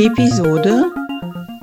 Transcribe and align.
Episode 0.00 0.94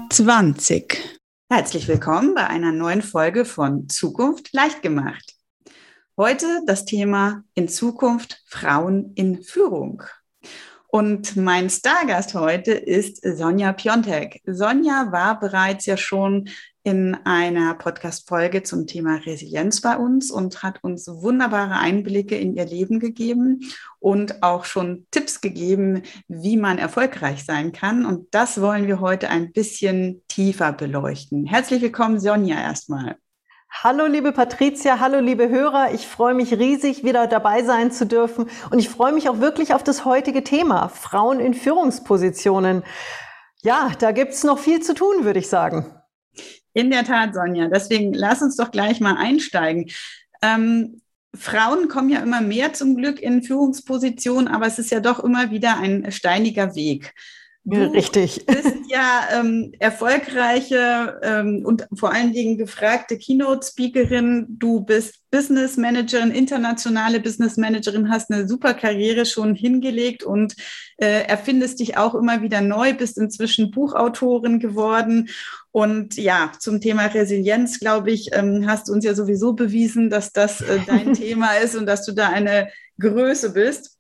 20. 0.09 1.19
Herzlich 1.49 1.87
willkommen 1.87 2.35
bei 2.35 2.45
einer 2.45 2.73
neuen 2.73 3.01
Folge 3.01 3.45
von 3.45 3.87
Zukunft 3.87 4.51
leicht 4.51 4.81
gemacht. 4.81 5.35
Heute 6.17 6.45
das 6.67 6.83
Thema 6.83 7.45
in 7.53 7.69
Zukunft 7.69 8.43
Frauen 8.45 9.13
in 9.15 9.41
Führung. 9.41 10.03
Und 10.89 11.37
mein 11.37 11.69
Stargast 11.69 12.33
heute 12.35 12.73
ist 12.73 13.21
Sonja 13.23 13.71
Piontek. 13.71 14.41
Sonja 14.45 15.13
war 15.13 15.39
bereits 15.39 15.85
ja 15.85 15.95
schon 15.95 16.49
in 16.85 17.17
einer 17.23 17.73
Podcast-Folge 17.73 18.61
zum 18.61 18.85
Thema 18.85 19.15
Resilienz 19.15 19.81
bei 19.81 19.97
uns 19.97 20.29
und 20.29 20.61
hat 20.61 20.83
uns 20.83 21.07
wunderbare 21.07 21.79
Einblicke 21.79 22.37
in 22.37 22.55
ihr 22.55 22.65
Leben 22.65 22.99
gegeben 22.99 23.61
und 23.99 24.43
auch 24.43 24.65
schon 24.65 25.07
Tipps 25.09 25.41
gegeben, 25.41 26.03
wie 26.27 26.57
man 26.57 26.77
erfolgreich 26.77 27.43
sein 27.43 27.71
kann. 27.71 28.05
Und 28.05 28.27
das 28.35 28.61
wollen 28.61 28.85
wir 28.85 28.99
heute 28.99 29.29
ein 29.29 29.51
bisschen 29.51 30.21
tiefer 30.27 30.73
beleuchten. 30.73 31.47
Herzlich 31.47 31.81
willkommen, 31.81 32.19
Sonja, 32.19 32.61
erstmal. 32.61 33.15
Hallo 33.71 34.05
liebe 34.05 34.31
Patricia, 34.31 34.99
hallo 34.99 35.19
liebe 35.19 35.49
Hörer. 35.49 35.91
Ich 35.91 36.07
freue 36.07 36.35
mich 36.35 36.53
riesig, 36.53 37.03
wieder 37.03 37.25
dabei 37.25 37.63
sein 37.63 37.91
zu 37.91 38.05
dürfen. 38.05 38.45
Und 38.69 38.77
ich 38.77 38.89
freue 38.89 39.11
mich 39.11 39.27
auch 39.27 39.39
wirklich 39.39 39.73
auf 39.73 39.83
das 39.83 40.05
heutige 40.05 40.43
Thema, 40.43 40.89
Frauen 40.89 41.39
in 41.39 41.55
Führungspositionen. 41.55 42.83
Ja, 43.63 43.89
da 43.97 44.11
gibt 44.11 44.33
es 44.33 44.43
noch 44.43 44.59
viel 44.59 44.83
zu 44.83 44.93
tun, 44.93 45.25
würde 45.25 45.39
ich 45.39 45.49
sagen. 45.49 45.87
In 46.75 46.91
der 46.91 47.05
Tat, 47.05 47.33
Sonja. 47.33 47.69
Deswegen 47.69 48.13
lass 48.13 48.41
uns 48.41 48.57
doch 48.57 48.69
gleich 48.69 48.99
mal 48.99 49.15
einsteigen. 49.15 49.89
Ähm, 50.41 51.01
Frauen 51.33 51.87
kommen 51.87 52.09
ja 52.09 52.19
immer 52.19 52.41
mehr 52.41 52.73
zum 52.73 52.97
Glück 52.97 53.21
in 53.21 53.43
Führungspositionen, 53.43 54.49
aber 54.49 54.67
es 54.67 54.77
ist 54.77 54.91
ja 54.91 54.99
doch 54.99 55.23
immer 55.23 55.51
wieder 55.51 55.77
ein 55.77 56.11
steiniger 56.11 56.75
Weg. 56.75 57.13
Du 57.67 57.81
Richtig. 57.81 58.45
bist 58.45 58.75
ja 58.89 59.27
ähm, 59.33 59.73
erfolgreiche 59.79 61.19
ähm, 61.23 61.63
und 61.65 61.87
vor 61.95 62.13
allen 62.13 62.31
Dingen 62.31 62.59
gefragte 62.59 63.17
Keynote-Speakerin. 63.17 64.45
Du 64.49 64.81
bist 64.81 65.23
Business 65.31 65.75
Managerin, 65.75 66.29
internationale 66.29 67.19
Business 67.19 67.57
Managerin, 67.57 68.11
hast 68.11 68.29
eine 68.31 68.47
super 68.47 68.75
Karriere 68.75 69.25
schon 69.25 69.55
hingelegt 69.55 70.23
und 70.23 70.55
äh, 70.97 71.23
erfindest 71.23 71.79
dich 71.79 71.97
auch 71.97 72.13
immer 72.13 72.43
wieder 72.43 72.61
neu, 72.61 72.93
bist 72.93 73.17
inzwischen 73.17 73.71
Buchautorin 73.71 74.59
geworden. 74.59 75.29
Und 75.71 76.17
ja, 76.17 76.51
zum 76.59 76.79
Thema 76.79 77.07
Resilienz, 77.07 77.79
glaube 77.79 78.11
ich, 78.11 78.29
ähm, 78.33 78.65
hast 78.67 78.89
du 78.89 78.93
uns 78.93 79.03
ja 79.03 79.15
sowieso 79.15 79.53
bewiesen, 79.53 80.11
dass 80.11 80.31
das 80.31 80.61
äh, 80.61 80.77
dein 80.85 81.13
Thema 81.15 81.53
ist 81.53 81.75
und 81.75 81.87
dass 81.87 82.05
du 82.05 82.11
da 82.11 82.29
eine 82.29 82.69
Größe 82.99 83.53
bist. 83.53 83.94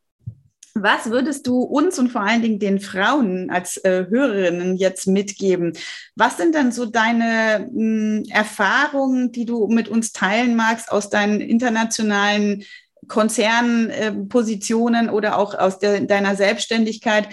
Was 0.77 1.09
würdest 1.09 1.47
du 1.47 1.61
uns 1.61 1.97
und 1.99 2.09
vor 2.09 2.19
allen 2.19 2.41
Dingen 2.41 2.59
den 2.59 2.81
Frauen 2.81 3.49
als 3.49 3.77
äh, 3.77 4.07
Hörerinnen 4.09 4.75
jetzt 4.75 5.07
mitgeben? 5.07 5.71
Was 6.15 6.35
sind 6.35 6.53
dann 6.53 6.73
so 6.73 6.85
deine 6.85 7.69
mh, 7.71 7.71
hm, 7.71 8.23
Erfahrungen, 8.29 9.31
die 9.31 9.45
du 9.45 9.67
mit 9.67 9.87
uns 9.87 10.11
teilen 10.11 10.57
magst 10.57 10.91
aus 10.91 11.09
deinen 11.09 11.39
internationalen 11.39 12.65
Konzernpositionen 13.07 15.07
äh, 15.07 15.11
oder 15.11 15.37
auch 15.37 15.53
aus 15.53 15.79
der, 15.79 16.01
deiner 16.01 16.35
Selbstständigkeit? 16.35 17.29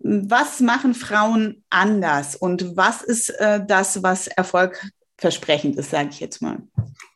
Was 0.00 0.60
machen 0.60 0.92
Frauen 0.92 1.64
anders 1.70 2.36
und 2.36 2.76
was 2.76 3.00
ist 3.00 3.30
äh, 3.30 3.64
das, 3.66 4.02
was 4.02 4.26
Erfolg 4.26 4.86
versprechend 5.16 5.76
ist, 5.76 5.90
sage 5.90 6.10
ich 6.10 6.20
jetzt 6.20 6.42
mal. 6.42 6.58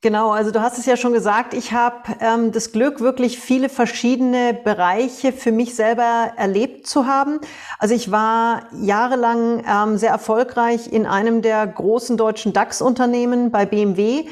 Genau, 0.06 0.30
also 0.30 0.52
du 0.52 0.62
hast 0.62 0.78
es 0.78 0.86
ja 0.86 0.96
schon 0.96 1.12
gesagt, 1.12 1.52
ich 1.52 1.72
habe 1.72 1.96
ähm, 2.20 2.52
das 2.52 2.70
Glück, 2.70 3.00
wirklich 3.00 3.40
viele 3.40 3.68
verschiedene 3.68 4.54
Bereiche 4.54 5.32
für 5.32 5.50
mich 5.50 5.74
selber 5.74 6.30
erlebt 6.36 6.86
zu 6.86 7.06
haben. 7.08 7.40
Also 7.80 7.92
ich 7.96 8.12
war 8.12 8.68
jahrelang 8.80 9.64
ähm, 9.68 9.98
sehr 9.98 10.10
erfolgreich 10.10 10.92
in 10.92 11.06
einem 11.06 11.42
der 11.42 11.66
großen 11.66 12.16
deutschen 12.16 12.52
DAX-Unternehmen 12.52 13.50
bei 13.50 13.66
BMW 13.66 14.26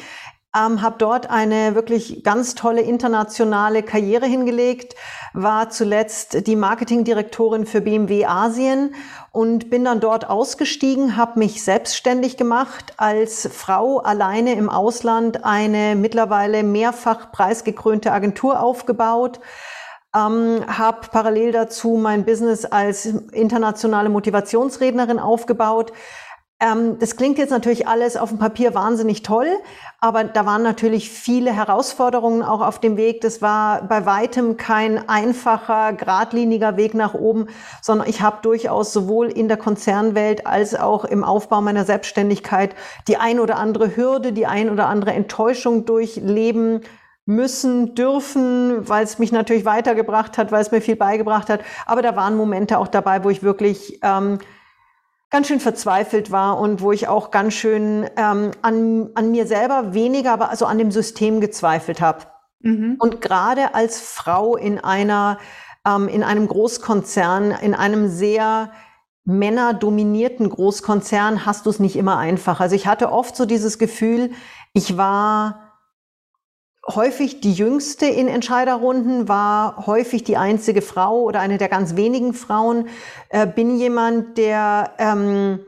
ähm, 0.57 0.83
habe 0.83 0.97
dort 0.99 1.31
eine 1.31 1.75
wirklich 1.75 2.23
ganz 2.23 2.55
tolle 2.55 2.81
internationale 2.81 3.83
Karriere 3.83 4.27
hingelegt, 4.27 4.95
war 5.33 5.71
zuletzt 5.71 6.47
die 6.47 6.57
Marketingdirektorin 6.57 7.67
für 7.67 7.81
BMW 7.81 8.25
Asien 8.25 8.95
und 9.33 9.69
bin 9.69 9.85
dann 9.85 9.99
dort 9.99 10.31
ausgestiegen, 10.31 11.17
habe 11.17 11.41
mich 11.41 11.65
selbstständig 11.65 12.37
gemacht, 12.37 12.95
als 12.97 13.49
Frau 13.53 13.99
alleine 13.99 14.55
im 14.55 14.71
Ausland 14.71 15.45
eine 15.45 15.97
mittlerweile 15.97 16.63
mehrfach 16.63 17.33
preisgekrönte 17.33 18.13
Agentur 18.13 18.61
aufgebaut. 18.61 19.41
Ähm, 20.15 20.65
habe 20.69 21.09
parallel 21.11 21.51
dazu 21.51 21.97
mein 21.97 22.25
Business 22.25 22.65
als 22.65 23.07
internationale 23.07 24.09
Motivationsrednerin 24.09 25.19
aufgebaut, 25.19 25.93
ähm, 26.61 26.99
das 26.99 27.17
klingt 27.17 27.39
jetzt 27.39 27.51
natürlich 27.51 27.89
alles 27.89 28.17
auf 28.17 28.29
dem 28.29 28.39
Papier 28.39 28.75
wahnsinnig 28.75 29.23
toll, 29.23 29.49
aber 30.01 30.25
da 30.25 30.47
waren 30.47 30.63
natürlich 30.63 31.11
viele 31.11 31.53
Herausforderungen 31.53 32.43
auch 32.43 32.61
auf 32.61 32.79
dem 32.79 32.97
Weg. 32.97 33.21
Das 33.23 33.43
war 33.43 33.83
bei 33.83 34.07
weitem 34.07 34.57
kein 34.57 35.09
einfacher, 35.09 35.93
geradliniger 35.93 36.77
Weg 36.77 36.95
nach 36.95 37.15
oben, 37.15 37.49
sondern 37.83 38.09
ich 38.09 38.21
habe 38.21 38.39
durchaus 38.43 38.93
sowohl 38.93 39.29
in 39.29 39.49
der 39.49 39.57
Konzernwelt 39.57 40.47
als 40.47 40.75
auch 40.75 41.05
im 41.05 41.25
Aufbau 41.25 41.61
meiner 41.61 41.85
Selbstständigkeit 41.85 42.75
die 43.09 43.17
ein 43.17 43.41
oder 43.41 43.57
andere 43.57 43.97
Hürde, 43.97 44.33
die 44.33 44.47
ein 44.47 44.71
oder 44.71 44.87
andere 44.87 45.13
Enttäuschung 45.13 45.85
durchleben 45.87 46.83
müssen, 47.27 47.95
dürfen, 47.95 48.89
weil 48.89 49.03
es 49.03 49.19
mich 49.19 49.33
natürlich 49.33 49.65
weitergebracht 49.65 50.39
hat, 50.39 50.53
weil 50.53 50.61
es 50.61 50.71
mir 50.71 50.83
viel 50.83 50.97
beigebracht 50.97 51.49
hat. 51.49 51.61
Aber 51.87 52.03
da 52.03 52.15
waren 52.17 52.37
Momente 52.37 52.79
auch 52.79 52.89
dabei, 52.89 53.25
wo 53.25 53.31
ich 53.31 53.43
wirklich 53.43 53.99
ähm, 54.03 54.39
ganz 55.35 55.49
schön 55.49 55.59
verzweifelt 55.59 56.31
war 56.31 56.61
und 56.61 56.81
wo 56.81 56.93
ich 56.93 57.09
auch 57.09 57.33
ganz 57.33 57.55
schön 57.55 58.09
ähm, 58.17 58.53
an, 58.63 59.11
an 59.17 59.33
mir 59.33 59.49
selber 59.49 59.93
weniger, 59.93 60.33
aber 60.33 60.49
also 60.49 60.65
an 60.65 60.79
dem 60.79 60.93
System 60.93 61.41
gezweifelt 61.41 62.01
habe. 62.01 62.27
Mhm. 62.61 62.99
Und 63.01 63.21
gerade 63.21 63.75
als 63.75 63.99
Frau 63.99 64.55
in 64.55 64.79
einer, 64.79 65.39
ähm, 65.85 66.07
in 66.07 66.23
einem 66.23 66.47
Großkonzern, 66.47 67.51
in 67.51 67.75
einem 67.75 68.07
sehr 68.07 68.71
männerdominierten 69.25 70.49
Großkonzern 70.49 71.45
hast 71.45 71.67
du 71.67 71.71
es 71.71 71.81
nicht 71.81 71.97
immer 71.97 72.17
einfach. 72.17 72.61
Also 72.61 72.77
ich 72.77 72.87
hatte 72.87 73.11
oft 73.11 73.35
so 73.35 73.45
dieses 73.45 73.81
Gefühl, 73.81 74.31
ich 74.73 74.97
war 74.97 75.64
häufig 76.89 77.41
die 77.41 77.53
jüngste 77.53 78.07
in 78.07 78.29
Entscheiderrunden, 78.29 79.29
war 79.29 79.87
häufig 79.87 80.25
die 80.25 80.37
einzige 80.37 80.83
Frau 80.83 81.23
oder 81.23 81.41
eine 81.41 81.59
der 81.59 81.69
ganz 81.69 81.97
wenigen 81.97 82.35
Frauen, 82.35 82.89
äh, 83.31 83.47
bin 83.47 83.77
jemand, 83.79 84.37
der 84.37 84.93
ähm, 84.99 85.61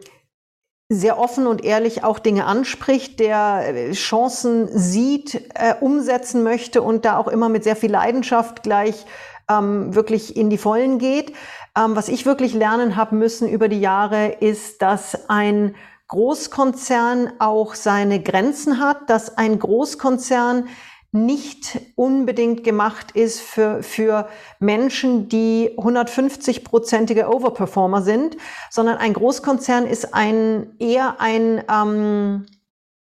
sehr 0.89 1.19
offen 1.19 1.47
und 1.47 1.65
ehrlich 1.65 2.05
auch 2.05 2.19
Dinge 2.19 2.45
anspricht, 2.45 3.19
der 3.19 3.75
äh, 3.75 3.93
Chancen 3.93 4.69
sieht, 4.69 5.35
äh, 5.55 5.75
umsetzen 5.81 6.43
möchte 6.43 6.83
und 6.83 7.05
da 7.05 7.17
auch 7.17 7.29
immer 7.29 7.49
mit 7.49 7.65
sehr 7.65 7.77
viel 7.77 7.91
Leidenschaft 7.91 8.63
gleich 8.63 9.07
ähm, 9.51 9.95
wirklich 9.95 10.37
in 10.37 10.51
die 10.51 10.59
Vollen 10.59 10.99
geht. 10.99 11.33
Ähm, 11.77 11.97
was 11.97 12.09
ich 12.09 12.27
wirklich 12.27 12.55
lernen 12.55 12.97
habe 12.97 13.17
müssen 13.17 13.49
über 13.49 13.69
die 13.69 13.81
Jahre, 13.81 14.29
ist, 14.41 14.83
dass 14.83 15.29
ein 15.29 15.75
Großkonzern 16.09 17.33
auch 17.41 17.75
seine 17.75 18.23
Grenzen 18.23 18.79
hat, 18.79 19.11
dass 19.11 19.37
ein 19.37 19.59
Großkonzern 19.59 20.69
nicht 21.13 21.81
unbedingt 21.95 22.65
gemacht 22.65 23.13
ist 23.13 23.41
für, 23.41 23.83
für 23.83 24.29
Menschen, 24.59 25.29
die 25.29 25.71
150-prozentige 25.77 27.29
Overperformer 27.29 28.03
sind, 28.03 28.37
sondern 28.71 28.99
ein 28.99 29.13
Großkonzern 29.13 29.87
ist 29.87 30.15
ein, 30.15 30.77
eher 30.79 31.21
ein, 31.21 31.63
ähm, 31.71 32.47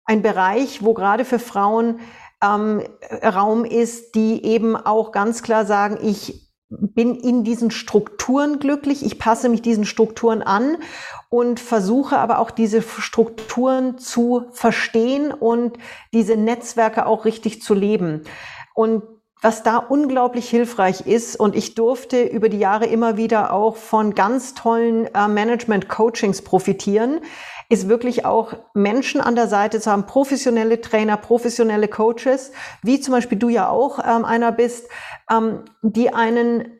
ein 0.05 0.21
Bereich, 0.21 0.83
wo 0.83 0.93
gerade 0.93 1.25
für 1.25 1.39
Frauen 1.39 1.99
ähm, 2.43 2.83
Raum 3.23 3.65
ist, 3.65 4.15
die 4.15 4.43
eben 4.45 4.75
auch 4.75 5.11
ganz 5.11 5.43
klar 5.43 5.65
sagen, 5.65 5.97
ich 6.01 6.42
bin 6.79 7.15
in 7.15 7.43
diesen 7.43 7.71
Strukturen 7.71 8.59
glücklich, 8.59 9.05
ich 9.05 9.19
passe 9.19 9.49
mich 9.49 9.61
diesen 9.61 9.85
Strukturen 9.85 10.41
an 10.41 10.77
und 11.29 11.59
versuche 11.59 12.17
aber 12.17 12.39
auch 12.39 12.51
diese 12.51 12.81
Strukturen 12.81 13.97
zu 13.97 14.45
verstehen 14.51 15.31
und 15.31 15.77
diese 16.13 16.35
Netzwerke 16.35 17.05
auch 17.05 17.25
richtig 17.25 17.61
zu 17.61 17.73
leben. 17.73 18.23
Und 18.73 19.03
was 19.41 19.61
da 19.61 19.77
unglaublich 19.77 20.49
hilfreich 20.49 21.01
ist, 21.01 21.35
und 21.35 21.53
ich 21.53 21.75
durfte 21.75 22.23
über 22.23 22.47
die 22.47 22.59
Jahre 22.59 22.85
immer 22.85 23.17
wieder 23.17 23.51
auch 23.51 23.75
von 23.75 24.15
ganz 24.15 24.53
tollen 24.53 25.13
äh, 25.13 25.27
Management-Coachings 25.27 26.43
profitieren, 26.43 27.19
ist 27.73 27.89
wirklich 27.89 28.23
auch 28.23 28.53
Menschen 28.75 29.19
an 29.19 29.35
der 29.35 29.47
Seite 29.47 29.81
zu 29.81 29.89
haben, 29.91 30.05
professionelle 30.05 30.79
Trainer, 30.79 31.17
professionelle 31.17 31.87
Coaches, 31.87 32.51
wie 32.83 32.99
zum 32.99 33.13
Beispiel 33.13 33.39
du 33.39 33.49
ja 33.49 33.67
auch 33.67 33.97
ähm, 33.97 34.25
einer 34.25 34.51
bist, 34.51 34.87
ähm, 35.27 35.63
die 35.81 36.13
einen 36.13 36.79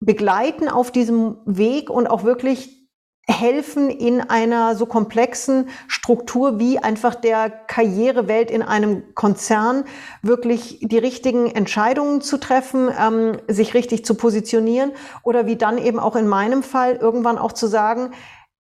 begleiten 0.00 0.68
auf 0.68 0.90
diesem 0.90 1.36
Weg 1.44 1.90
und 1.90 2.08
auch 2.08 2.24
wirklich 2.24 2.82
helfen 3.28 3.88
in 3.88 4.20
einer 4.20 4.74
so 4.74 4.84
komplexen 4.84 5.68
Struktur 5.86 6.58
wie 6.58 6.80
einfach 6.80 7.14
der 7.14 7.48
Karrierewelt 7.48 8.50
in 8.50 8.62
einem 8.62 9.14
Konzern 9.14 9.84
wirklich 10.22 10.80
die 10.82 10.98
richtigen 10.98 11.46
Entscheidungen 11.46 12.20
zu 12.20 12.38
treffen, 12.38 12.90
ähm, 12.98 13.36
sich 13.46 13.74
richtig 13.74 14.04
zu 14.04 14.16
positionieren 14.16 14.90
oder 15.22 15.46
wie 15.46 15.54
dann 15.54 15.78
eben 15.78 16.00
auch 16.00 16.16
in 16.16 16.26
meinem 16.26 16.64
Fall 16.64 16.96
irgendwann 16.96 17.38
auch 17.38 17.52
zu 17.52 17.68
sagen, 17.68 18.10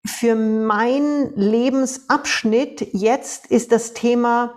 für 0.06 0.36
meinen 0.36 1.36
Lebensabschnitt 1.36 2.94
jetzt 2.94 3.48
ist 3.48 3.72
das 3.72 3.94
Thema 3.94 4.54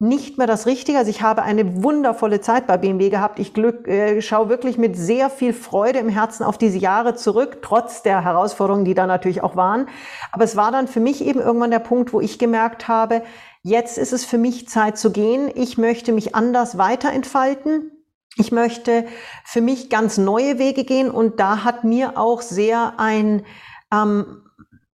nicht 0.00 0.38
mehr 0.38 0.46
das 0.46 0.66
Richtige. 0.66 0.98
Also 0.98 1.10
ich 1.10 1.22
habe 1.22 1.42
eine 1.42 1.82
wundervolle 1.82 2.40
Zeit 2.40 2.68
bei 2.68 2.76
BMW 2.76 3.08
gehabt. 3.08 3.40
Ich 3.40 3.52
Glück, 3.52 3.88
äh, 3.88 4.22
schaue 4.22 4.48
wirklich 4.48 4.78
mit 4.78 4.96
sehr 4.96 5.28
viel 5.28 5.52
Freude 5.52 5.98
im 5.98 6.08
Herzen 6.08 6.44
auf 6.44 6.56
diese 6.56 6.78
Jahre 6.78 7.16
zurück, 7.16 7.58
trotz 7.62 8.02
der 8.02 8.22
Herausforderungen, 8.22 8.84
die 8.84 8.94
da 8.94 9.08
natürlich 9.08 9.42
auch 9.42 9.56
waren. 9.56 9.88
Aber 10.30 10.44
es 10.44 10.54
war 10.54 10.70
dann 10.70 10.86
für 10.86 11.00
mich 11.00 11.24
eben 11.24 11.40
irgendwann 11.40 11.72
der 11.72 11.80
Punkt, 11.80 12.12
wo 12.12 12.20
ich 12.20 12.38
gemerkt 12.38 12.86
habe, 12.86 13.22
jetzt 13.62 13.98
ist 13.98 14.12
es 14.12 14.24
für 14.24 14.38
mich 14.38 14.68
Zeit 14.68 14.98
zu 14.98 15.10
gehen. 15.10 15.50
Ich 15.52 15.78
möchte 15.78 16.12
mich 16.12 16.36
anders 16.36 16.78
weiterentfalten. 16.78 17.90
Ich 18.36 18.52
möchte 18.52 19.04
für 19.44 19.60
mich 19.60 19.90
ganz 19.90 20.16
neue 20.16 20.60
Wege 20.60 20.84
gehen. 20.84 21.10
Und 21.10 21.40
da 21.40 21.64
hat 21.64 21.82
mir 21.82 22.16
auch 22.16 22.40
sehr 22.40 22.94
ein, 22.98 23.44
ähm, 23.92 24.42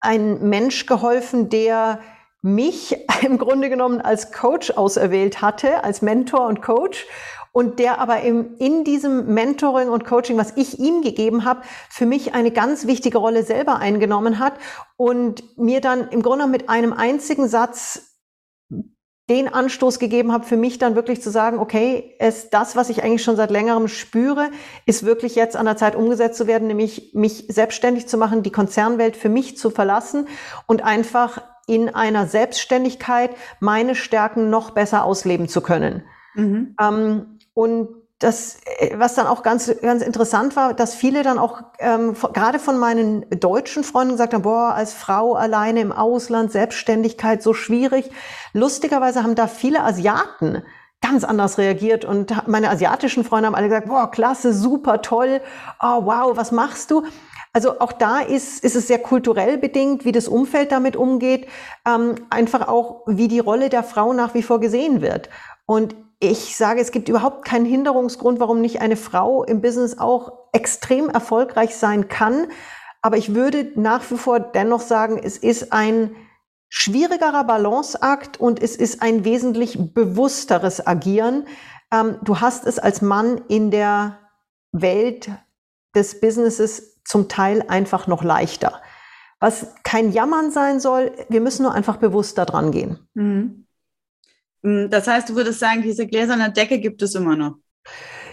ein 0.03 0.49
Mensch 0.49 0.87
geholfen, 0.87 1.49
der 1.49 2.01
mich 2.43 2.97
im 3.23 3.39
Grunde 3.39 3.71
genommen 3.71 4.01
als 4.01 4.33
Coach 4.33 4.73
auserwählt 4.73 5.41
hatte, 5.41 5.85
als 5.85 6.03
Mentor 6.03 6.47
und 6.47 6.61
Coach. 6.61 7.07
Und 7.55 7.79
der 7.79 7.99
aber 7.99 8.23
im, 8.23 8.57
in 8.57 8.83
diesem 8.83 9.35
Mentoring 9.35 9.91
und 9.91 10.07
Coaching, 10.07 10.39
was 10.39 10.57
ich 10.57 10.79
ihm 10.79 11.03
gegeben 11.03 11.45
habe, 11.45 11.61
für 11.91 12.07
mich 12.07 12.35
eine 12.35 12.51
ganz 12.51 12.87
wichtige 12.87 13.19
Rolle 13.19 13.43
selber 13.43 13.77
eingenommen 13.77 14.39
hat 14.39 14.55
und 14.97 15.59
mir 15.59 15.83
dann 15.83 16.09
im 16.09 16.23
Grunde 16.23 16.47
mit 16.47 16.71
einem 16.71 16.95
einzigen 16.95 17.49
Satz 17.49 18.12
den 19.31 19.53
Anstoß 19.53 19.99
gegeben 19.99 20.33
habe, 20.33 20.45
für 20.45 20.57
mich 20.57 20.79
dann 20.79 20.97
wirklich 20.97 21.23
zu 21.23 21.31
sagen, 21.31 21.59
okay, 21.59 22.15
es, 22.19 22.51
das, 22.51 22.75
was 22.75 22.91
ich 22.91 23.05
eigentlich 23.05 23.23
schon 23.23 23.37
seit 23.37 23.51
längerem 23.51 23.89
spüre, 23.89 24.51
ist 24.85 25.05
wirklich 25.05 25.37
jetzt 25.37 25.57
an 25.57 25.67
der 25.67 25.77
Zeit 25.77 25.95
umgesetzt 25.95 26.37
zu 26.37 26.47
werden, 26.47 26.67
nämlich 26.67 27.13
mich 27.15 27.47
selbstständig 27.49 28.09
zu 28.09 28.19
machen, 28.19 28.43
die 28.43 28.51
Konzernwelt 28.51 29.17
für 29.17 29.29
mich 29.29 29.57
zu 29.57 29.71
verlassen 29.71 30.27
und 30.67 30.83
einfach 30.83 31.41
in 31.69 31.89
einer 31.89 32.27
Selbstständigkeit 32.27 33.31
meine 33.61 33.95
Stärken 33.95 34.51
noch 34.51 34.71
besser 34.71 35.05
ausleben 35.05 35.49
zu 35.49 35.61
können. 35.61 36.03
Mhm. 36.35 36.75
Ähm, 36.81 37.39
und 37.55 38.02
das, 38.23 38.59
äh, 38.79 38.99
was 38.99 39.15
dann 39.15 39.27
auch 39.27 39.43
ganz, 39.43 39.73
ganz 39.83 40.03
interessant 40.03 40.57
war, 40.57 40.75
dass 40.75 40.95
viele 40.95 41.23
dann 41.23 41.39
auch 41.39 41.63
ähm, 41.79 42.15
gerade 42.33 42.59
von 42.59 42.79
meinen 42.79 43.29
deutschen 43.31 43.85
Freunden 43.85 44.13
gesagt 44.13 44.35
haben, 44.35 44.43
boah, 44.43 44.75
als 44.75 44.95
Frau 44.95 45.35
alleine 45.35 45.81
im 45.81 45.93
Ausland, 45.93 46.53
Selbstständigkeit 46.53 47.43
so 47.43 47.55
schwierig. 47.55 48.11
Lustigerweise 48.53 49.23
haben 49.23 49.35
da 49.35 49.47
viele 49.47 49.83
Asiaten 49.83 50.63
ganz 51.01 51.25
anders 51.25 51.59
reagiert 51.59 52.05
und 52.05 52.47
meine 52.47 52.71
asiatischen 52.71 53.25
Freunde 53.25 53.49
haben 53.49 53.57
alle 53.57 53.69
gesagt, 53.69 53.89
boah, 53.89 54.11
klasse, 54.11 54.55
super 54.55 55.03
toll, 55.03 55.41
oh 55.83 56.05
wow, 56.05 56.37
was 56.37 56.53
machst 56.53 56.93
du? 56.93 57.05
Also 57.53 57.81
auch 57.81 57.93
da 57.93 58.21
ist, 58.21 58.65
ist 58.65 58.77
es 58.77 58.87
sehr 58.87 59.01
kulturell 59.01 59.59
bedingt, 59.59 60.05
wie 60.05 60.13
das 60.13 60.29
Umfeld 60.29 60.73
damit 60.73 60.97
umgeht, 60.97 61.49
ähm, 61.87 62.15
einfach 62.31 62.69
auch, 62.69 63.03
wie 63.07 63.29
die 63.29 63.41
Rolle 63.41 63.69
der 63.69 63.83
Frau 63.83 64.13
nach 64.13 64.33
wie 64.35 64.43
vor 64.43 64.61
gesehen 64.61 65.03
wird. 65.03 65.29
Und 65.67 65.95
ich 66.23 66.57
sage, 66.57 66.81
es 66.81 66.93
gibt 66.93 67.09
überhaupt 67.09 67.45
keinen 67.45 67.67
Hinderungsgrund, 67.67 68.39
warum 68.39 68.61
nicht 68.61 68.81
eine 68.81 68.97
Frau 68.97 69.43
im 69.43 69.61
Business 69.61 69.99
auch 69.99 70.33
extrem 70.53 71.09
erfolgreich 71.09 71.75
sein 71.75 72.09
kann. 72.09 72.47
Aber 73.03 73.17
ich 73.17 73.35
würde 73.35 73.73
nach 73.75 74.09
wie 74.09 74.17
vor 74.17 74.39
dennoch 74.39 74.83
sagen, 74.83 75.21
es 75.21 75.37
ist 75.37 75.73
ein 75.73 76.15
schwierigerer 76.69 77.43
Balanceakt 77.43 78.39
und 78.39 78.63
es 78.63 78.77
ist 78.77 79.03
ein 79.03 79.25
wesentlich 79.25 79.95
bewussteres 79.95 80.87
Agieren. 80.87 81.49
Ähm, 81.93 82.19
du 82.23 82.41
hast 82.41 82.67
es 82.69 82.79
als 82.79 83.03
Mann 83.03 83.41
in 83.49 83.73
der 83.73 84.21
Welt 84.71 85.29
des 85.97 86.21
Businesses 86.21 87.03
zum 87.03 87.29
Teil 87.29 87.65
einfach 87.67 88.07
noch 88.07 88.23
leichter. 88.23 88.81
Was 89.41 89.75
kein 89.83 90.13
Jammern 90.13 90.53
sein 90.53 90.79
soll, 90.79 91.11
wir 91.29 91.41
müssen 91.41 91.65
nur 91.65 91.75
einfach 91.75 91.97
bewusst 91.97 92.39
da 92.39 92.45
dran 92.45 92.71
gehen. 92.71 93.09
Mhm. 93.15 93.62
Mm, 94.63 94.89
das 94.89 95.07
heißt, 95.07 95.29
du 95.29 95.37
würdest 95.37 95.61
sagen, 95.61 95.83
diese 95.83 96.07
gläserne 96.07 96.53
Decke 96.53 96.79
gibt 96.79 97.03
es 97.03 97.15
immer 97.15 97.37
noch. 97.37 97.57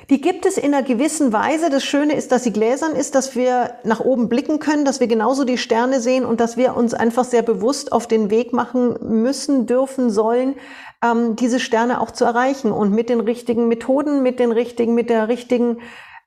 Die 0.09 0.21
gibt 0.21 0.47
es 0.47 0.57
in 0.57 0.73
einer 0.73 0.81
gewissen 0.81 1.31
Weise. 1.33 1.69
Das 1.69 1.83
Schöne 1.83 2.13
ist, 2.13 2.31
dass 2.31 2.43
sie 2.43 2.51
gläsern 2.51 2.95
ist, 2.95 3.13
dass 3.13 3.35
wir 3.35 3.75
nach 3.83 3.99
oben 3.99 4.27
blicken 4.27 4.57
können, 4.57 4.83
dass 4.83 4.99
wir 4.99 5.07
genauso 5.07 5.43
die 5.43 5.59
Sterne 5.59 6.01
sehen 6.01 6.25
und 6.25 6.39
dass 6.39 6.57
wir 6.57 6.75
uns 6.75 6.95
einfach 6.95 7.25
sehr 7.25 7.43
bewusst 7.43 7.91
auf 7.91 8.07
den 8.07 8.31
Weg 8.31 8.51
machen 8.51 8.95
müssen, 9.03 9.67
dürfen, 9.67 10.09
sollen, 10.09 10.55
ähm, 11.03 11.35
diese 11.35 11.59
Sterne 11.59 12.01
auch 12.01 12.09
zu 12.09 12.25
erreichen 12.25 12.71
und 12.71 12.91
mit 12.91 13.09
den 13.09 13.19
richtigen 13.19 13.67
Methoden, 13.67 14.23
mit 14.23 14.39
den 14.39 14.51
richtigen, 14.51 14.95
mit 14.95 15.11
der 15.11 15.27
richtigen 15.27 15.77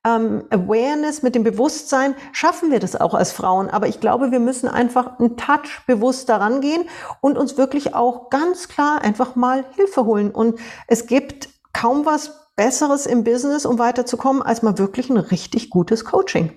ähm, 0.04 0.44
Awareness, 0.50 1.22
mit 1.22 1.34
dem 1.34 1.44
Bewusstsein 1.44 2.14
schaffen 2.32 2.70
wir 2.70 2.80
das 2.80 3.00
auch 3.00 3.14
als 3.14 3.32
Frauen. 3.32 3.70
Aber 3.70 3.86
ich 3.86 4.00
glaube, 4.00 4.30
wir 4.32 4.40
müssen 4.40 4.68
einfach 4.68 5.18
einen 5.18 5.36
Touch 5.36 5.80
bewusst 5.86 6.28
daran 6.28 6.60
gehen 6.60 6.84
und 7.20 7.38
uns 7.38 7.56
wirklich 7.56 7.94
auch 7.94 8.30
ganz 8.30 8.68
klar 8.68 9.02
einfach 9.02 9.36
mal 9.36 9.64
Hilfe 9.76 10.04
holen. 10.04 10.30
Und 10.30 10.58
es 10.88 11.06
gibt 11.06 11.48
kaum 11.72 12.04
was 12.04 12.50
Besseres 12.56 13.06
im 13.06 13.24
Business, 13.24 13.64
um 13.64 13.78
weiterzukommen, 13.78 14.42
als 14.42 14.62
mal 14.62 14.76
wirklich 14.78 15.08
ein 15.08 15.16
richtig 15.16 15.70
gutes 15.70 16.04
Coaching. 16.04 16.52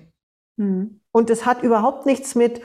Mhm. 0.56 1.00
Und 1.12 1.30
es 1.30 1.46
hat 1.46 1.62
überhaupt 1.62 2.04
nichts 2.04 2.34
mit 2.34 2.60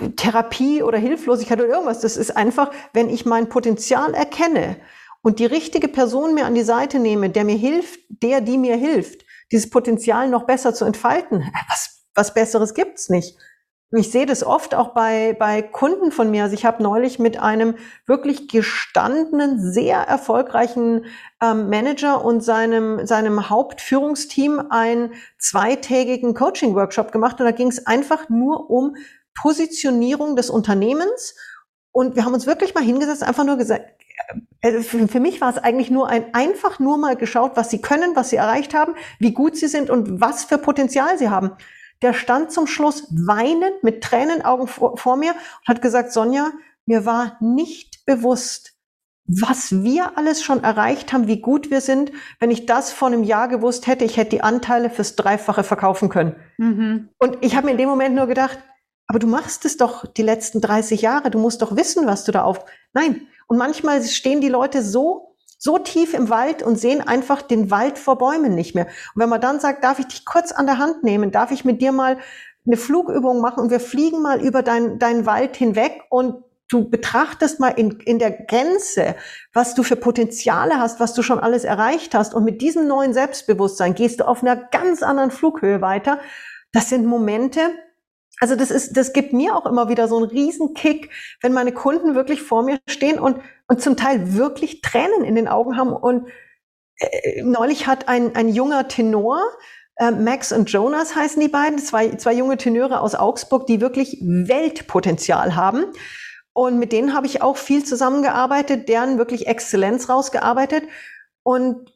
äh, 0.00 0.08
Therapie 0.16 0.82
oder 0.82 0.98
Hilflosigkeit 0.98 1.60
oder 1.60 1.68
irgendwas. 1.68 2.00
Das 2.00 2.16
ist 2.16 2.36
einfach, 2.36 2.70
wenn 2.92 3.08
ich 3.08 3.26
mein 3.26 3.48
Potenzial 3.48 4.14
erkenne 4.14 4.76
und 5.22 5.38
die 5.38 5.46
richtige 5.46 5.88
Person 5.88 6.34
mir 6.34 6.46
an 6.46 6.54
die 6.54 6.62
Seite 6.62 6.98
nehme, 6.98 7.30
der 7.30 7.44
mir 7.44 7.56
hilft, 7.56 8.00
der, 8.08 8.40
die 8.40 8.58
mir 8.58 8.76
hilft, 8.76 9.24
dieses 9.52 9.70
Potenzial 9.70 10.28
noch 10.28 10.44
besser 10.44 10.74
zu 10.74 10.84
entfalten. 10.84 11.44
Was, 11.68 12.04
was 12.14 12.34
Besseres 12.34 12.74
gibt's 12.74 13.08
nicht. 13.08 13.36
Ich 13.92 14.12
sehe 14.12 14.26
das 14.26 14.44
oft 14.44 14.76
auch 14.76 14.94
bei, 14.94 15.34
bei 15.36 15.62
Kunden 15.62 16.12
von 16.12 16.30
mir. 16.30 16.44
Also 16.44 16.54
ich 16.54 16.64
habe 16.64 16.80
neulich 16.80 17.18
mit 17.18 17.40
einem 17.40 17.74
wirklich 18.06 18.46
gestandenen, 18.46 19.60
sehr 19.72 19.96
erfolgreichen 19.96 21.06
ähm, 21.42 21.68
Manager 21.68 22.24
und 22.24 22.40
seinem, 22.44 23.04
seinem 23.04 23.50
Hauptführungsteam 23.50 24.62
einen 24.70 25.14
zweitägigen 25.38 26.34
Coaching-Workshop 26.34 27.10
gemacht. 27.10 27.40
Und 27.40 27.46
da 27.46 27.50
ging 27.50 27.66
es 27.66 27.84
einfach 27.84 28.28
nur 28.28 28.70
um 28.70 28.94
Positionierung 29.34 30.36
des 30.36 30.50
Unternehmens. 30.50 31.34
Und 31.90 32.14
wir 32.14 32.24
haben 32.24 32.34
uns 32.34 32.46
wirklich 32.46 32.76
mal 32.76 32.84
hingesetzt, 32.84 33.24
einfach 33.24 33.44
nur 33.44 33.56
gesagt, 33.56 33.99
für, 34.62 35.08
für 35.08 35.20
mich 35.20 35.40
war 35.40 35.50
es 35.50 35.58
eigentlich 35.58 35.90
nur 35.90 36.08
ein, 36.08 36.34
einfach 36.34 36.78
nur 36.78 36.98
mal 36.98 37.16
geschaut, 37.16 37.52
was 37.54 37.70
sie 37.70 37.80
können, 37.80 38.14
was 38.14 38.30
sie 38.30 38.36
erreicht 38.36 38.74
haben, 38.74 38.94
wie 39.18 39.32
gut 39.32 39.56
sie 39.56 39.68
sind 39.68 39.90
und 39.90 40.20
was 40.20 40.44
für 40.44 40.58
Potenzial 40.58 41.18
sie 41.18 41.30
haben. 41.30 41.52
Der 42.02 42.12
stand 42.12 42.50
zum 42.50 42.66
Schluss 42.66 43.06
weinend 43.10 43.82
mit 43.82 44.02
Tränenaugen 44.02 44.66
vor, 44.66 44.96
vor 44.96 45.16
mir 45.16 45.32
und 45.32 45.68
hat 45.68 45.82
gesagt, 45.82 46.12
Sonja, 46.12 46.50
mir 46.86 47.04
war 47.04 47.36
nicht 47.40 48.04
bewusst, 48.06 48.74
was 49.26 49.82
wir 49.82 50.18
alles 50.18 50.42
schon 50.42 50.64
erreicht 50.64 51.12
haben, 51.12 51.28
wie 51.28 51.40
gut 51.40 51.70
wir 51.70 51.80
sind. 51.80 52.10
Wenn 52.40 52.50
ich 52.50 52.66
das 52.66 52.90
vor 52.90 53.08
einem 53.08 53.22
Jahr 53.22 53.48
gewusst 53.48 53.86
hätte, 53.86 54.04
ich 54.04 54.16
hätte 54.16 54.30
die 54.30 54.42
Anteile 54.42 54.90
fürs 54.90 55.14
Dreifache 55.14 55.62
verkaufen 55.62 56.08
können. 56.08 56.34
Mhm. 56.58 57.10
Und 57.18 57.38
ich 57.40 57.54
habe 57.54 57.66
mir 57.66 57.72
in 57.72 57.78
dem 57.78 57.88
Moment 57.88 58.16
nur 58.16 58.26
gedacht, 58.26 58.58
aber 59.10 59.18
du 59.18 59.26
machst 59.26 59.64
es 59.64 59.76
doch 59.76 60.06
die 60.06 60.22
letzten 60.22 60.60
30 60.60 61.02
Jahre, 61.02 61.32
du 61.32 61.38
musst 61.40 61.62
doch 61.62 61.74
wissen, 61.74 62.06
was 62.06 62.22
du 62.22 62.30
da 62.30 62.44
auf. 62.44 62.64
Nein, 62.92 63.26
und 63.48 63.58
manchmal 63.58 64.04
stehen 64.04 64.40
die 64.40 64.48
Leute 64.48 64.84
so 64.84 65.34
so 65.58 65.78
tief 65.78 66.14
im 66.14 66.30
Wald 66.30 66.62
und 66.62 66.78
sehen 66.78 67.00
einfach 67.00 67.42
den 67.42 67.72
Wald 67.72 67.98
vor 67.98 68.18
Bäumen 68.18 68.54
nicht 68.54 68.76
mehr. 68.76 68.86
Und 68.86 69.20
wenn 69.20 69.28
man 69.28 69.40
dann 69.40 69.58
sagt, 69.58 69.82
darf 69.82 69.98
ich 69.98 70.06
dich 70.06 70.24
kurz 70.24 70.52
an 70.52 70.66
der 70.66 70.78
Hand 70.78 71.02
nehmen, 71.02 71.32
darf 71.32 71.50
ich 71.50 71.64
mit 71.64 71.82
dir 71.82 71.90
mal 71.90 72.18
eine 72.64 72.76
Flugübung 72.76 73.40
machen 73.40 73.64
und 73.64 73.70
wir 73.72 73.80
fliegen 73.80 74.22
mal 74.22 74.40
über 74.40 74.62
deinen 74.62 75.00
dein 75.00 75.26
Wald 75.26 75.56
hinweg 75.56 76.02
und 76.08 76.44
du 76.68 76.88
betrachtest 76.88 77.58
mal 77.58 77.70
in, 77.70 77.98
in 78.04 78.20
der 78.20 78.30
Grenze, 78.30 79.16
was 79.52 79.74
du 79.74 79.82
für 79.82 79.96
Potenziale 79.96 80.78
hast, 80.78 81.00
was 81.00 81.14
du 81.14 81.22
schon 81.22 81.40
alles 81.40 81.64
erreicht 81.64 82.14
hast. 82.14 82.32
Und 82.32 82.44
mit 82.44 82.62
diesem 82.62 82.86
neuen 82.86 83.12
Selbstbewusstsein 83.12 83.96
gehst 83.96 84.20
du 84.20 84.28
auf 84.28 84.44
einer 84.44 84.54
ganz 84.54 85.02
anderen 85.02 85.32
Flughöhe 85.32 85.80
weiter. 85.80 86.20
Das 86.70 86.88
sind 86.88 87.06
Momente, 87.06 87.72
also 88.40 88.56
das 88.56 88.70
ist, 88.70 88.96
das 88.96 89.12
gibt 89.12 89.32
mir 89.32 89.54
auch 89.54 89.66
immer 89.66 89.88
wieder 89.88 90.08
so 90.08 90.16
einen 90.16 90.26
Riesenkick, 90.26 91.10
wenn 91.42 91.52
meine 91.52 91.72
Kunden 91.72 92.14
wirklich 92.14 92.42
vor 92.42 92.62
mir 92.62 92.78
stehen 92.88 93.18
und, 93.18 93.38
und 93.68 93.82
zum 93.82 93.96
Teil 93.96 94.34
wirklich 94.34 94.80
Tränen 94.80 95.24
in 95.24 95.34
den 95.34 95.46
Augen 95.46 95.76
haben. 95.76 95.92
Und 95.92 96.28
äh, 96.96 97.42
neulich 97.42 97.86
hat 97.86 98.08
ein, 98.08 98.34
ein 98.34 98.48
junger 98.48 98.88
Tenor, 98.88 99.42
äh, 99.96 100.10
Max 100.10 100.50
und 100.50 100.70
Jonas 100.72 101.14
heißen 101.14 101.40
die 101.40 101.48
beiden, 101.48 101.78
zwei, 101.78 102.16
zwei 102.16 102.32
junge 102.32 102.56
Tenöre 102.56 103.00
aus 103.00 103.14
Augsburg, 103.14 103.66
die 103.66 103.82
wirklich 103.82 104.18
Weltpotenzial 104.22 105.54
haben. 105.54 105.84
Und 106.54 106.78
mit 106.78 106.92
denen 106.92 107.14
habe 107.14 107.26
ich 107.26 107.42
auch 107.42 107.58
viel 107.58 107.84
zusammengearbeitet, 107.84 108.88
deren 108.88 109.18
wirklich 109.18 109.46
Exzellenz 109.46 110.08
rausgearbeitet. 110.08 110.84
Und 111.42 111.92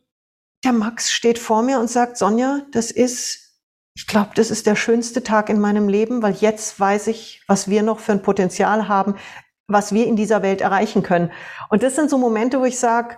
der 0.64 0.72
Max 0.72 1.12
steht 1.12 1.38
vor 1.38 1.62
mir 1.62 1.80
und 1.80 1.90
sagt, 1.90 2.18
Sonja, 2.18 2.60
das 2.72 2.90
ist, 2.90 3.43
ich 3.96 4.06
glaube, 4.06 4.30
das 4.34 4.50
ist 4.50 4.66
der 4.66 4.74
schönste 4.74 5.22
Tag 5.22 5.48
in 5.48 5.60
meinem 5.60 5.88
Leben, 5.88 6.22
weil 6.22 6.34
jetzt 6.34 6.78
weiß 6.78 7.06
ich, 7.06 7.42
was 7.46 7.68
wir 7.68 7.82
noch 7.82 8.00
für 8.00 8.12
ein 8.12 8.22
Potenzial 8.22 8.88
haben, 8.88 9.14
was 9.68 9.92
wir 9.92 10.06
in 10.06 10.16
dieser 10.16 10.42
Welt 10.42 10.60
erreichen 10.60 11.02
können. 11.02 11.30
Und 11.70 11.82
das 11.82 11.94
sind 11.94 12.10
so 12.10 12.18
Momente, 12.18 12.60
wo 12.60 12.64
ich 12.64 12.78
sage, 12.78 13.16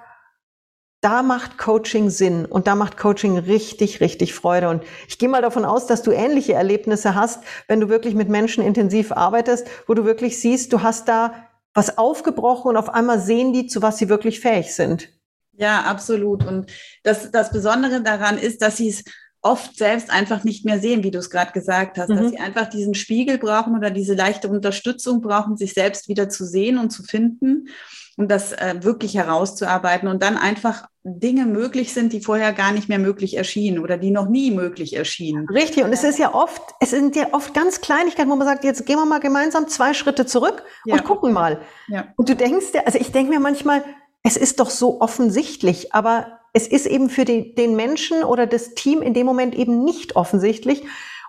da 1.00 1.22
macht 1.22 1.56
Coaching 1.56 2.10
Sinn 2.10 2.44
und 2.44 2.66
da 2.66 2.74
macht 2.74 2.96
Coaching 2.96 3.38
richtig, 3.38 4.00
richtig 4.00 4.34
Freude. 4.34 4.68
Und 4.68 4.82
ich 5.08 5.18
gehe 5.18 5.28
mal 5.28 5.42
davon 5.42 5.64
aus, 5.64 5.86
dass 5.86 6.02
du 6.02 6.10
ähnliche 6.10 6.54
Erlebnisse 6.54 7.14
hast, 7.14 7.42
wenn 7.68 7.80
du 7.80 7.88
wirklich 7.88 8.14
mit 8.14 8.28
Menschen 8.28 8.64
intensiv 8.64 9.12
arbeitest, 9.12 9.68
wo 9.86 9.94
du 9.94 10.04
wirklich 10.04 10.40
siehst, 10.40 10.72
du 10.72 10.82
hast 10.82 11.08
da 11.08 11.48
was 11.74 11.98
aufgebrochen 11.98 12.70
und 12.70 12.76
auf 12.76 12.88
einmal 12.88 13.20
sehen 13.20 13.52
die, 13.52 13.66
zu 13.66 13.82
was 13.82 13.98
sie 13.98 14.08
wirklich 14.08 14.40
fähig 14.40 14.74
sind. 14.74 15.10
Ja, 15.52 15.82
absolut. 15.82 16.44
Und 16.44 16.70
das, 17.02 17.30
das 17.30 17.50
Besondere 17.50 18.02
daran 18.02 18.38
ist, 18.38 18.62
dass 18.62 18.78
sie 18.78 18.88
es 18.88 19.04
oft 19.46 19.76
selbst 19.76 20.10
einfach 20.10 20.44
nicht 20.44 20.64
mehr 20.64 20.80
sehen, 20.80 21.02
wie 21.02 21.10
du 21.10 21.18
es 21.18 21.30
gerade 21.30 21.52
gesagt 21.52 21.98
hast, 21.98 22.10
mhm. 22.10 22.16
dass 22.16 22.30
sie 22.30 22.38
einfach 22.38 22.68
diesen 22.68 22.94
Spiegel 22.94 23.38
brauchen 23.38 23.76
oder 23.76 23.90
diese 23.90 24.14
leichte 24.14 24.48
Unterstützung 24.48 25.20
brauchen, 25.20 25.56
sich 25.56 25.72
selbst 25.72 26.08
wieder 26.08 26.28
zu 26.28 26.44
sehen 26.44 26.78
und 26.78 26.90
zu 26.90 27.02
finden 27.02 27.68
und 28.16 28.30
das 28.30 28.52
äh, 28.52 28.76
wirklich 28.80 29.14
herauszuarbeiten 29.14 30.08
und 30.08 30.22
dann 30.22 30.36
einfach 30.36 30.88
Dinge 31.04 31.46
möglich 31.46 31.92
sind, 31.92 32.12
die 32.12 32.20
vorher 32.20 32.52
gar 32.52 32.72
nicht 32.72 32.88
mehr 32.88 32.98
möglich 32.98 33.36
erschienen 33.36 33.78
oder 33.78 33.98
die 33.98 34.10
noch 34.10 34.26
nie 34.28 34.50
möglich 34.50 34.96
erschienen. 34.96 35.46
Richtig. 35.48 35.84
Und 35.84 35.92
es 35.92 36.02
ist 36.02 36.18
ja 36.18 36.34
oft, 36.34 36.62
es 36.80 36.90
sind 36.90 37.14
ja 37.14 37.28
oft 37.32 37.54
ganz 37.54 37.80
Kleinigkeiten, 37.80 38.30
wo 38.30 38.36
man 38.36 38.46
sagt, 38.46 38.64
jetzt 38.64 38.86
gehen 38.86 38.96
wir 38.96 39.06
mal 39.06 39.20
gemeinsam 39.20 39.68
zwei 39.68 39.94
Schritte 39.94 40.26
zurück 40.26 40.64
ja. 40.84 40.94
und 40.94 41.04
gucken 41.04 41.32
mal. 41.32 41.60
Ja. 41.88 42.08
Und 42.16 42.28
du 42.28 42.34
denkst 42.34 42.72
dir, 42.72 42.86
also 42.86 42.98
ich 42.98 43.12
denke 43.12 43.30
mir 43.30 43.40
manchmal, 43.40 43.84
es 44.22 44.36
ist 44.36 44.58
doch 44.58 44.70
so 44.70 45.00
offensichtlich, 45.00 45.94
aber 45.94 46.40
es 46.56 46.66
ist 46.66 46.86
eben 46.86 47.10
für 47.10 47.26
die, 47.26 47.54
den 47.54 47.76
Menschen 47.76 48.24
oder 48.24 48.46
das 48.46 48.74
Team 48.74 49.02
in 49.02 49.12
dem 49.12 49.26
Moment 49.26 49.54
eben 49.54 49.84
nicht 49.84 50.16
offensichtlich. 50.16 50.84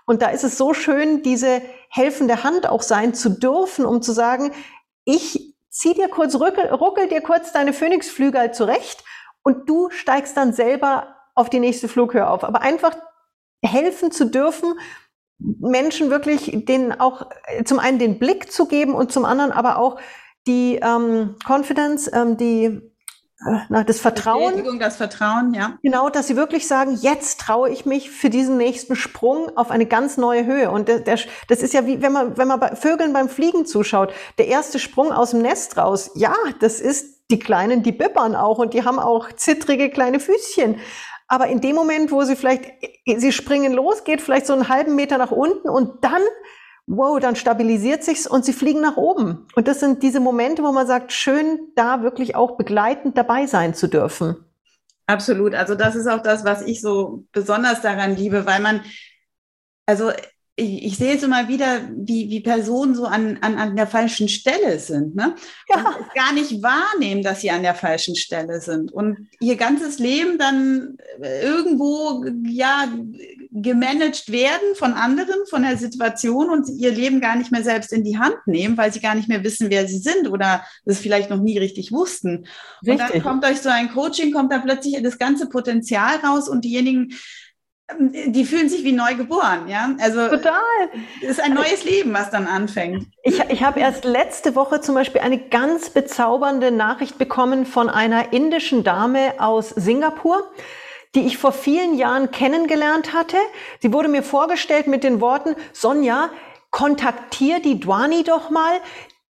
Und 0.06 0.22
da 0.22 0.30
ist 0.30 0.42
es 0.42 0.56
so 0.56 0.72
schön, 0.72 1.22
diese 1.22 1.60
helfende 1.90 2.44
Hand 2.44 2.66
auch 2.66 2.80
sein 2.80 3.12
zu 3.12 3.28
dürfen, 3.28 3.84
um 3.84 4.00
zu 4.00 4.12
sagen, 4.12 4.52
ich 5.04 5.54
zieh 5.68 5.92
dir 5.92 6.08
kurz, 6.08 6.34
ruckel, 6.34 6.72
ruckel 6.72 7.08
dir 7.08 7.20
kurz 7.20 7.52
deine 7.52 7.74
Phönixflügel 7.74 8.52
zurecht 8.52 9.04
und 9.42 9.68
du 9.68 9.90
steigst 9.90 10.34
dann 10.34 10.54
selber 10.54 11.14
auf 11.34 11.50
die 11.50 11.60
nächste 11.60 11.88
Flughöhe 11.88 12.26
auf. 12.26 12.42
Aber 12.42 12.62
einfach 12.62 12.96
helfen 13.62 14.10
zu 14.10 14.24
dürfen, 14.24 14.78
Menschen 15.38 16.08
wirklich 16.08 16.64
den 16.64 16.98
auch 16.98 17.26
zum 17.66 17.78
einen 17.80 17.98
den 17.98 18.18
Blick 18.18 18.50
zu 18.50 18.64
geben 18.64 18.94
und 18.94 19.12
zum 19.12 19.26
anderen 19.26 19.52
aber 19.52 19.76
auch 19.76 20.00
die 20.46 20.76
ähm, 20.76 21.36
Confidence, 21.46 22.10
ähm, 22.14 22.38
die 22.38 22.64
äh, 22.64 22.80
na, 23.68 23.84
das 23.84 24.00
Vertrauen. 24.00 24.78
Das 24.80 24.96
Vertrauen, 24.96 25.54
ja. 25.54 25.78
Genau, 25.82 26.08
dass 26.10 26.26
sie 26.26 26.36
wirklich 26.36 26.66
sagen, 26.66 26.98
jetzt 27.00 27.40
traue 27.40 27.70
ich 27.70 27.86
mich 27.86 28.10
für 28.10 28.30
diesen 28.30 28.56
nächsten 28.56 28.96
Sprung 28.96 29.56
auf 29.56 29.70
eine 29.70 29.86
ganz 29.86 30.16
neue 30.16 30.44
Höhe. 30.44 30.70
Und 30.70 30.88
der, 30.88 31.00
der, 31.00 31.18
das 31.46 31.62
ist 31.62 31.72
ja 31.72 31.86
wie, 31.86 32.02
wenn 32.02 32.12
man, 32.12 32.36
wenn 32.36 32.48
man 32.48 32.58
bei 32.58 32.74
Vögeln 32.74 33.12
beim 33.12 33.28
Fliegen 33.28 33.64
zuschaut, 33.64 34.12
der 34.38 34.48
erste 34.48 34.80
Sprung 34.80 35.12
aus 35.12 35.30
dem 35.30 35.42
Nest 35.42 35.76
raus. 35.76 36.10
Ja, 36.14 36.34
das 36.60 36.80
ist 36.80 37.30
die 37.30 37.38
Kleinen, 37.38 37.82
die 37.82 37.92
bippern 37.92 38.34
auch 38.34 38.58
und 38.58 38.74
die 38.74 38.84
haben 38.84 38.98
auch 38.98 39.32
zittrige 39.32 39.90
kleine 39.90 40.18
Füßchen. 40.18 40.80
Aber 41.28 41.46
in 41.46 41.60
dem 41.60 41.76
Moment, 41.76 42.10
wo 42.10 42.24
sie 42.24 42.34
vielleicht, 42.34 42.72
sie 43.04 43.32
springen 43.32 43.72
los, 43.72 44.02
geht 44.02 44.20
vielleicht 44.20 44.46
so 44.46 44.54
einen 44.54 44.68
halben 44.68 44.96
Meter 44.96 45.18
nach 45.18 45.30
unten 45.30 45.68
und 45.68 46.02
dann 46.02 46.22
wow, 46.88 47.20
dann 47.20 47.36
stabilisiert 47.36 48.02
sich's 48.02 48.26
und 48.26 48.44
sie 48.44 48.52
fliegen 48.52 48.80
nach 48.80 48.96
oben. 48.96 49.46
Und 49.54 49.68
das 49.68 49.80
sind 49.80 50.02
diese 50.02 50.20
Momente, 50.20 50.62
wo 50.62 50.72
man 50.72 50.86
sagt, 50.86 51.12
schön, 51.12 51.60
da 51.76 52.02
wirklich 52.02 52.34
auch 52.34 52.56
begleitend 52.56 53.16
dabei 53.16 53.46
sein 53.46 53.74
zu 53.74 53.88
dürfen. 53.88 54.36
Absolut. 55.06 55.54
Also 55.54 55.74
das 55.74 55.94
ist 55.94 56.06
auch 56.06 56.22
das, 56.22 56.44
was 56.44 56.62
ich 56.62 56.80
so 56.80 57.24
besonders 57.32 57.82
daran 57.82 58.16
liebe, 58.16 58.46
weil 58.46 58.60
man, 58.60 58.82
also 59.86 60.12
ich, 60.58 60.84
ich 60.84 60.96
sehe 60.96 61.14
es 61.14 61.22
immer 61.22 61.48
wieder, 61.48 61.82
wie, 61.96 62.28
wie 62.30 62.40
Personen 62.40 62.94
so 62.94 63.06
an, 63.06 63.38
an, 63.40 63.56
an 63.56 63.76
der 63.76 63.86
falschen 63.86 64.28
Stelle 64.28 64.78
sind. 64.80 65.14
Ne? 65.14 65.34
Ja. 65.68 65.76
Und 65.76 66.14
gar 66.14 66.32
nicht 66.32 66.62
wahrnehmen, 66.62 67.22
dass 67.22 67.40
sie 67.40 67.50
an 67.50 67.62
der 67.62 67.74
falschen 67.74 68.16
Stelle 68.16 68.60
sind. 68.60 68.92
Und 68.92 69.28
ihr 69.40 69.56
ganzes 69.56 69.98
Leben 69.98 70.36
dann 70.36 70.98
irgendwo 71.20 72.24
ja 72.44 72.88
gemanagt 73.50 74.30
werden 74.30 74.74
von 74.74 74.92
anderen, 74.92 75.46
von 75.48 75.62
der 75.62 75.76
Situation 75.76 76.50
und 76.50 76.68
ihr 76.68 76.92
Leben 76.92 77.20
gar 77.20 77.36
nicht 77.36 77.50
mehr 77.50 77.62
selbst 77.62 77.92
in 77.92 78.04
die 78.04 78.18
Hand 78.18 78.36
nehmen, 78.46 78.76
weil 78.76 78.92
sie 78.92 79.00
gar 79.00 79.14
nicht 79.14 79.28
mehr 79.28 79.42
wissen, 79.44 79.70
wer 79.70 79.86
sie 79.86 79.98
sind 79.98 80.28
oder 80.28 80.64
das 80.84 80.98
vielleicht 80.98 81.30
noch 81.30 81.40
nie 81.40 81.58
richtig 81.58 81.92
wussten. 81.92 82.46
Richtig. 82.82 82.92
Und 82.92 83.00
dann 83.00 83.22
kommt 83.22 83.44
euch 83.44 83.60
so 83.60 83.68
ein 83.68 83.90
Coaching, 83.90 84.32
kommt 84.32 84.52
da 84.52 84.58
plötzlich 84.58 85.00
das 85.02 85.18
ganze 85.18 85.48
Potenzial 85.48 86.16
raus 86.16 86.48
und 86.48 86.64
diejenigen, 86.64 87.12
die 87.98 88.44
fühlen 88.44 88.68
sich 88.68 88.84
wie 88.84 88.92
neu 88.92 89.14
geboren, 89.14 89.66
ja. 89.66 89.90
Also 89.98 90.28
total. 90.28 90.60
Es 91.22 91.30
ist 91.30 91.40
ein 91.40 91.54
neues 91.54 91.84
Leben, 91.84 92.12
was 92.12 92.30
dann 92.30 92.46
anfängt. 92.46 93.06
Ich, 93.22 93.40
ich 93.48 93.62
habe 93.62 93.80
erst 93.80 94.04
letzte 94.04 94.54
Woche 94.54 94.80
zum 94.80 94.94
Beispiel 94.94 95.22
eine 95.22 95.38
ganz 95.38 95.90
bezaubernde 95.90 96.70
Nachricht 96.70 97.16
bekommen 97.16 97.64
von 97.64 97.88
einer 97.88 98.32
indischen 98.32 98.84
Dame 98.84 99.34
aus 99.38 99.70
Singapur 99.70 100.42
die 101.14 101.26
ich 101.26 101.38
vor 101.38 101.52
vielen 101.52 101.96
Jahren 101.96 102.30
kennengelernt 102.30 103.14
hatte. 103.14 103.38
Sie 103.80 103.92
wurde 103.94 104.08
mir 104.08 104.22
vorgestellt 104.22 104.86
mit 104.86 105.04
den 105.04 105.22
Worten, 105.22 105.56
Sonja, 105.72 106.30
kontaktier 106.70 107.60
die 107.60 107.80
Dwani 107.80 108.24
doch 108.24 108.50
mal, 108.50 108.80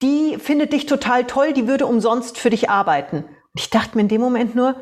die 0.03 0.39
findet 0.39 0.73
dich 0.73 0.87
total 0.87 1.25
toll, 1.25 1.53
die 1.53 1.69
würde 1.69 1.87
umsonst 1.87 2.39
für 2.39 2.51
dich 2.51 2.69
arbeiten. 2.69 3.19
Und 3.19 3.61
ich 3.61 3.71
dachte 3.71 3.97
mir 3.97 4.03
in 4.03 4.09
dem 4.09 4.21
Moment 4.21 4.55
nur, 4.55 4.77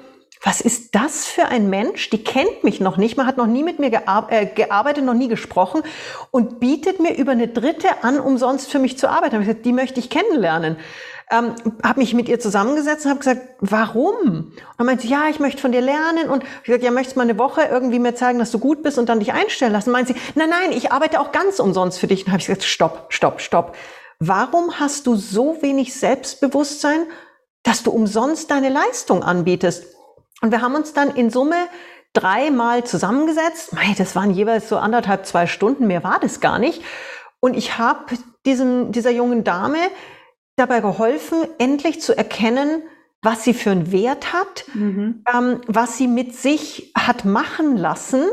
was 0.47 0.61
ist 0.61 0.95
das 0.95 1.27
für 1.27 1.47
ein 1.47 1.69
Mensch? 1.69 2.09
Die 2.11 2.23
kennt 2.23 2.63
mich 2.63 2.79
noch 2.79 2.99
nicht, 2.99 3.17
man 3.17 3.27
hat 3.27 3.37
noch 3.37 3.49
nie 3.49 3.65
mit 3.65 3.81
mir 3.81 3.91
gear 3.91 4.29
äh, 4.31 4.47
gearbeitet, 4.47 5.05
noch 5.05 5.13
nie 5.13 5.27
gesprochen 5.27 5.83
und 6.31 6.61
bietet 6.61 7.01
mir 7.01 7.17
über 7.17 7.33
eine 7.33 7.49
Dritte 7.49 7.89
an, 8.03 8.21
umsonst 8.21 8.71
für 8.71 8.79
mich 8.79 8.97
zu 8.97 9.11
arbeiten. 9.11 9.41
Ich 9.41 9.49
gesagt, 9.49 9.67
die 9.67 9.73
möchte 9.73 9.99
ich 9.99 10.09
kennenlernen 10.09 10.77
ähm, 11.31 11.55
habe 11.83 11.99
mich 11.99 12.15
mit 12.15 12.29
ihr 12.29 12.39
zusammengesetzt 12.39 13.05
und 13.05 13.11
habe 13.11 13.19
gesagt, 13.19 13.41
warum? 13.59 14.53
Und 14.53 14.55
dann 14.79 14.87
meinte 14.87 15.03
sie, 15.03 15.09
ja, 15.09 15.25
ich 15.29 15.41
möchte 15.41 15.61
von 15.61 15.73
dir 15.73 15.81
lernen. 15.81 16.31
Und 16.31 16.45
ich 16.45 16.67
gesagt, 16.67 16.85
ja, 16.85 16.93
möchtest 16.93 17.17
du 17.17 17.19
mal 17.19 17.29
eine 17.29 17.37
Woche 17.39 17.63
irgendwie 17.63 17.99
mir 17.99 18.15
zeigen, 18.15 18.39
dass 18.39 18.53
du 18.53 18.61
gut 18.61 18.85
bist 18.85 18.97
und 18.97 19.09
dann 19.09 19.19
dich 19.19 19.33
einstellen 19.33 19.73
lassen? 19.73 19.89
Und 19.89 19.95
meinte 19.95 20.15
sie, 20.15 20.21
nein, 20.37 20.51
nein, 20.51 20.71
ich 20.71 20.93
arbeite 20.93 21.21
auch 21.21 21.33
ganz 21.33 21.59
umsonst 21.59 21.99
für 21.99 22.07
dich. 22.07 22.27
Und 22.27 22.33
habe 22.33 22.41
ich 22.41 22.47
gesagt, 22.47 22.63
stopp, 22.63 23.07
stopp, 23.09 23.41
stopp. 23.41 23.75
Warum 24.21 24.79
hast 24.79 25.09
du 25.09 25.17
so 25.17 25.61
wenig 25.63 25.95
Selbstbewusstsein, 25.95 27.01
dass 27.65 27.83
du 27.83 27.91
umsonst 27.91 28.51
deine 28.53 28.69
Leistung 28.69 29.25
anbietest? 29.25 29.96
Und 30.43 30.51
wir 30.51 30.61
haben 30.61 30.75
uns 30.75 30.93
dann 30.93 31.15
in 31.15 31.31
Summe 31.31 31.57
dreimal 32.13 32.85
zusammengesetzt. 32.85 33.73
Mei, 33.73 33.95
das 33.97 34.17
waren 34.17 34.31
jeweils 34.31 34.69
so 34.69 34.79
anderthalb, 34.79 35.27
zwei 35.27 35.47
Stunden, 35.47 35.87
mehr 35.87 36.05
war 36.05 36.19
das 36.21 36.41
gar 36.41 36.59
nicht. 36.59 36.83
Und 37.41 37.55
ich 37.55 37.79
habe 37.79 38.17
diesem, 38.45 38.93
dieser 38.93 39.11
jungen 39.11 39.45
Dame 39.45 39.79
dabei 40.57 40.81
geholfen, 40.81 41.47
endlich 41.59 42.01
zu 42.01 42.17
erkennen, 42.17 42.83
was 43.23 43.45
sie 43.45 43.55
für 43.55 43.71
einen 43.71 43.93
Wert 43.93 44.33
hat, 44.33 44.65
mhm. 44.75 45.25
ähm, 45.33 45.61
was 45.67 45.99
sie 45.99 46.07
mit 46.07 46.35
sich 46.35 46.93
hat 46.97 47.25
machen 47.25 47.77
lassen, 47.77 48.25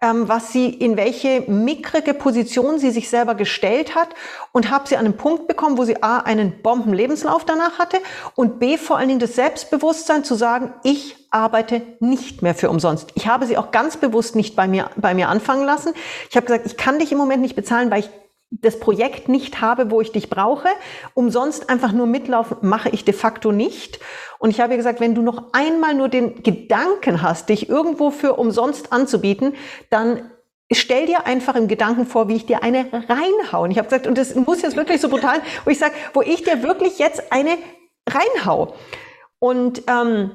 was 0.00 0.52
sie 0.52 0.68
in 0.68 0.96
welche 0.96 1.42
mickrige 1.48 2.14
Position 2.14 2.78
sie 2.78 2.90
sich 2.90 3.08
selber 3.08 3.34
gestellt 3.34 3.94
hat 3.94 4.08
und 4.52 4.70
habe 4.70 4.88
sie 4.88 4.96
an 4.96 5.04
einen 5.04 5.16
Punkt 5.16 5.48
bekommen, 5.48 5.78
wo 5.78 5.84
sie 5.84 6.02
a 6.02 6.18
einen 6.18 6.62
Bombenlebenslauf 6.62 7.44
danach 7.44 7.78
hatte 7.78 7.98
und 8.34 8.58
b 8.58 8.78
vor 8.78 8.98
allen 8.98 9.08
Dingen 9.08 9.20
das 9.20 9.34
Selbstbewusstsein 9.34 10.24
zu 10.24 10.34
sagen, 10.34 10.72
ich 10.84 11.16
arbeite 11.30 11.82
nicht 12.00 12.42
mehr 12.42 12.54
für 12.54 12.70
umsonst. 12.70 13.10
Ich 13.14 13.26
habe 13.26 13.46
sie 13.46 13.58
auch 13.58 13.70
ganz 13.70 13.96
bewusst 13.96 14.36
nicht 14.36 14.56
bei 14.56 14.68
mir 14.68 14.90
bei 14.96 15.14
mir 15.14 15.28
anfangen 15.28 15.64
lassen. 15.64 15.92
Ich 16.30 16.36
habe 16.36 16.46
gesagt, 16.46 16.66
ich 16.66 16.76
kann 16.76 16.98
dich 16.98 17.12
im 17.12 17.18
Moment 17.18 17.42
nicht 17.42 17.56
bezahlen, 17.56 17.90
weil 17.90 18.00
ich 18.00 18.10
das 18.50 18.80
Projekt 18.80 19.28
nicht 19.28 19.60
habe, 19.60 19.90
wo 19.90 20.00
ich 20.00 20.12
dich 20.12 20.30
brauche. 20.30 20.68
Umsonst 21.14 21.68
einfach 21.68 21.92
nur 21.92 22.06
mitlaufen 22.06 22.56
mache 22.62 22.88
ich 22.88 23.04
de 23.04 23.14
facto 23.14 23.52
nicht. 23.52 24.00
Und 24.38 24.50
ich 24.50 24.60
habe 24.60 24.76
gesagt, 24.76 25.00
wenn 25.00 25.14
du 25.14 25.22
noch 25.22 25.52
einmal 25.52 25.94
nur 25.94 26.08
den 26.08 26.42
Gedanken 26.42 27.22
hast, 27.22 27.48
dich 27.48 27.68
irgendwo 27.68 28.10
für 28.10 28.34
umsonst 28.34 28.92
anzubieten, 28.92 29.54
dann 29.90 30.30
stell 30.72 31.06
dir 31.06 31.26
einfach 31.26 31.56
im 31.56 31.68
Gedanken 31.68 32.06
vor, 32.06 32.28
wie 32.28 32.36
ich 32.36 32.46
dir 32.46 32.62
eine 32.62 32.86
reinhaue. 32.92 33.68
ich 33.70 33.78
habe 33.78 33.88
gesagt, 33.88 34.06
und 34.06 34.16
das 34.16 34.34
muss 34.34 34.62
jetzt 34.62 34.76
wirklich 34.76 35.00
so 35.00 35.08
brutal, 35.08 35.40
wo 35.64 35.70
ich 35.70 35.78
sage, 35.78 35.94
wo 36.14 36.22
ich 36.22 36.42
dir 36.42 36.62
wirklich 36.62 36.98
jetzt 36.98 37.32
eine 37.32 37.58
reinhau. 38.08 38.74
Und 39.38 39.82
ähm, 39.86 40.32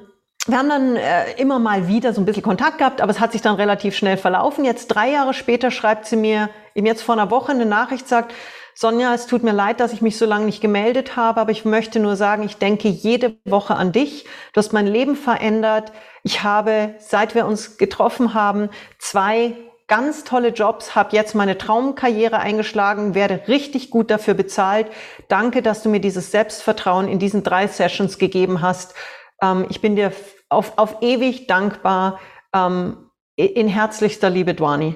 wir 0.48 0.58
haben 0.58 0.70
dann 0.70 0.96
äh, 0.98 1.32
immer 1.38 1.58
mal 1.58 1.88
wieder 1.88 2.14
so 2.14 2.20
ein 2.20 2.26
bisschen 2.26 2.44
Kontakt 2.44 2.78
gehabt, 2.78 3.00
aber 3.00 3.12
es 3.12 3.22
hat 3.22 3.32
sich 3.32 3.42
dann 3.42 3.56
relativ 3.56 3.96
schnell 3.96 4.18
verlaufen. 4.18 4.66
Jetzt 4.66 4.88
drei 4.88 5.10
Jahre 5.10 5.34
später 5.34 5.72
schreibt 5.72 6.06
sie 6.06 6.18
mir, 6.18 6.50
eben 6.76 6.86
jetzt 6.86 7.02
vor 7.02 7.14
einer 7.16 7.32
Woche 7.32 7.54
eine 7.54 7.66
Nachricht, 7.66 8.10
sagt, 8.10 8.34
Sonja, 8.76 9.14
es 9.14 9.28
tut 9.28 9.44
mir 9.44 9.54
leid, 9.54 9.80
dass 9.80 9.94
ich 9.94 10.02
mich 10.02 10.18
so 10.18 10.26
lange 10.26 10.46
nicht 10.46 10.60
gemeldet 10.60 11.16
habe, 11.16 11.40
aber 11.40 11.52
ich 11.52 11.64
möchte 11.64 12.00
nur 12.00 12.16
sagen, 12.16 12.44
ich 12.44 12.58
denke 12.58 12.90
jede 12.90 13.38
Woche 13.46 13.76
an 13.76 13.92
dich. 13.92 14.26
Du 14.52 14.58
hast 14.58 14.74
mein 14.74 14.88
Leben 14.88 15.16
verändert. 15.16 15.92
Ich 16.24 16.44
habe, 16.44 16.96
seit 16.98 17.36
wir 17.36 17.46
uns 17.46 17.78
getroffen 17.78 18.34
haben, 18.34 18.70
zwei 18.98 19.56
ganz 19.88 20.24
tolle 20.24 20.50
Jobs, 20.50 20.96
habe 20.96 21.16
jetzt 21.16 21.36
meine 21.36 21.58
Traumkarriere 21.58 22.40
eingeschlagen, 22.40 23.14
werde 23.14 23.48
richtig 23.48 23.92
gut 23.92 24.10
dafür 24.10 24.34
bezahlt. 24.34 24.88
Danke, 25.28 25.62
dass 25.62 25.84
du 25.84 25.90
mir 25.90 26.00
dieses 26.00 26.32
Selbstvertrauen 26.32 27.08
in 27.08 27.20
diesen 27.20 27.44
drei 27.44 27.68
Sessions 27.68 28.18
gegeben 28.18 28.62
hast. 28.62 28.96
Ähm, 29.42 29.68
ich 29.70 29.82
bin 29.82 29.96
dir 29.96 30.12
auf, 30.54 30.78
auf 30.78 30.98
ewig 31.02 31.48
dankbar. 31.48 32.20
Ähm, 32.54 32.98
in 33.36 33.68
herzlichster 33.68 34.30
Liebe, 34.30 34.54
Dwani. 34.54 34.96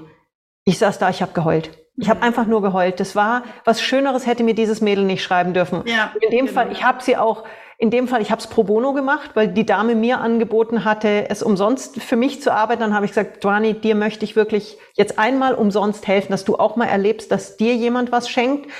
Ich 0.63 0.77
saß 0.77 0.99
da, 0.99 1.09
ich 1.09 1.21
habe 1.21 1.33
geheult. 1.33 1.71
Ich 1.95 2.09
habe 2.09 2.21
einfach 2.21 2.45
nur 2.45 2.61
geheult. 2.61 2.99
Das 2.99 3.15
war 3.15 3.43
was 3.65 3.81
Schöneres 3.81 4.27
hätte 4.27 4.43
mir 4.43 4.53
dieses 4.53 4.81
Mädel 4.81 5.03
nicht 5.03 5.23
schreiben 5.23 5.53
dürfen. 5.53 5.81
Ja, 5.85 6.11
in 6.21 6.29
dem 6.29 6.45
genau. 6.45 6.51
Fall, 6.51 6.71
ich 6.71 6.83
habe 6.83 7.01
sie 7.01 7.17
auch 7.17 7.43
in 7.79 7.91
dem 7.91 8.07
Fall, 8.07 8.21
ich 8.21 8.31
habe 8.31 8.41
es 8.41 8.47
pro 8.47 8.63
bono 8.63 8.93
gemacht, 8.93 9.31
weil 9.35 9.49
die 9.49 9.65
Dame 9.65 9.93
mir 9.93 10.19
angeboten 10.19 10.83
hatte, 10.83 11.29
es 11.29 11.43
umsonst 11.43 12.01
für 12.01 12.15
mich 12.15 12.41
zu 12.41 12.51
arbeiten. 12.51 12.81
Dann 12.81 12.95
habe 12.95 13.05
ich 13.05 13.11
gesagt, 13.11 13.43
Dwani, 13.43 13.75
dir 13.75 13.93
möchte 13.93 14.25
ich 14.25 14.35
wirklich 14.35 14.77
jetzt 14.93 15.19
einmal 15.19 15.53
umsonst 15.53 16.07
helfen, 16.07 16.31
dass 16.31 16.43
du 16.43 16.55
auch 16.55 16.75
mal 16.75 16.87
erlebst, 16.87 17.31
dass 17.31 17.55
dir 17.57 17.75
jemand 17.75 18.11
was 18.11 18.29
schenkt. 18.29 18.71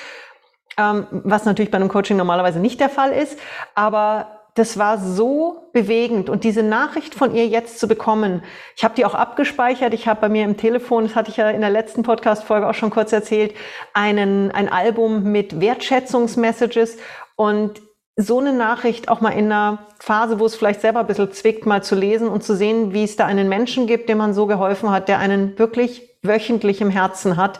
Ähm, 0.79 1.07
was 1.11 1.45
natürlich 1.45 1.71
bei 1.71 1.77
einem 1.77 1.89
Coaching 1.89 2.17
normalerweise 2.17 2.59
nicht 2.59 2.79
der 2.79 2.89
Fall 2.89 3.11
ist. 3.11 3.39
Aber 3.75 4.36
das 4.57 4.77
war 4.77 4.97
so 4.97 5.69
bewegend. 5.73 6.29
Und 6.29 6.43
diese 6.43 6.63
Nachricht 6.63 7.13
von 7.13 7.35
ihr 7.35 7.47
jetzt 7.47 7.79
zu 7.79 7.87
bekommen, 7.87 8.43
ich 8.75 8.83
habe 8.83 8.95
die 8.95 9.05
auch 9.05 9.13
abgespeichert, 9.13 9.93
ich 9.93 10.07
habe 10.07 10.21
bei 10.21 10.29
mir 10.29 10.45
im 10.45 10.57
Telefon, 10.57 11.03
das 11.03 11.15
hatte 11.15 11.29
ich 11.29 11.37
ja 11.37 11.49
in 11.49 11.61
der 11.61 11.69
letzten 11.69 12.03
Podcast-Folge 12.03 12.67
auch 12.67 12.73
schon 12.73 12.89
kurz 12.89 13.11
erzählt, 13.11 13.53
einen, 13.93 14.51
ein 14.51 14.69
Album 14.69 15.23
mit 15.31 15.61
Wertschätzungsmessages. 15.61 16.97
Und 17.35 17.81
so 18.15 18.39
eine 18.39 18.51
Nachricht 18.51 19.09
auch 19.09 19.21
mal 19.21 19.29
in 19.29 19.45
einer 19.45 19.85
Phase, 19.99 20.39
wo 20.39 20.47
es 20.47 20.55
vielleicht 20.55 20.81
selber 20.81 21.01
ein 21.01 21.07
bisschen 21.07 21.31
zwickt, 21.31 21.67
mal 21.67 21.83
zu 21.83 21.93
lesen 21.93 22.27
und 22.27 22.43
zu 22.43 22.55
sehen, 22.55 22.93
wie 22.93 23.03
es 23.03 23.15
da 23.15 23.25
einen 23.25 23.47
Menschen 23.47 23.85
gibt, 23.85 24.09
dem 24.09 24.17
man 24.17 24.33
so 24.33 24.47
geholfen 24.47 24.89
hat, 24.89 25.07
der 25.07 25.19
einen 25.19 25.57
wirklich 25.59 26.17
wöchentlich 26.23 26.81
im 26.81 26.89
Herzen 26.89 27.37
hat. 27.37 27.59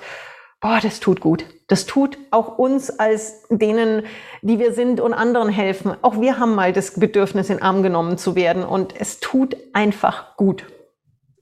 Boah, 0.60 0.80
das 0.82 1.00
tut 1.00 1.22
gut. 1.22 1.46
Das 1.68 1.86
tut 1.86 2.18
auch 2.32 2.58
uns 2.58 2.90
als 2.90 3.44
denen, 3.50 4.04
die 4.42 4.58
wir 4.58 4.74
sind 4.74 5.00
und 5.00 5.14
anderen 5.14 5.50
helfen. 5.50 5.96
Auch 6.02 6.20
wir 6.20 6.40
haben 6.40 6.56
mal 6.56 6.74
das 6.74 7.00
Bedürfnis, 7.00 7.50
in 7.50 7.62
Arm 7.62 7.84
genommen 7.84 8.18
zu 8.18 8.36
werden 8.36 8.64
und 8.64 9.00
es 9.00 9.20
tut 9.20 9.56
einfach 9.74 10.36
gut. 10.36 10.66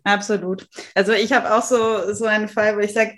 Absolut. 0.04 0.68
Also 0.94 1.14
ich 1.14 1.32
habe 1.32 1.54
auch 1.56 1.64
so, 1.64 2.14
so 2.14 2.26
einen 2.26 2.50
Fall, 2.50 2.76
wo 2.76 2.80
ich 2.80 2.94
sage, 2.94 3.14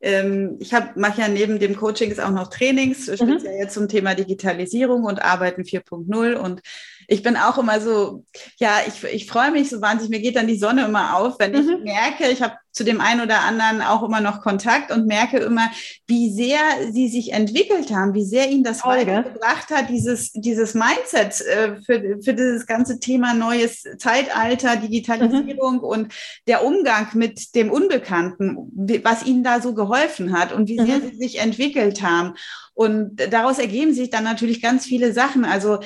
ähm, 0.00 0.56
ich 0.58 0.72
mache 0.96 1.20
ja 1.20 1.28
neben 1.28 1.58
dem 1.58 1.76
Coachings 1.76 2.18
auch 2.18 2.30
noch 2.30 2.48
Trainings, 2.48 3.06
mhm. 3.06 3.16
speziell 3.16 3.58
jetzt 3.58 3.74
zum 3.74 3.88
Thema 3.88 4.14
Digitalisierung 4.14 5.04
und 5.04 5.22
Arbeiten 5.22 5.62
4.0 5.62 6.34
und 6.34 6.60
ich 7.06 7.22
bin 7.22 7.36
auch 7.36 7.58
immer 7.58 7.80
so, 7.80 8.24
ja, 8.58 8.80
ich, 8.86 9.04
ich 9.04 9.26
freue 9.26 9.52
mich 9.52 9.70
so 9.70 9.80
wahnsinnig, 9.80 10.10
mir 10.10 10.22
geht 10.22 10.36
dann 10.36 10.48
die 10.48 10.58
Sonne 10.58 10.86
immer 10.86 11.16
auf, 11.16 11.38
wenn 11.38 11.52
mhm. 11.52 11.58
ich 11.58 11.84
merke, 11.84 12.28
ich 12.28 12.42
habe 12.42 12.54
zu 12.72 12.84
dem 12.84 13.00
einen 13.00 13.20
oder 13.20 13.40
anderen 13.40 13.82
auch 13.82 14.02
immer 14.02 14.20
noch 14.20 14.40
Kontakt 14.40 14.90
und 14.90 15.06
merke 15.06 15.38
immer, 15.38 15.70
wie 16.06 16.32
sehr 16.32 16.58
sie 16.90 17.08
sich 17.08 17.32
entwickelt 17.32 17.90
haben, 17.90 18.14
wie 18.14 18.24
sehr 18.24 18.50
ihnen 18.50 18.64
das 18.64 18.84
weitergebracht 18.84 19.70
hat, 19.70 19.90
dieses, 19.90 20.32
dieses 20.32 20.74
Mindset 20.74 21.40
äh, 21.46 21.76
für, 21.84 22.18
für 22.22 22.34
dieses 22.34 22.66
ganze 22.66 22.98
Thema 22.98 23.34
neues 23.34 23.84
Zeitalter, 23.98 24.76
Digitalisierung 24.76 25.76
mhm. 25.76 25.84
und 25.84 26.14
der 26.46 26.64
Umgang 26.64 27.08
mit 27.14 27.54
dem 27.54 27.70
Unbekannten, 27.70 28.56
was 29.04 29.26
ihnen 29.26 29.44
da 29.44 29.60
so 29.60 29.74
geholfen 29.74 30.36
hat 30.36 30.52
und 30.52 30.68
wie 30.68 30.78
sehr 30.78 30.98
mhm. 30.98 31.10
sie 31.10 31.16
sich 31.16 31.40
entwickelt 31.40 32.02
haben. 32.02 32.34
Und 32.74 33.16
daraus 33.30 33.58
ergeben 33.58 33.92
sich 33.92 34.10
dann 34.10 34.24
natürlich 34.24 34.62
ganz 34.62 34.86
viele 34.86 35.12
Sachen. 35.12 35.44
Also 35.44 35.80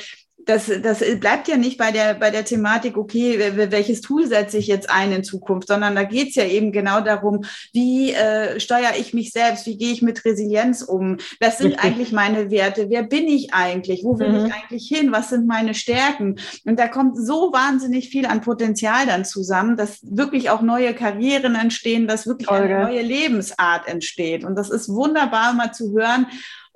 das, 0.47 0.71
das 0.83 1.03
bleibt 1.19 1.49
ja 1.49 1.57
nicht 1.57 1.77
bei 1.77 1.91
der, 1.91 2.15
bei 2.15 2.31
der 2.31 2.45
Thematik, 2.45 2.97
okay, 2.97 3.53
welches 3.71 4.01
Tool 4.01 4.27
setze 4.27 4.59
ich 4.59 4.69
jetzt 4.69 4.89
ein 4.89 5.13
in 5.13 5.25
Zukunft, 5.25 5.67
sondern 5.67 5.97
da 5.97 6.05
geht 6.05 6.29
es 6.29 6.35
ja 6.37 6.45
eben 6.45 6.71
genau 6.71 7.01
darum, 7.01 7.45
wie 7.73 8.13
äh, 8.13 8.59
steuere 8.61 8.97
ich 8.99 9.13
mich 9.13 9.33
selbst, 9.33 9.67
wie 9.67 9.77
gehe 9.77 9.93
ich 9.93 10.03
mit 10.03 10.25
Resilienz 10.25 10.83
um, 10.83 11.19
was 11.41 11.59
sind 11.59 11.83
eigentlich 11.85 12.13
meine 12.13 12.51
Werte, 12.51 12.89
wer 12.91 13.03
bin 13.03 13.27
ich 13.27 13.53
eigentlich, 13.53 14.05
wo 14.05 14.21
will 14.21 14.29
mhm. 14.29 14.47
ich 14.47 14.55
eigentlich 14.55 14.87
hin, 14.89 15.11
was 15.11 15.31
sind 15.31 15.49
meine 15.49 15.75
Stärken. 15.75 16.37
Und 16.65 16.79
da 16.79 16.87
kommt 16.87 17.17
so 17.19 17.53
wahnsinnig 17.53 18.09
viel 18.09 18.27
an 18.27 18.41
Potenzial 18.41 19.05
dann 19.07 19.25
zusammen, 19.25 19.77
dass 19.77 19.99
wirklich 20.03 20.49
auch 20.51 20.63
neue 20.63 20.95
Karrieren 20.95 21.57
entstehen, 21.57 22.07
dass 22.07 22.27
wirklich 22.27 22.47
Folge. 22.47 22.77
eine 22.77 22.85
neue 22.85 23.03
Lebensart 23.03 23.89
entsteht. 23.89 24.45
Und 24.45 24.55
das 24.55 24.71
ist 24.71 24.89
wunderbar 24.89 25.55
mal 25.55 25.73
zu 25.73 25.93
hören 25.93 26.27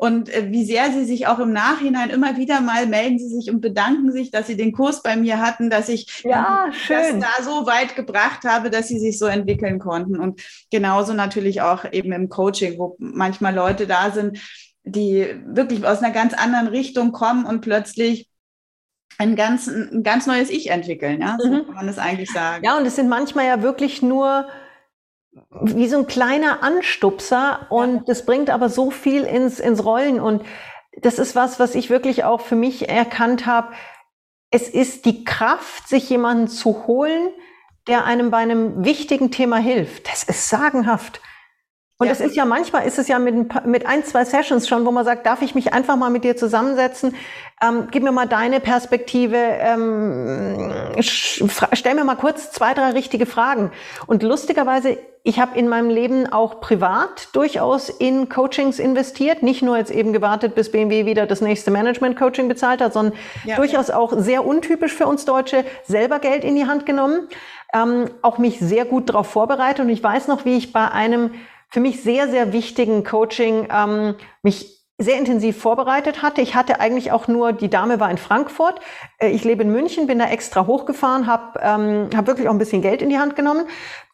und 0.00 0.30
äh, 0.30 0.50
wie 0.50 0.64
sehr 0.64 0.92
sie 0.92 1.04
sich 1.04 1.26
auch 1.26 1.38
im 1.40 1.52
Nachhinein 1.52 2.08
immer 2.08 2.38
wieder 2.38 2.62
mal 2.62 2.86
melden 2.86 3.18
sie 3.18 3.28
sich 3.28 3.50
und 3.50 3.60
bedanken 3.60 4.10
sich, 4.12 4.30
dass 4.30 4.46
sie 4.46 4.56
den 4.56 4.72
Kurs 4.72 5.02
bei 5.02 5.14
mir 5.14 5.42
hatten, 5.42 5.68
dass 5.68 5.90
ich 5.90 6.22
ja, 6.24 6.70
das 6.88 7.08
da 7.18 7.42
so 7.42 7.66
weit 7.66 7.96
gebracht 7.96 8.44
habe, 8.44 8.70
dass 8.70 8.88
sie 8.88 8.98
sich 8.98 9.18
so 9.18 9.26
entwickeln 9.26 9.78
konnten. 9.78 10.18
Und 10.18 10.40
genauso 10.70 11.12
natürlich 11.12 11.60
auch 11.60 11.84
eben 11.92 12.12
im 12.12 12.30
Coaching, 12.30 12.78
wo 12.78 12.96
manchmal 12.98 13.54
Leute 13.54 13.86
da 13.86 14.10
sind, 14.10 14.38
die 14.84 15.34
wirklich 15.44 15.84
aus 15.84 15.98
einer 15.98 16.14
ganz 16.14 16.32
anderen 16.32 16.68
Richtung 16.68 17.12
kommen 17.12 17.44
und 17.44 17.60
plötzlich 17.60 18.30
ein 19.18 19.36
ganz, 19.36 19.66
ein 19.66 20.02
ganz 20.02 20.26
neues 20.26 20.48
Ich 20.48 20.70
entwickeln. 20.70 21.20
Ja? 21.20 21.36
So 21.38 21.46
mhm. 21.46 21.66
kann 21.66 21.74
man 21.74 21.86
das 21.86 21.98
eigentlich 21.98 22.32
sagen. 22.32 22.64
Ja, 22.64 22.78
und 22.78 22.86
es 22.86 22.96
sind 22.96 23.10
manchmal 23.10 23.44
ja 23.44 23.60
wirklich 23.60 24.00
nur 24.00 24.46
wie 25.62 25.88
so 25.88 25.98
ein 25.98 26.06
kleiner 26.06 26.62
Anstupser 26.62 27.66
und 27.70 28.08
das 28.08 28.26
bringt 28.26 28.50
aber 28.50 28.68
so 28.68 28.90
viel 28.90 29.22
ins, 29.22 29.60
ins 29.60 29.84
Rollen 29.84 30.20
und 30.20 30.42
das 31.02 31.18
ist 31.18 31.36
was, 31.36 31.60
was 31.60 31.74
ich 31.74 31.88
wirklich 31.88 32.24
auch 32.24 32.40
für 32.40 32.56
mich 32.56 32.88
erkannt 32.88 33.46
habe. 33.46 33.72
Es 34.50 34.68
ist 34.68 35.04
die 35.04 35.24
Kraft, 35.24 35.88
sich 35.88 36.10
jemanden 36.10 36.48
zu 36.48 36.86
holen, 36.86 37.30
der 37.86 38.04
einem 38.04 38.30
bei 38.30 38.38
einem 38.38 38.84
wichtigen 38.84 39.30
Thema 39.30 39.56
hilft. 39.58 40.10
Das 40.10 40.24
ist 40.24 40.48
sagenhaft. 40.48 41.20
Und 42.00 42.06
ja. 42.06 42.14
es 42.14 42.20
ist 42.20 42.34
ja 42.34 42.46
manchmal 42.46 42.86
ist 42.86 42.98
es 42.98 43.08
ja 43.08 43.18
mit, 43.18 43.66
mit 43.66 43.84
ein, 43.84 44.02
zwei 44.04 44.24
Sessions 44.24 44.66
schon, 44.66 44.86
wo 44.86 44.90
man 44.90 45.04
sagt, 45.04 45.26
darf 45.26 45.42
ich 45.42 45.54
mich 45.54 45.74
einfach 45.74 45.96
mal 45.96 46.08
mit 46.08 46.24
dir 46.24 46.34
zusammensetzen? 46.34 47.14
Ähm, 47.62 47.88
gib 47.90 48.02
mir 48.02 48.10
mal 48.10 48.26
deine 48.26 48.58
Perspektive, 48.58 49.36
ähm, 49.36 50.72
stell 50.98 51.94
mir 51.94 52.04
mal 52.04 52.16
kurz 52.16 52.52
zwei, 52.52 52.72
drei 52.72 52.92
richtige 52.92 53.26
Fragen. 53.26 53.70
Und 54.06 54.22
lustigerweise, 54.22 54.96
ich 55.24 55.38
habe 55.40 55.58
in 55.58 55.68
meinem 55.68 55.90
Leben 55.90 56.26
auch 56.26 56.62
privat 56.62 57.28
durchaus 57.34 57.90
in 57.90 58.30
Coachings 58.30 58.78
investiert, 58.78 59.42
nicht 59.42 59.60
nur 59.60 59.76
jetzt 59.76 59.90
eben 59.90 60.14
gewartet, 60.14 60.54
bis 60.54 60.72
BMW 60.72 61.04
wieder 61.04 61.26
das 61.26 61.42
nächste 61.42 61.70
Management-Coaching 61.70 62.48
bezahlt 62.48 62.80
hat, 62.80 62.94
sondern 62.94 63.12
ja. 63.44 63.56
durchaus 63.56 63.90
auch 63.90 64.14
sehr 64.16 64.46
untypisch 64.46 64.94
für 64.94 65.06
uns 65.06 65.26
Deutsche, 65.26 65.66
selber 65.84 66.18
Geld 66.18 66.44
in 66.44 66.54
die 66.54 66.64
Hand 66.64 66.86
genommen, 66.86 67.28
ähm, 67.74 68.06
auch 68.22 68.38
mich 68.38 68.58
sehr 68.58 68.86
gut 68.86 69.10
darauf 69.10 69.26
vorbereitet. 69.26 69.84
Und 69.84 69.90
ich 69.90 70.02
weiß 70.02 70.28
noch, 70.28 70.46
wie 70.46 70.56
ich 70.56 70.72
bei 70.72 70.90
einem 70.90 71.32
für 71.70 71.80
mich 71.80 72.02
sehr, 72.02 72.28
sehr 72.28 72.52
wichtigen 72.52 73.04
Coaching 73.04 73.68
ähm, 73.72 74.16
mich 74.42 74.80
sehr 75.00 75.16
intensiv 75.16 75.56
vorbereitet 75.56 76.20
hatte. 76.20 76.42
Ich 76.42 76.54
hatte 76.54 76.78
eigentlich 76.78 77.10
auch 77.10 77.26
nur, 77.26 77.54
die 77.54 77.70
Dame 77.70 78.00
war 78.00 78.10
in 78.10 78.18
Frankfurt, 78.18 78.80
äh, 79.18 79.30
ich 79.30 79.44
lebe 79.44 79.62
in 79.62 79.72
München, 79.72 80.06
bin 80.06 80.18
da 80.18 80.26
extra 80.26 80.66
hochgefahren, 80.66 81.26
habe 81.26 81.58
ähm, 81.62 82.10
hab 82.14 82.26
wirklich 82.26 82.48
auch 82.48 82.52
ein 82.52 82.58
bisschen 82.58 82.82
Geld 82.82 83.00
in 83.00 83.08
die 83.08 83.18
Hand 83.18 83.34
genommen, 83.34 83.64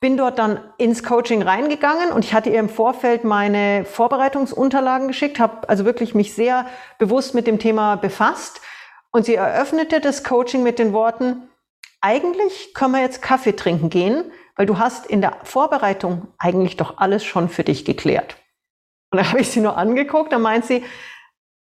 bin 0.00 0.16
dort 0.16 0.38
dann 0.38 0.60
ins 0.78 1.02
Coaching 1.02 1.42
reingegangen 1.42 2.12
und 2.12 2.24
ich 2.24 2.34
hatte 2.34 2.50
ihr 2.50 2.60
im 2.60 2.68
Vorfeld 2.68 3.24
meine 3.24 3.84
Vorbereitungsunterlagen 3.84 5.08
geschickt, 5.08 5.40
habe 5.40 5.68
also 5.68 5.84
wirklich 5.84 6.14
mich 6.14 6.34
sehr 6.34 6.66
bewusst 6.98 7.34
mit 7.34 7.48
dem 7.48 7.58
Thema 7.58 7.96
befasst 7.96 8.60
und 9.10 9.24
sie 9.24 9.34
eröffnete 9.34 10.00
das 10.00 10.22
Coaching 10.22 10.62
mit 10.62 10.78
den 10.78 10.92
Worten, 10.92 11.48
eigentlich 12.00 12.74
können 12.74 12.92
wir 12.92 13.00
jetzt 13.00 13.22
Kaffee 13.22 13.56
trinken 13.56 13.90
gehen, 13.90 14.30
weil 14.56 14.66
du 14.66 14.78
hast 14.78 15.06
in 15.06 15.20
der 15.20 15.36
Vorbereitung 15.44 16.28
eigentlich 16.38 16.76
doch 16.76 16.98
alles 16.98 17.24
schon 17.24 17.48
für 17.48 17.64
dich 17.64 17.84
geklärt. 17.84 18.36
Und 19.12 19.20
da 19.20 19.26
habe 19.30 19.40
ich 19.40 19.50
sie 19.50 19.60
nur 19.60 19.76
angeguckt, 19.76 20.32
da 20.32 20.38
meint 20.38 20.64
sie, 20.64 20.84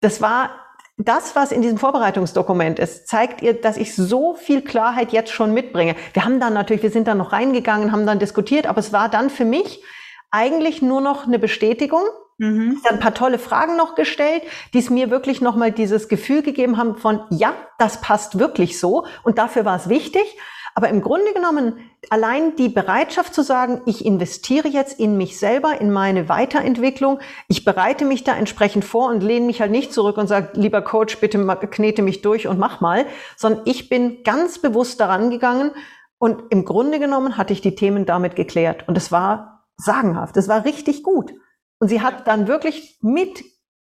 das 0.02 0.22
war 0.22 0.52
das, 0.98 1.36
was 1.36 1.52
in 1.52 1.62
diesem 1.62 1.78
Vorbereitungsdokument 1.78 2.80
ist, 2.80 3.08
zeigt 3.08 3.42
ihr, 3.42 3.60
dass 3.60 3.76
ich 3.76 3.94
so 3.96 4.34
viel 4.34 4.62
Klarheit 4.62 5.12
jetzt 5.12 5.32
schon 5.32 5.54
mitbringe. 5.54 5.96
Wir 6.14 6.24
haben 6.24 6.40
dann 6.40 6.54
natürlich, 6.54 6.84
wir 6.84 6.92
sind 6.92 7.08
dann 7.08 7.18
noch 7.18 7.34
reingegangen, 7.34 7.92
haben 7.92 8.06
dann 8.06 8.20
diskutiert, 8.20 8.66
aber 8.66 8.80
es 8.80 8.94
war 8.94 9.10
dann 9.10 9.30
für 9.30 9.44
mich 9.44 9.84
eigentlich 10.32 10.82
nur 10.82 11.02
noch 11.02 11.28
eine 11.28 11.38
Bestätigung, 11.38 12.04
Mhm. 12.38 12.82
Dann 12.84 12.96
ein 12.96 13.00
paar 13.00 13.14
tolle 13.14 13.40
Fragen 13.40 13.78
noch 13.78 13.96
gestellt, 13.96 14.44
die 14.74 14.80
es 14.80 14.90
mir 14.90 15.10
wirklich 15.10 15.42
nochmal 15.42 15.72
dieses 15.72 16.10
Gefühl 16.10 16.42
gegeben 16.42 16.78
haben 16.78 16.98
von, 16.98 17.22
ja, 17.30 17.54
das 17.78 18.02
passt 18.02 18.40
wirklich 18.40 18.80
so 18.80 19.06
und 19.24 19.38
dafür 19.38 19.64
war 19.66 19.78
es 19.78 19.88
wichtig. 19.88 20.38
Aber 20.78 20.90
im 20.90 21.02
Grunde 21.02 21.32
genommen, 21.34 21.78
allein 22.10 22.58
die 22.58 22.68
Bereitschaft 22.68 23.34
zu 23.34 23.44
sagen, 23.44 23.82
ich 23.86 24.06
investiere 24.06 24.68
jetzt 24.68 25.00
in 25.00 25.16
mich 25.16 25.40
selber, 25.40 25.80
in 25.80 25.90
meine 25.90 26.28
Weiterentwicklung, 26.28 27.20
ich 27.48 27.64
bereite 27.64 28.04
mich 28.04 28.26
da 28.26 28.36
entsprechend 28.36 28.84
vor 28.84 29.08
und 29.08 29.24
lehne 29.24 29.46
mich 29.46 29.62
halt 29.62 29.72
nicht 29.72 29.94
zurück 29.94 30.18
und 30.18 30.28
sage, 30.28 30.50
lieber 30.60 30.82
Coach, 30.82 31.18
bitte 31.22 31.40
knete 31.72 32.02
mich 32.02 32.22
durch 32.22 32.48
und 32.48 32.60
mach 32.60 32.82
mal, 32.82 33.06
sondern 33.38 33.62
ich 33.64 33.88
bin 33.88 34.24
ganz 34.24 34.60
bewusst 34.60 35.00
daran 35.00 35.30
gegangen 35.30 35.72
und 36.18 36.44
im 36.50 36.66
Grunde 36.66 37.00
genommen 37.00 37.38
hatte 37.38 37.54
ich 37.54 37.62
die 37.62 37.76
Themen 37.76 38.06
damit 38.06 38.36
geklärt 38.36 38.86
und 38.90 38.98
es 38.98 39.14
war 39.14 39.66
sagenhaft, 39.78 40.36
es 40.36 40.50
war 40.50 40.66
richtig 40.66 41.04
gut. 41.04 41.34
Und 41.80 41.88
sie 41.88 42.02
hat 42.02 42.28
dann 42.28 42.48
wirklich 42.50 43.00
mit 43.02 43.46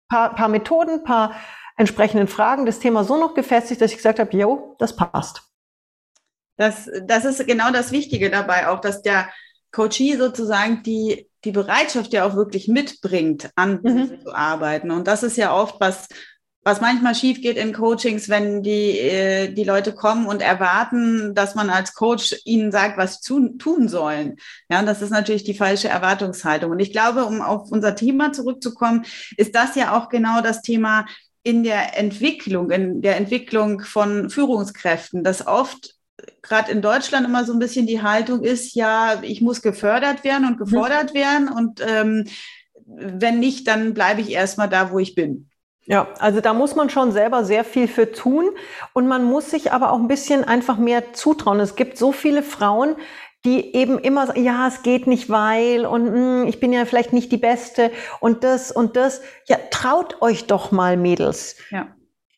paar, 0.10 0.34
paar 0.34 0.48
Methoden, 0.48 1.04
paar 1.04 1.34
entsprechenden 1.78 2.28
Fragen 2.28 2.66
das 2.66 2.80
Thema 2.80 3.04
so 3.04 3.18
noch 3.18 3.36
gefestigt, 3.36 3.80
dass 3.80 3.92
ich 3.92 3.98
gesagt 3.98 4.20
habe, 4.20 4.36
jo, 4.36 4.76
das 4.80 4.96
passt. 4.96 5.49
Das, 6.60 6.90
das 7.06 7.24
ist 7.24 7.48
genau 7.48 7.72
das 7.72 7.94
Wichtige 7.94 8.30
dabei 8.30 8.68
auch, 8.68 8.82
dass 8.82 9.02
der 9.02 9.30
Coachie 9.72 10.18
sozusagen 10.18 10.84
die, 10.84 11.30
die 11.46 11.52
Bereitschaft 11.52 12.12
ja 12.12 12.26
auch 12.26 12.36
wirklich 12.36 12.68
mitbringt, 12.68 13.50
an 13.56 13.80
mhm. 13.82 14.20
zu 14.22 14.36
arbeiten. 14.36 14.92
Und 14.92 15.08
das 15.08 15.24
ist 15.24 15.38
ja 15.38 15.56
oft 15.56 15.80
was, 15.80 16.10
was 16.66 16.82
manchmal 16.82 17.16
schief 17.16 17.42
geht 17.42 17.56
in 17.56 17.72
Coachings, 17.72 18.28
wenn 18.28 18.62
die, 18.62 19.00
äh, 19.00 19.54
die 19.54 19.64
Leute 19.64 19.94
kommen 19.94 20.26
und 20.26 20.42
erwarten, 20.42 21.34
dass 21.34 21.56
man 21.56 21.70
als 21.70 21.94
Coach 21.94 22.36
ihnen 22.44 22.74
sagt, 22.74 22.98
was 22.98 23.22
sie 23.22 23.58
tun 23.58 23.88
sollen. 23.88 24.36
Ja, 24.70 24.82
und 24.82 24.86
das 24.86 25.02
ist 25.02 25.12
natürlich 25.12 25.46
die 25.46 25.54
falsche 25.54 25.88
Erwartungshaltung. 25.88 26.72
Und 26.72 26.80
ich 26.80 26.92
glaube, 26.92 27.24
um 27.24 27.42
auf 27.42 27.72
unser 27.72 27.96
Thema 27.96 28.34
zurückzukommen, 28.34 29.06
ist 29.38 29.56
das 29.56 29.76
ja 29.76 29.98
auch 29.98 30.10
genau 30.10 30.42
das 30.42 30.62
Thema 30.62 31.06
in 31.42 31.64
der 31.64 31.98
Entwicklung, 31.98 32.70
in 32.70 33.02
der 33.02 33.16
Entwicklung 33.16 33.80
von 33.80 34.30
Führungskräften, 34.30 35.24
dass 35.24 35.48
oft 35.48 35.96
gerade 36.42 36.72
in 36.72 36.82
Deutschland 36.82 37.26
immer 37.26 37.46
so 37.46 37.54
ein 37.54 37.60
bisschen 37.60 37.88
die 37.88 38.02
Haltung 38.02 38.44
ist, 38.44 38.76
ja, 38.76 39.22
ich 39.22 39.42
muss 39.42 39.62
gefördert 39.62 40.24
werden 40.24 40.48
und 40.48 40.58
gefordert 40.58 41.14
mhm. 41.14 41.18
werden 41.18 41.50
und 41.50 41.82
ähm, 41.88 42.26
wenn 42.86 43.40
nicht, 43.40 43.68
dann 43.68 43.94
bleibe 43.94 44.22
ich 44.22 44.32
erstmal 44.32 44.70
da, 44.70 44.92
wo 44.92 45.00
ich 45.00 45.16
bin. 45.16 45.50
Ja, 45.86 46.08
also 46.20 46.40
da 46.40 46.54
muss 46.54 46.76
man 46.76 46.90
schon 46.90 47.12
selber 47.12 47.44
sehr 47.44 47.64
viel 47.64 47.88
für 47.88 48.12
tun 48.12 48.50
und 48.94 49.08
man 49.08 49.24
muss 49.24 49.50
sich 49.50 49.72
aber 49.72 49.92
auch 49.92 49.98
ein 49.98 50.08
bisschen 50.08 50.44
einfach 50.44 50.78
mehr 50.78 51.14
zutrauen. 51.14 51.60
Es 51.60 51.76
gibt 51.76 51.98
so 51.98 52.12
viele 52.12 52.44
Frauen, 52.44 52.96
die 53.46 53.76
eben 53.76 53.98
immer 53.98 54.28
sagen, 54.28 54.44
ja, 54.44 54.68
es 54.68 54.84
geht 54.84 55.08
nicht, 55.08 55.30
weil 55.30 55.86
und 55.86 56.06
mh, 56.06 56.42
hm, 56.42 56.48
ich 56.48 56.60
bin 56.60 56.74
ja 56.74 56.86
vielleicht 56.86 57.14
nicht 57.14 57.32
die 57.32 57.38
Beste 57.38 57.92
und 58.20 58.44
das 58.44 58.72
und 58.72 58.98
das. 58.98 59.22
Ja, 59.48 59.58
traut 59.72 60.22
euch 60.22 60.46
doch 60.46 60.72
mal, 60.72 60.98
Mädels. 60.98 61.56
Ja. 61.72 61.88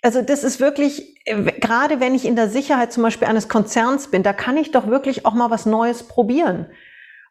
Also 0.01 0.21
das 0.21 0.43
ist 0.43 0.59
wirklich, 0.59 1.17
äh, 1.25 1.43
gerade 1.59 1.99
wenn 1.99 2.15
ich 2.15 2.25
in 2.25 2.35
der 2.35 2.49
Sicherheit 2.49 2.91
zum 2.91 3.03
Beispiel 3.03 3.27
eines 3.27 3.49
Konzerns 3.49 4.07
bin, 4.07 4.23
da 4.23 4.33
kann 4.33 4.57
ich 4.57 4.71
doch 4.71 4.87
wirklich 4.87 5.25
auch 5.25 5.33
mal 5.33 5.51
was 5.51 5.65
Neues 5.65 6.03
probieren. 6.03 6.67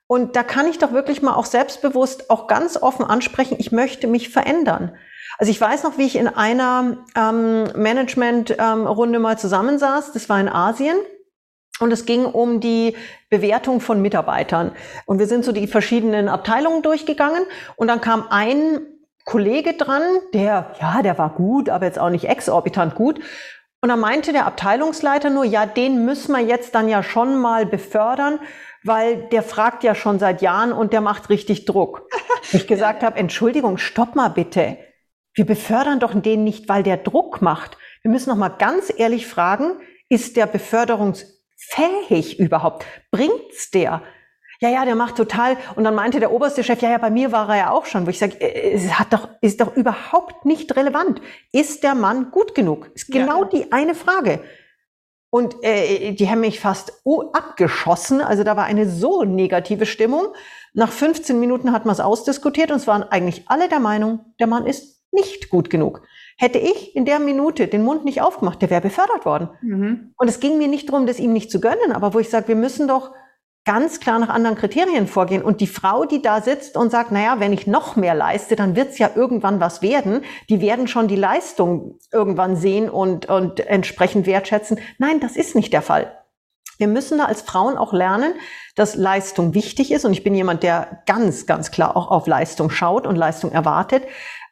Und 0.06 0.34
da 0.34 0.42
kann 0.42 0.66
ich 0.66 0.78
doch 0.78 0.92
wirklich 0.92 1.22
mal 1.22 1.34
auch 1.34 1.46
selbstbewusst, 1.46 2.30
auch 2.30 2.46
ganz 2.48 2.76
offen 2.76 3.04
ansprechen, 3.04 3.56
ich 3.58 3.70
möchte 3.70 4.06
mich 4.06 4.28
verändern. 4.28 4.96
Also 5.38 5.50
ich 5.52 5.60
weiß 5.60 5.84
noch, 5.84 5.98
wie 5.98 6.06
ich 6.06 6.16
in 6.16 6.28
einer 6.28 6.98
ähm, 7.16 7.64
Management-Runde 7.74 9.16
ähm, 9.16 9.22
mal 9.22 9.38
zusammensaß. 9.38 10.12
Das 10.12 10.28
war 10.28 10.40
in 10.40 10.48
Asien. 10.48 10.96
Und 11.78 11.92
es 11.92 12.04
ging 12.04 12.26
um 12.26 12.60
die 12.60 12.96
Bewertung 13.30 13.80
von 13.80 14.02
Mitarbeitern. 14.02 14.72
Und 15.06 15.18
wir 15.18 15.26
sind 15.26 15.44
so 15.44 15.52
die 15.52 15.66
verschiedenen 15.66 16.28
Abteilungen 16.28 16.82
durchgegangen. 16.82 17.42
Und 17.76 17.88
dann 17.88 18.02
kam 18.02 18.26
ein 18.28 18.80
Kollege 19.24 19.74
dran, 19.74 20.02
der, 20.32 20.74
ja, 20.80 21.02
der 21.02 21.18
war 21.18 21.30
gut, 21.30 21.68
aber 21.68 21.86
jetzt 21.86 21.98
auch 21.98 22.10
nicht 22.10 22.24
exorbitant 22.24 22.94
gut. 22.94 23.20
Und 23.82 23.88
dann 23.88 24.00
meinte 24.00 24.32
der 24.32 24.46
Abteilungsleiter 24.46 25.30
nur, 25.30 25.44
ja, 25.44 25.64
den 25.66 26.04
müssen 26.04 26.32
wir 26.32 26.42
jetzt 26.42 26.74
dann 26.74 26.88
ja 26.88 27.02
schon 27.02 27.40
mal 27.40 27.64
befördern, 27.64 28.38
weil 28.84 29.28
der 29.28 29.42
fragt 29.42 29.84
ja 29.84 29.94
schon 29.94 30.18
seit 30.18 30.42
Jahren 30.42 30.72
und 30.72 30.92
der 30.92 31.00
macht 31.00 31.30
richtig 31.30 31.64
Druck. 31.64 32.06
ich 32.52 32.66
gesagt 32.66 33.02
habe, 33.02 33.18
Entschuldigung, 33.18 33.78
stopp 33.78 34.16
mal 34.16 34.28
bitte. 34.28 34.78
Wir 35.34 35.46
befördern 35.46 36.00
doch 36.00 36.12
den 36.14 36.44
nicht, 36.44 36.68
weil 36.68 36.82
der 36.82 36.98
Druck 36.98 37.40
macht. 37.40 37.78
Wir 38.02 38.10
müssen 38.10 38.30
noch 38.30 38.36
mal 38.36 38.48
ganz 38.48 38.92
ehrlich 38.94 39.26
fragen, 39.26 39.80
ist 40.08 40.36
der 40.36 40.46
beförderungsfähig 40.46 42.38
überhaupt? 42.38 42.84
Bringt's 43.10 43.70
der? 43.70 44.02
Ja, 44.60 44.68
ja, 44.68 44.84
der 44.84 44.94
macht 44.94 45.16
total. 45.16 45.56
Und 45.74 45.84
dann 45.84 45.94
meinte 45.94 46.20
der 46.20 46.32
oberste 46.32 46.62
Chef, 46.62 46.80
ja, 46.82 46.90
ja, 46.90 46.98
bei 46.98 47.10
mir 47.10 47.32
war 47.32 47.48
er 47.48 47.56
ja 47.56 47.70
auch 47.70 47.86
schon, 47.86 48.06
wo 48.06 48.10
ich 48.10 48.18
sage, 48.18 48.40
äh, 48.40 48.72
es 48.74 48.98
hat 48.98 49.12
doch, 49.12 49.28
ist 49.40 49.60
doch 49.60 49.74
überhaupt 49.74 50.44
nicht 50.44 50.76
relevant. 50.76 51.20
Ist 51.50 51.82
der 51.82 51.94
Mann 51.94 52.30
gut 52.30 52.54
genug? 52.54 52.90
Ist 52.94 53.10
genau 53.10 53.44
ja. 53.44 53.48
die 53.48 53.72
eine 53.72 53.94
Frage. 53.94 54.40
Und 55.30 55.56
äh, 55.62 56.12
die 56.12 56.28
haben 56.28 56.40
mich 56.40 56.60
fast 56.60 56.92
abgeschossen. 57.32 58.20
Also 58.20 58.44
da 58.44 58.56
war 58.56 58.64
eine 58.64 58.88
so 58.88 59.22
negative 59.24 59.86
Stimmung. 59.86 60.26
Nach 60.74 60.90
15 60.90 61.38
Minuten 61.40 61.72
hat 61.72 61.86
man 61.86 61.94
es 61.94 62.00
ausdiskutiert 62.00 62.70
und 62.70 62.78
es 62.78 62.86
waren 62.86 63.04
eigentlich 63.04 63.44
alle 63.48 63.68
der 63.68 63.80
Meinung, 63.80 64.20
der 64.40 64.46
Mann 64.46 64.66
ist 64.66 65.00
nicht 65.12 65.48
gut 65.48 65.70
genug. 65.70 66.02
Hätte 66.36 66.58
ich 66.58 66.94
in 66.94 67.04
der 67.04 67.18
Minute 67.18 67.66
den 67.66 67.82
Mund 67.82 68.04
nicht 68.04 68.22
aufgemacht, 68.22 68.60
der 68.62 68.70
wäre 68.70 68.80
befördert 68.80 69.24
worden. 69.24 69.50
Mhm. 69.62 70.14
Und 70.16 70.28
es 70.28 70.40
ging 70.40 70.58
mir 70.58 70.68
nicht 70.68 70.88
darum, 70.88 71.06
das 71.06 71.18
ihm 71.18 71.32
nicht 71.32 71.50
zu 71.50 71.60
gönnen, 71.60 71.92
aber 71.92 72.14
wo 72.14 72.18
ich 72.18 72.28
sage, 72.28 72.48
wir 72.48 72.56
müssen 72.56 72.88
doch 72.88 73.12
ganz 73.70 74.00
klar 74.00 74.18
nach 74.18 74.30
anderen 74.30 74.56
Kriterien 74.56 75.06
vorgehen. 75.06 75.44
Und 75.44 75.60
die 75.60 75.68
Frau, 75.68 76.04
die 76.04 76.20
da 76.20 76.40
sitzt 76.40 76.76
und 76.76 76.90
sagt, 76.90 77.12
naja, 77.12 77.36
wenn 77.38 77.52
ich 77.52 77.68
noch 77.68 77.94
mehr 77.94 78.16
leiste, 78.16 78.56
dann 78.56 78.74
wird 78.74 78.90
es 78.90 78.98
ja 78.98 79.10
irgendwann 79.14 79.60
was 79.60 79.80
werden. 79.80 80.22
Die 80.48 80.60
werden 80.60 80.88
schon 80.88 81.06
die 81.06 81.14
Leistung 81.14 82.00
irgendwann 82.10 82.56
sehen 82.56 82.90
und, 82.90 83.26
und 83.26 83.60
entsprechend 83.60 84.26
wertschätzen. 84.26 84.80
Nein, 84.98 85.20
das 85.20 85.36
ist 85.36 85.54
nicht 85.54 85.72
der 85.72 85.82
Fall. 85.82 86.18
Wir 86.78 86.88
müssen 86.88 87.18
da 87.18 87.26
als 87.26 87.42
Frauen 87.42 87.76
auch 87.76 87.92
lernen, 87.92 88.34
dass 88.74 88.96
Leistung 88.96 89.54
wichtig 89.54 89.92
ist. 89.92 90.04
Und 90.04 90.14
ich 90.14 90.24
bin 90.24 90.34
jemand, 90.34 90.64
der 90.64 91.02
ganz, 91.06 91.46
ganz 91.46 91.70
klar 91.70 91.96
auch 91.96 92.10
auf 92.10 92.26
Leistung 92.26 92.70
schaut 92.70 93.06
und 93.06 93.14
Leistung 93.14 93.52
erwartet. 93.52 94.02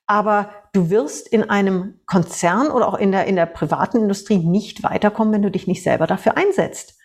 Aber 0.07 0.51
du 0.73 0.91
wirst 0.91 1.27
in 1.27 1.51
einem 1.51 1.99
Konzern 2.07 2.71
oder 2.71 2.87
auch 2.87 2.99
in 2.99 3.11
der, 3.11 3.27
in 3.27 3.35
der 3.35 3.47
privaten 3.47 3.97
Industrie 3.97 4.39
nicht 4.39 4.85
weiterkommen, 4.85 5.35
wenn 5.35 5.43
du 5.43 5.51
dich 5.51 5.67
nicht 5.67 5.83
selber 5.83 6.07
dafür 6.07 6.37
einsetzt. 6.37 6.98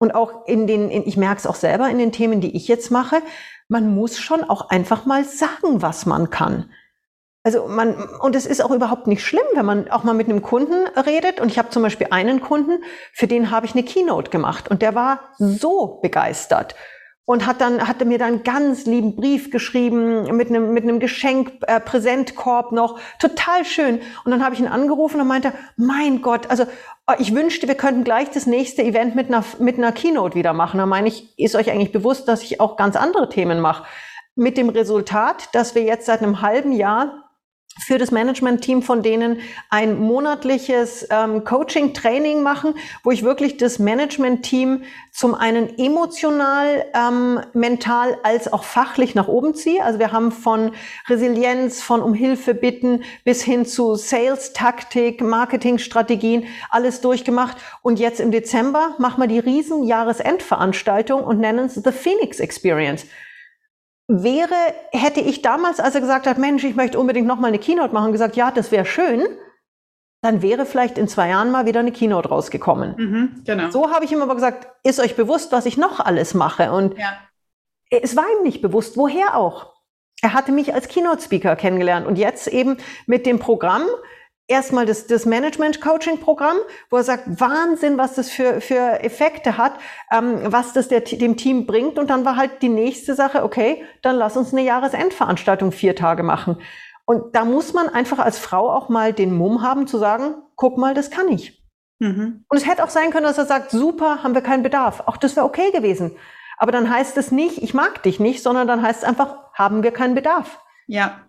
Und 0.00 0.14
auch 0.14 0.46
in 0.46 0.66
den, 0.66 0.90
in, 0.90 1.06
ich 1.06 1.18
merke 1.18 1.38
es 1.40 1.46
auch 1.46 1.54
selber 1.54 1.88
in 1.90 1.98
den 1.98 2.10
Themen, 2.10 2.40
die 2.40 2.56
ich 2.56 2.68
jetzt 2.68 2.90
mache, 2.90 3.22
man 3.68 3.94
muss 3.94 4.18
schon 4.18 4.42
auch 4.42 4.70
einfach 4.70 5.04
mal 5.04 5.24
sagen, 5.24 5.82
was 5.82 6.06
man 6.06 6.30
kann. 6.30 6.70
Also 7.42 7.68
man, 7.68 7.94
und 8.20 8.34
es 8.34 8.46
ist 8.46 8.62
auch 8.62 8.70
überhaupt 8.70 9.06
nicht 9.06 9.24
schlimm, 9.24 9.44
wenn 9.54 9.66
man 9.66 9.90
auch 9.90 10.02
mal 10.02 10.14
mit 10.14 10.28
einem 10.28 10.42
Kunden 10.42 10.86
redet. 10.96 11.38
Und 11.38 11.50
ich 11.50 11.58
habe 11.58 11.68
zum 11.68 11.82
Beispiel 11.82 12.08
einen 12.10 12.40
Kunden, 12.40 12.82
für 13.12 13.26
den 13.26 13.50
habe 13.50 13.66
ich 13.66 13.72
eine 13.72 13.82
Keynote 13.82 14.30
gemacht 14.30 14.68
und 14.68 14.80
der 14.82 14.94
war 14.94 15.20
so 15.38 16.00
begeistert 16.02 16.74
und 17.30 17.46
hat 17.46 17.60
dann 17.60 17.86
hatte 17.86 18.06
mir 18.06 18.18
dann 18.18 18.42
ganz 18.42 18.86
lieben 18.86 19.14
Brief 19.14 19.52
geschrieben 19.52 20.36
mit 20.36 20.48
einem 20.48 20.74
mit 20.74 20.82
einem 20.82 20.98
Geschenk 20.98 21.62
äh, 21.68 21.78
Präsentkorb 21.78 22.72
noch 22.72 22.98
total 23.20 23.64
schön 23.64 24.00
und 24.24 24.32
dann 24.32 24.44
habe 24.44 24.56
ich 24.56 24.60
ihn 24.60 24.66
angerufen 24.66 25.20
und 25.20 25.28
meinte 25.28 25.52
mein 25.76 26.22
Gott 26.22 26.50
also 26.50 26.64
ich 27.18 27.34
wünschte 27.34 27.66
wir 27.66 27.74
könnten 27.74 28.04
gleich 28.04 28.30
das 28.30 28.46
nächste 28.46 28.82
Event 28.82 29.14
mit 29.14 29.28
einer 29.28 29.44
mit 29.58 29.78
einer 29.78 29.92
Keynote 29.92 30.34
wieder 30.34 30.52
machen. 30.52 30.78
Da 30.78 30.86
meine 30.86 31.08
ich 31.08 31.38
ist 31.38 31.56
euch 31.56 31.70
eigentlich 31.70 31.92
bewusst 31.92 32.28
dass 32.28 32.42
ich 32.42 32.60
auch 32.60 32.76
ganz 32.76 32.96
andere 32.96 33.28
Themen 33.28 33.60
mache? 33.60 33.84
Mit 34.34 34.56
dem 34.56 34.68
Resultat 34.68 35.48
dass 35.52 35.74
wir 35.74 35.82
jetzt 35.82 36.06
seit 36.06 36.22
einem 36.22 36.42
halben 36.42 36.72
Jahr 36.72 37.29
für 37.80 37.98
das 37.98 38.10
Management-Team 38.10 38.82
von 38.82 39.02
denen 39.02 39.40
ein 39.68 39.98
monatliches 39.98 41.06
ähm, 41.10 41.44
Coaching-Training 41.44 42.42
machen, 42.42 42.74
wo 43.02 43.10
ich 43.10 43.22
wirklich 43.22 43.56
das 43.56 43.78
Management-Team 43.78 44.82
zum 45.12 45.34
einen 45.34 45.78
emotional, 45.78 46.84
ähm, 46.94 47.40
mental 47.52 48.18
als 48.22 48.52
auch 48.52 48.64
fachlich 48.64 49.14
nach 49.14 49.28
oben 49.28 49.54
ziehe. 49.54 49.82
Also 49.82 49.98
wir 49.98 50.12
haben 50.12 50.30
von 50.32 50.72
Resilienz, 51.08 51.82
von 51.82 52.02
um 52.02 52.14
Hilfe 52.14 52.54
bitten 52.54 53.02
bis 53.24 53.42
hin 53.42 53.66
zu 53.66 53.94
Sales-Taktik, 53.94 55.20
Marketing-Strategien 55.20 56.46
alles 56.70 57.00
durchgemacht. 57.00 57.56
Und 57.82 57.98
jetzt 57.98 58.20
im 58.20 58.30
Dezember 58.30 58.94
machen 58.98 59.20
wir 59.20 59.28
die 59.28 59.38
riesen 59.38 59.84
Jahresendveranstaltung 59.84 61.22
und 61.24 61.40
nennen 61.40 61.66
es 61.66 61.74
The 61.74 61.92
Phoenix 61.92 62.40
Experience 62.40 63.06
wäre, 64.10 64.54
hätte 64.90 65.20
ich 65.20 65.40
damals, 65.40 65.78
als 65.78 65.94
er 65.94 66.00
gesagt 66.00 66.26
hat, 66.26 66.36
Mensch, 66.36 66.64
ich 66.64 66.74
möchte 66.74 66.98
unbedingt 66.98 67.28
noch 67.28 67.38
mal 67.38 67.48
eine 67.48 67.60
Keynote 67.60 67.94
machen, 67.94 68.10
gesagt, 68.10 68.34
ja, 68.34 68.50
das 68.50 68.72
wäre 68.72 68.84
schön, 68.84 69.22
dann 70.20 70.42
wäre 70.42 70.66
vielleicht 70.66 70.98
in 70.98 71.06
zwei 71.06 71.28
Jahren 71.28 71.50
mal 71.50 71.64
wieder 71.64 71.80
eine 71.80 71.92
Keynote 71.92 72.28
rausgekommen. 72.28 72.94
Mhm, 72.98 73.42
genau. 73.44 73.70
So 73.70 73.90
habe 73.90 74.04
ich 74.04 74.12
ihm 74.12 74.20
aber 74.20 74.34
gesagt, 74.34 74.68
ist 74.82 75.00
euch 75.00 75.14
bewusst, 75.14 75.52
was 75.52 75.64
ich 75.64 75.76
noch 75.76 76.00
alles 76.00 76.34
mache? 76.34 76.72
Und 76.72 76.98
ja. 76.98 77.12
es 77.90 78.16
war 78.16 78.24
ihm 78.36 78.42
nicht 78.42 78.60
bewusst, 78.60 78.96
woher 78.96 79.36
auch. 79.36 79.74
Er 80.22 80.34
hatte 80.34 80.52
mich 80.52 80.74
als 80.74 80.88
Keynote-Speaker 80.88 81.56
kennengelernt 81.56 82.06
und 82.06 82.18
jetzt 82.18 82.48
eben 82.48 82.76
mit 83.06 83.24
dem 83.26 83.38
Programm 83.38 83.84
erstmal 84.50 84.84
das, 84.84 85.06
das 85.06 85.26
Management-Coaching-Programm, 85.26 86.56
wo 86.90 86.96
er 86.96 87.04
sagt, 87.04 87.40
Wahnsinn, 87.40 87.96
was 87.96 88.14
das 88.14 88.30
für, 88.30 88.60
für 88.60 89.02
Effekte 89.02 89.56
hat, 89.56 89.74
ähm, 90.12 90.40
was 90.44 90.72
das 90.72 90.88
der, 90.88 91.00
dem 91.00 91.36
Team 91.36 91.66
bringt. 91.66 91.98
Und 91.98 92.10
dann 92.10 92.24
war 92.24 92.36
halt 92.36 92.60
die 92.62 92.68
nächste 92.68 93.14
Sache, 93.14 93.44
okay, 93.44 93.84
dann 94.02 94.16
lass 94.16 94.36
uns 94.36 94.52
eine 94.52 94.62
Jahresendveranstaltung 94.62 95.72
vier 95.72 95.94
Tage 95.94 96.22
machen. 96.22 96.60
Und 97.04 97.34
da 97.34 97.44
muss 97.44 97.72
man 97.72 97.88
einfach 97.88 98.18
als 98.18 98.38
Frau 98.38 98.70
auch 98.70 98.88
mal 98.88 99.12
den 99.12 99.34
Mumm 99.34 99.62
haben 99.62 99.86
zu 99.86 99.98
sagen, 99.98 100.34
guck 100.56 100.78
mal, 100.78 100.94
das 100.94 101.10
kann 101.10 101.28
ich. 101.28 101.64
Mhm. 101.98 102.44
Und 102.48 102.56
es 102.56 102.66
hätte 102.66 102.84
auch 102.84 102.90
sein 102.90 103.10
können, 103.10 103.24
dass 103.24 103.38
er 103.38 103.46
sagt, 103.46 103.70
super, 103.70 104.22
haben 104.22 104.34
wir 104.34 104.42
keinen 104.42 104.62
Bedarf. 104.62 105.04
Auch 105.06 105.16
das 105.16 105.36
wäre 105.36 105.46
okay 105.46 105.70
gewesen. 105.70 106.12
Aber 106.58 106.72
dann 106.72 106.90
heißt 106.90 107.16
es 107.16 107.30
nicht, 107.32 107.62
ich 107.62 107.72
mag 107.72 108.02
dich 108.02 108.20
nicht, 108.20 108.42
sondern 108.42 108.68
dann 108.68 108.82
heißt 108.82 109.02
es 109.02 109.08
einfach, 109.08 109.36
haben 109.54 109.82
wir 109.82 109.92
keinen 109.92 110.14
Bedarf. 110.14 110.60
Ja. 110.86 111.22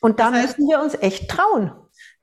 Und 0.00 0.18
da 0.20 0.30
das 0.30 0.40
heißt, 0.40 0.58
müssen 0.58 0.70
wir 0.70 0.80
uns 0.80 0.94
echt 0.94 1.30
trauen. 1.30 1.72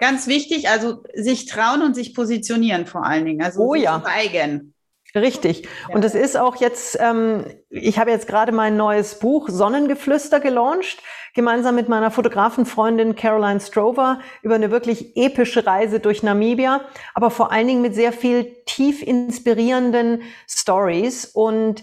Ganz 0.03 0.27
wichtig, 0.27 0.67
also 0.67 1.01
sich 1.13 1.45
trauen 1.45 1.81
und 1.81 1.95
sich 1.95 2.13
positionieren 2.13 2.87
vor 2.87 3.05
allen 3.05 3.23
Dingen. 3.23 3.41
Also 3.41 3.61
oh 3.61 3.73
ja. 3.73 4.03
Zeigen. 4.03 4.73
Richtig. 5.15 5.63
Ja. 5.87 5.95
Und 5.95 6.03
es 6.03 6.13
ist 6.13 6.35
auch 6.35 6.57
jetzt, 6.57 6.97
ähm, 6.99 7.45
ich 7.69 7.97
habe 7.99 8.11
jetzt 8.11 8.27
gerade 8.27 8.51
mein 8.51 8.75
neues 8.75 9.19
Buch 9.19 9.47
Sonnengeflüster 9.47 10.41
gelauncht, 10.41 11.01
gemeinsam 11.35 11.75
mit 11.75 11.87
meiner 11.87 12.11
Fotografenfreundin 12.11 13.15
Caroline 13.15 13.61
Strover 13.61 14.19
über 14.41 14.55
eine 14.55 14.71
wirklich 14.71 15.15
epische 15.15 15.65
Reise 15.65 16.01
durch 16.01 16.21
Namibia, 16.21 16.81
aber 17.13 17.31
vor 17.31 17.53
allen 17.53 17.67
Dingen 17.67 17.81
mit 17.81 17.95
sehr 17.95 18.11
viel 18.11 18.57
tief 18.65 19.01
inspirierenden 19.01 20.23
Stories 20.49 21.27
und 21.27 21.81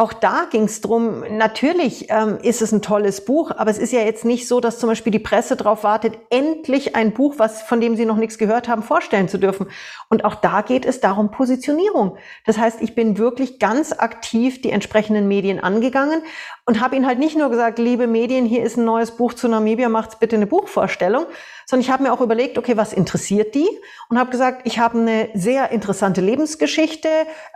auch 0.00 0.14
da 0.14 0.46
ging 0.50 0.64
es 0.64 0.80
drum. 0.80 1.24
natürlich 1.30 2.06
ähm, 2.08 2.38
ist 2.42 2.62
es 2.62 2.72
ein 2.72 2.80
tolles 2.80 3.24
Buch, 3.24 3.50
aber 3.54 3.70
es 3.70 3.76
ist 3.76 3.92
ja 3.92 4.00
jetzt 4.00 4.24
nicht 4.24 4.48
so, 4.48 4.58
dass 4.58 4.78
zum 4.78 4.88
Beispiel 4.88 5.12
die 5.12 5.18
Presse 5.18 5.56
darauf 5.56 5.84
wartet, 5.84 6.18
endlich 6.30 6.96
ein 6.96 7.12
Buch, 7.12 7.34
was, 7.36 7.60
von 7.62 7.82
dem 7.82 7.96
Sie 7.96 8.06
noch 8.06 8.16
nichts 8.16 8.38
gehört 8.38 8.66
haben, 8.66 8.82
vorstellen 8.82 9.28
zu 9.28 9.36
dürfen. 9.36 9.66
Und 10.08 10.24
auch 10.24 10.36
da 10.36 10.62
geht 10.62 10.86
es 10.86 11.00
darum 11.00 11.30
Positionierung. 11.30 12.16
Das 12.46 12.56
heißt, 12.56 12.80
ich 12.80 12.94
bin 12.94 13.18
wirklich 13.18 13.58
ganz 13.58 13.92
aktiv 13.92 14.62
die 14.62 14.70
entsprechenden 14.70 15.28
Medien 15.28 15.60
angegangen 15.60 16.22
und 16.70 16.80
habe 16.80 16.94
ihnen 16.94 17.04
halt 17.04 17.18
nicht 17.18 17.36
nur 17.36 17.50
gesagt, 17.50 17.80
liebe 17.80 18.06
Medien, 18.06 18.46
hier 18.46 18.62
ist 18.62 18.76
ein 18.76 18.84
neues 18.84 19.10
Buch 19.10 19.34
zu 19.34 19.48
Namibia, 19.48 19.88
macht's 19.88 20.14
bitte 20.14 20.36
eine 20.36 20.46
Buchvorstellung, 20.46 21.26
sondern 21.66 21.82
ich 21.84 21.90
habe 21.90 22.04
mir 22.04 22.12
auch 22.12 22.20
überlegt, 22.20 22.58
okay, 22.58 22.76
was 22.76 22.92
interessiert 22.92 23.56
die? 23.56 23.66
Und 24.08 24.20
habe 24.20 24.30
gesagt, 24.30 24.60
ich 24.62 24.78
habe 24.78 25.00
eine 25.00 25.30
sehr 25.34 25.72
interessante 25.72 26.20
Lebensgeschichte, 26.20 27.08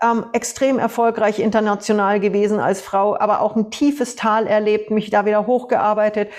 ähm, 0.03 0.27
extrem 0.33 0.81
erfolgreich 0.81 1.39
international 1.39 2.19
gewesen 2.19 2.59
als 2.59 2.81
Frau, 2.81 3.17
aber 3.17 3.41
auch 3.41 3.55
ein 3.55 3.71
tiefes 3.71 4.17
Tal 4.17 4.49
erlebt, 4.49 4.91
mich 4.91 5.11
da 5.11 5.25
wieder 5.27 5.47
hochgearbeitet. 5.47 6.31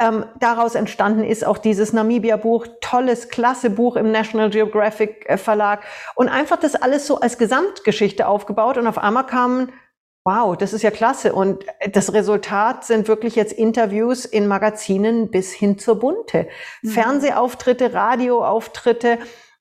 Ähm, 0.00 0.24
daraus 0.40 0.74
entstanden 0.74 1.22
ist 1.22 1.46
auch 1.46 1.58
dieses 1.58 1.92
Namibia-Buch, 1.92 2.66
tolles, 2.80 3.28
klasse 3.28 3.70
Buch 3.70 3.94
im 3.94 4.10
National 4.10 4.50
Geographic 4.50 5.26
äh, 5.28 5.36
Verlag 5.38 5.84
und 6.16 6.28
einfach 6.28 6.56
das 6.56 6.74
alles 6.74 7.06
so 7.06 7.20
als 7.20 7.38
Gesamtgeschichte 7.38 8.26
aufgebaut 8.26 8.78
und 8.78 8.88
auf 8.88 8.98
einmal 8.98 9.26
kamen 9.26 9.70
Wow, 10.26 10.56
das 10.56 10.72
ist 10.72 10.82
ja 10.82 10.90
klasse. 10.90 11.32
Und 11.32 11.64
das 11.92 12.12
Resultat 12.12 12.84
sind 12.84 13.06
wirklich 13.06 13.36
jetzt 13.36 13.52
Interviews 13.52 14.24
in 14.24 14.48
Magazinen 14.48 15.30
bis 15.30 15.52
hin 15.52 15.78
zur 15.78 16.00
Bunte. 16.00 16.48
Mhm. 16.82 16.88
Fernsehauftritte, 16.88 17.94
Radioauftritte, 17.94 19.18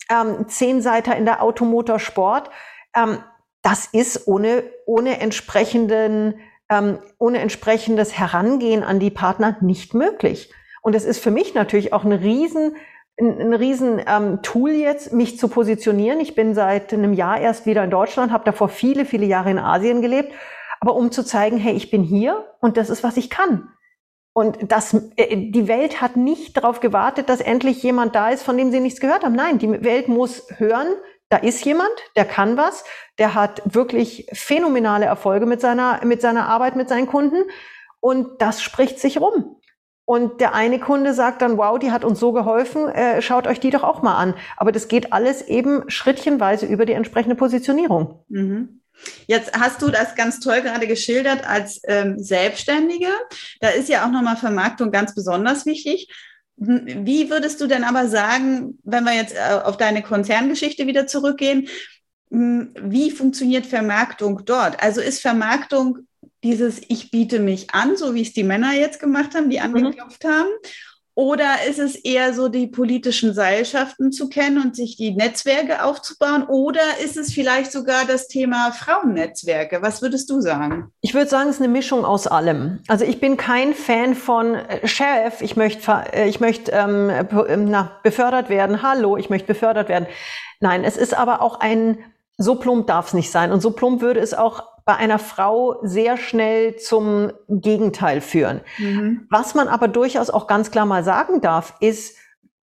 ähm, 0.09 0.47
Zehnseiter 0.47 1.15
in 1.15 1.25
der 1.25 1.43
Automotorsport. 1.43 2.49
Ähm, 2.95 3.19
das 3.61 3.85
ist 3.85 4.27
ohne, 4.27 4.63
ohne 4.87 5.19
entsprechenden, 5.19 6.39
ähm, 6.67 6.97
ohne 7.19 7.41
entsprechendes 7.41 8.17
Herangehen 8.17 8.83
an 8.83 8.99
die 8.99 9.11
Partner 9.11 9.57
nicht 9.61 9.93
möglich. 9.93 10.51
Und 10.81 10.95
es 10.95 11.05
ist 11.05 11.21
für 11.21 11.31
mich 11.31 11.53
natürlich 11.53 11.93
auch 11.93 12.05
ein 12.05 12.11
riesen, 12.11 12.75
ein, 13.21 13.39
ein 13.39 13.53
riesen 13.53 14.01
ähm, 14.07 14.41
Tool 14.41 14.71
jetzt, 14.71 15.13
mich 15.13 15.37
zu 15.37 15.47
positionieren. 15.47 16.19
Ich 16.19 16.33
bin 16.33 16.55
seit 16.55 16.91
einem 16.91 17.13
Jahr 17.13 17.39
erst 17.39 17.67
wieder 17.67 17.83
in 17.83 17.91
Deutschland, 17.91 18.31
habe 18.31 18.45
davor 18.45 18.67
viele, 18.67 19.05
viele 19.05 19.27
Jahre 19.27 19.51
in 19.51 19.59
Asien 19.59 20.01
gelebt 20.01 20.33
aber 20.85 20.95
um 20.95 21.11
zu 21.11 21.25
zeigen, 21.25 21.57
hey, 21.57 21.73
ich 21.73 21.89
bin 21.89 22.03
hier 22.03 22.45
und 22.61 22.77
das 22.77 22.91
ist, 22.91 23.03
was 23.03 23.17
ich 23.17 23.31
kann. 23.31 23.69
Und 24.33 24.71
das, 24.71 24.93
äh, 25.15 25.49
die 25.49 25.67
Welt 25.67 25.99
hat 25.99 26.15
nicht 26.15 26.55
darauf 26.57 26.79
gewartet, 26.79 27.27
dass 27.27 27.41
endlich 27.41 27.81
jemand 27.81 28.13
da 28.13 28.29
ist, 28.29 28.43
von 28.43 28.55
dem 28.55 28.71
sie 28.71 28.79
nichts 28.79 28.99
gehört 28.99 29.23
haben. 29.23 29.33
Nein, 29.33 29.57
die 29.57 29.83
Welt 29.83 30.07
muss 30.09 30.45
hören, 30.57 30.87
da 31.29 31.37
ist 31.37 31.65
jemand, 31.65 31.89
der 32.15 32.25
kann 32.25 32.55
was, 32.55 32.83
der 33.17 33.33
hat 33.33 33.63
wirklich 33.65 34.27
phänomenale 34.31 35.05
Erfolge 35.05 35.47
mit 35.47 35.59
seiner, 35.59 36.05
mit 36.05 36.21
seiner 36.21 36.47
Arbeit, 36.47 36.75
mit 36.75 36.87
seinen 36.87 37.07
Kunden. 37.07 37.49
Und 37.99 38.39
das 38.39 38.61
spricht 38.61 38.99
sich 38.99 39.19
rum. 39.19 39.59
Und 40.07 40.39
der 40.39 40.53
eine 40.53 40.79
Kunde 40.79 41.15
sagt 41.15 41.41
dann, 41.41 41.57
wow, 41.57 41.79
die 41.79 41.91
hat 41.91 42.05
uns 42.05 42.19
so 42.19 42.31
geholfen, 42.31 42.89
äh, 42.89 43.23
schaut 43.23 43.47
euch 43.47 43.59
die 43.59 43.71
doch 43.71 43.81
auch 43.81 44.03
mal 44.03 44.17
an. 44.17 44.35
Aber 44.55 44.71
das 44.71 44.87
geht 44.87 45.13
alles 45.13 45.41
eben 45.47 45.89
schrittchenweise 45.89 46.67
über 46.67 46.85
die 46.85 46.93
entsprechende 46.93 47.35
Positionierung. 47.35 48.23
Mhm. 48.29 48.81
Jetzt 49.27 49.51
hast 49.53 49.81
du 49.81 49.89
das 49.89 50.15
ganz 50.15 50.39
toll 50.39 50.61
gerade 50.61 50.87
geschildert 50.87 51.47
als 51.47 51.81
ähm, 51.85 52.17
Selbstständige. 52.17 53.09
Da 53.59 53.69
ist 53.69 53.89
ja 53.89 54.05
auch 54.05 54.11
nochmal 54.11 54.37
Vermarktung 54.37 54.91
ganz 54.91 55.13
besonders 55.13 55.65
wichtig. 55.65 56.09
Wie 56.57 57.29
würdest 57.29 57.59
du 57.59 57.67
denn 57.67 57.83
aber 57.83 58.07
sagen, 58.07 58.79
wenn 58.83 59.03
wir 59.03 59.13
jetzt 59.13 59.35
äh, 59.35 59.59
auf 59.63 59.77
deine 59.77 60.01
Konzerngeschichte 60.01 60.87
wieder 60.87 61.05
zurückgehen, 61.05 61.67
wie 62.29 63.11
funktioniert 63.11 63.65
Vermarktung 63.65 64.43
dort? 64.45 64.81
Also 64.81 64.99
ist 64.99 65.21
Vermarktung 65.21 65.99
dieses 66.43 66.81
Ich 66.87 67.11
biete 67.11 67.39
mich 67.39 67.71
an, 67.71 67.97
so 67.97 68.13
wie 68.13 68.21
es 68.21 68.33
die 68.33 68.43
Männer 68.43 68.73
jetzt 68.73 68.99
gemacht 68.99 69.35
haben, 69.35 69.49
die 69.49 69.57
mhm. 69.57 69.75
angeklopft 69.75 70.23
mhm. 70.23 70.29
haben? 70.29 70.49
Oder 71.15 71.63
ist 71.69 71.79
es 71.79 71.95
eher 71.95 72.33
so, 72.33 72.49
die 72.49 72.67
politischen 72.67 73.33
Seilschaften 73.33 74.11
zu 74.11 74.27
kennen 74.27 74.61
und 74.61 74.75
sich 74.75 74.97
die 74.97 75.15
Netzwerke 75.15 75.85
aufzubauen? 75.85 76.43
Oder 76.43 76.81
ist 77.01 77.15
es 77.15 77.33
vielleicht 77.33 77.71
sogar 77.71 78.03
das 78.05 78.27
Thema 78.27 78.71
Frauennetzwerke? 78.73 79.81
Was 79.81 80.01
würdest 80.01 80.29
du 80.29 80.41
sagen? 80.41 80.91
Ich 80.99 81.13
würde 81.13 81.29
sagen, 81.29 81.47
es 81.47 81.55
ist 81.55 81.61
eine 81.61 81.71
Mischung 81.71 82.03
aus 82.03 82.27
allem. 82.27 82.79
Also 82.89 83.05
ich 83.05 83.21
bin 83.21 83.37
kein 83.37 83.73
Fan 83.73 84.13
von 84.13 84.55
äh, 84.55 84.85
Chef, 84.85 85.39
ich 85.39 85.55
möchte, 85.55 85.89
äh, 86.11 86.27
ich 86.27 86.41
möchte 86.41 86.71
ähm, 86.71 87.09
ähm, 87.47 87.69
na, 87.69 87.97
befördert 88.03 88.49
werden. 88.49 88.81
Hallo, 88.81 89.15
ich 89.15 89.29
möchte 89.29 89.47
befördert 89.47 89.87
werden. 89.87 90.07
Nein, 90.59 90.83
es 90.83 90.97
ist 90.97 91.13
aber 91.13 91.41
auch 91.41 91.61
ein, 91.61 91.97
so 92.37 92.55
plump 92.55 92.87
darf 92.87 93.07
es 93.07 93.13
nicht 93.13 93.31
sein. 93.31 93.53
Und 93.53 93.61
so 93.61 93.71
plump 93.71 94.01
würde 94.01 94.19
es 94.19 94.33
auch 94.33 94.74
bei 94.85 94.95
einer 94.95 95.19
Frau 95.19 95.77
sehr 95.81 96.15
schnell 96.15 96.75
zum 96.77 97.31
Gegenteil 97.49 98.21
führen. 98.21 98.61
Mhm. 98.77 99.27
Was 99.29 99.55
man 99.55 99.67
aber 99.67 99.87
durchaus 99.87 100.29
auch 100.29 100.47
ganz 100.47 100.71
klar 100.71 100.85
mal 100.85 101.03
sagen 101.03 101.41
darf, 101.41 101.73
ist, 101.79 102.17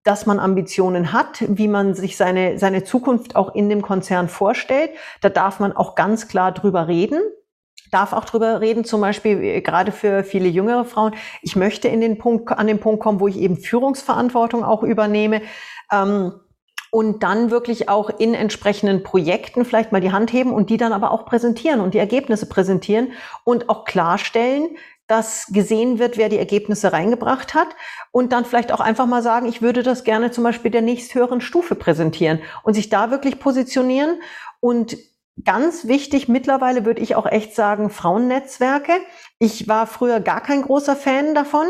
dass 0.05 0.27
man 0.27 0.39
Ambitionen 0.41 1.13
hat, 1.13 1.45
wie 1.47 1.69
man 1.69 1.95
sich 1.95 2.17
seine, 2.17 2.59
seine 2.59 2.85
Zukunft 2.85 3.37
auch 3.37 3.55
in 3.55 3.69
dem 3.69 3.83
Konzern 3.83 4.29
vorstellt. 4.29 4.91
Da 5.21 5.29
darf 5.29 5.61
man 5.61 5.73
auch 5.73 5.95
ganz 5.95 6.29
klar 6.29 6.53
drüber 6.53 6.89
reden 6.89 7.21
darf 7.93 8.13
auch 8.15 8.25
drüber 8.25 8.61
reden, 8.61 8.85
zum 8.85 9.01
Beispiel 9.01 9.43
äh, 9.43 9.61
gerade 9.61 9.93
für 9.93 10.25
viele 10.25 10.49
jüngere 10.49 10.85
Frauen. 10.85 11.15
Ich 11.43 11.55
möchte 11.55 11.89
in 11.89 12.01
den 12.01 12.19
Punkt, 12.19 12.51
an 12.51 12.67
den 12.67 12.81
Punkt 12.81 13.03
kommen, 13.03 13.21
wo 13.21 13.29
ich 13.29 13.39
eben 13.39 13.57
Führungsverantwortung 13.57 14.65
auch 14.65 14.83
übernehme. 14.83 15.43
Ähm, 15.93 16.33
und 16.93 17.23
dann 17.23 17.51
wirklich 17.51 17.89
auch 17.89 18.11
in 18.11 18.35
entsprechenden 18.35 19.03
Projekten 19.03 19.65
vielleicht 19.65 19.93
mal 19.93 20.03
die 20.03 20.13
Hand 20.13 20.31
heben 20.31 20.53
und 20.53 20.69
die 20.69 20.77
dann 20.77 20.93
aber 20.93 21.11
auch 21.11 21.25
präsentieren 21.25 21.81
und 21.81 21.95
die 21.95 21.99
Ergebnisse 21.99 22.45
präsentieren 22.45 23.13
und 23.45 23.71
auch 23.71 23.87
klarstellen, 23.87 24.77
dass 25.07 25.47
gesehen 25.47 25.99
wird, 25.99 26.19
wer 26.19 26.29
die 26.29 26.37
Ergebnisse 26.37 26.93
reingebracht 26.93 27.55
hat 27.55 27.69
und 28.11 28.31
dann 28.33 28.45
vielleicht 28.45 28.73
auch 28.73 28.81
einfach 28.81 29.07
mal 29.07 29.23
sagen, 29.23 29.47
ich 29.47 29.63
würde 29.63 29.83
das 29.83 30.05
gerne 30.05 30.33
zum 30.33 30.45
Beispiel 30.45 30.71
der 30.71 30.83
nächsthöheren 30.83 31.41
Stufe 31.41 31.77
präsentieren 31.77 32.41
und 32.63 32.75
sich 32.75 32.91
da 32.91 33.11
wirklich 33.11 33.41
positionieren 33.41 34.21
und 34.61 34.99
Ganz 35.47 35.89
wichtig 35.89 36.29
mittlerweile 36.29 36.85
würde 36.85 37.01
ich 37.01 37.17
auch 37.17 37.25
echt 37.25 37.55
sagen, 37.55 37.89
Frauennetzwerke. 37.89 38.93
Ich 39.39 39.67
war 39.67 39.87
früher 39.87 40.21
gar 40.21 40.43
kein 40.43 40.61
großer 40.61 40.95
Fan 40.95 41.35
davon, 41.35 41.67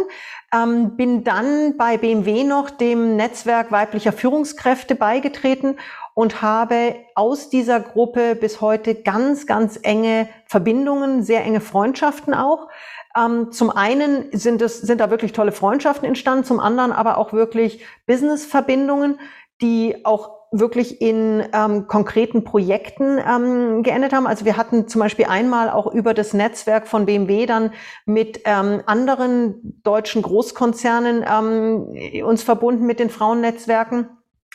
ähm, 0.55 0.97
bin 0.97 1.25
dann 1.25 1.77
bei 1.77 1.97
BMW 1.97 2.45
noch 2.45 2.71
dem 2.71 3.17
Netzwerk 3.17 3.73
weiblicher 3.73 4.13
Führungskräfte 4.13 4.95
beigetreten 4.95 5.79
und 6.15 6.43
habe 6.43 6.97
aus 7.15 7.49
dieser 7.49 7.81
Gruppe 7.81 8.35
bis 8.35 8.61
heute 8.61 8.95
ganz, 8.95 9.47
ganz 9.47 9.79
enge 9.83 10.29
Verbindungen, 10.47 11.23
sehr 11.23 11.45
enge 11.45 11.61
Freundschaften 11.61 12.35
auch. 12.35 12.69
Ähm, 13.17 13.51
zum 13.51 13.71
einen 13.71 14.27
sind 14.33 14.61
es, 14.61 14.81
sind 14.81 15.01
da 15.01 15.11
wirklich 15.11 15.33
tolle 15.33 15.53
Freundschaften 15.53 16.07
entstanden, 16.07 16.45
zum 16.45 16.61
anderen 16.61 16.93
aber 16.93 17.17
auch 17.17 17.33
wirklich 17.33 17.85
Business-Verbindungen, 18.07 19.19
die 19.63 20.05
auch 20.05 20.42
wirklich 20.53 21.01
in 21.01 21.43
ähm, 21.55 21.87
konkreten 21.89 22.45
Projekten 22.45 23.19
ähm, 23.19 23.83
geendet 23.83 24.13
haben. 24.13 24.27
Also 24.27 24.45
wir 24.45 24.59
hatten 24.59 24.87
zum 24.87 25.01
Beispiel 25.01 25.25
einmal 25.25 25.71
auch 25.71 25.93
über 25.93 26.13
das 26.13 26.35
Netzwerk 26.35 26.87
von 26.87 27.07
BMW 27.07 27.47
dann 27.47 27.73
mit 28.05 28.43
ähm, 28.45 28.83
anderen 28.85 29.81
deutschen 29.83 30.21
Großkonzernen 30.21 31.25
ähm, 31.27 32.23
uns 32.25 32.43
verbunden 32.43 32.87
mit 32.87 33.01
den 33.01 33.09
Frauennetzwerken. 33.09 34.09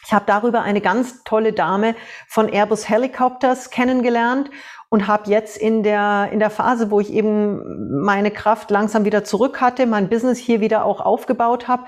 Ich 0.06 0.14
habe 0.14 0.26
darüber 0.28 0.62
eine 0.62 0.82
ganz 0.82 1.24
tolle 1.24 1.52
Dame 1.52 1.96
von 2.28 2.48
Airbus 2.48 2.88
Helicopters 2.88 3.72
kennengelernt 3.72 4.52
und 4.90 5.08
habe 5.08 5.30
jetzt 5.30 5.58
in 5.58 5.84
der, 5.84 6.30
in 6.32 6.40
der 6.40 6.50
Phase, 6.50 6.92
wo 6.92 7.00
ich 7.00 7.12
eben 7.12 8.04
meine 8.04 8.32
Kraft 8.32 8.72
langsam 8.72 9.04
wieder 9.04 9.24
zurück 9.24 9.60
hatte, 9.60 9.86
mein 9.86 10.10
Business 10.10 10.38
hier 10.38 10.62
wieder 10.62 10.86
auch 10.86 11.02
aufgebaut 11.02 11.68
habe, 11.68 11.86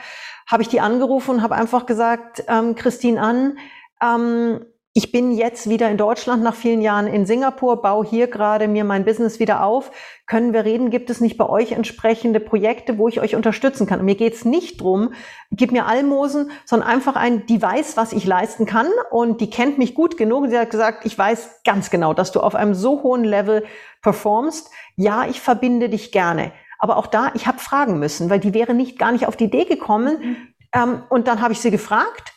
habe 0.47 0.63
ich 0.63 0.67
die 0.67 0.81
angerufen 0.81 1.35
und 1.35 1.41
habe 1.43 1.55
einfach 1.55 1.85
gesagt, 1.85 2.43
ähm, 2.47 2.75
Christine 2.75 3.21
an, 3.21 3.57
ähm, 4.01 4.65
ich 4.93 5.11
bin 5.11 5.31
jetzt 5.31 5.69
wieder 5.69 5.89
in 5.89 5.97
Deutschland 5.97 6.41
nach 6.41 6.55
vielen 6.55 6.81
Jahren 6.81 7.05
in 7.05 7.27
Singapur, 7.27 7.81
baue 7.81 8.05
hier 8.05 8.27
gerade 8.27 8.67
mir 8.67 8.83
mein 8.83 9.05
Business 9.05 9.39
wieder 9.39 9.63
auf. 9.63 9.91
Können 10.25 10.51
wir 10.51 10.65
reden? 10.65 10.89
Gibt 10.89 11.11
es 11.11 11.21
nicht 11.21 11.37
bei 11.37 11.47
euch 11.47 11.71
entsprechende 11.71 12.39
Projekte, 12.39 12.97
wo 12.97 13.07
ich 13.07 13.21
euch 13.21 13.35
unterstützen 13.35 13.85
kann? 13.85 13.99
Und 13.99 14.05
mir 14.05 14.15
geht 14.15 14.33
es 14.33 14.45
nicht 14.45 14.81
drum, 14.81 15.13
gib 15.51 15.71
mir 15.71 15.85
Almosen, 15.85 16.49
sondern 16.65 16.89
einfach 16.89 17.15
ein, 17.15 17.45
die 17.45 17.61
weiß, 17.61 17.97
was 17.97 18.13
ich 18.13 18.25
leisten 18.25 18.65
kann 18.65 18.87
und 19.11 19.41
die 19.41 19.49
kennt 19.51 19.77
mich 19.77 19.93
gut 19.93 20.17
genug. 20.17 20.43
Und 20.43 20.49
sie 20.49 20.57
hat 20.57 20.71
gesagt, 20.71 21.05
ich 21.05 21.15
weiß 21.15 21.61
ganz 21.63 21.91
genau, 21.91 22.15
dass 22.15 22.31
du 22.31 22.39
auf 22.39 22.55
einem 22.55 22.73
so 22.73 23.03
hohen 23.03 23.23
Level 23.23 23.63
performst. 24.01 24.71
Ja, 24.95 25.27
ich 25.29 25.39
verbinde 25.39 25.89
dich 25.89 26.11
gerne. 26.11 26.51
Aber 26.79 26.97
auch 26.97 27.07
da, 27.07 27.31
ich 27.35 27.45
habe 27.45 27.59
fragen 27.59 27.99
müssen, 27.99 28.29
weil 28.31 28.39
die 28.39 28.53
wäre 28.53 28.73
nicht 28.73 28.97
gar 28.97 29.11
nicht 29.11 29.27
auf 29.27 29.37
die 29.37 29.45
Idee 29.45 29.65
gekommen. 29.65 30.17
Mhm. 30.19 30.35
Ähm, 30.73 31.03
und 31.09 31.27
dann 31.27 31.41
habe 31.41 31.53
ich 31.53 31.61
sie 31.61 31.71
gefragt, 31.71 32.33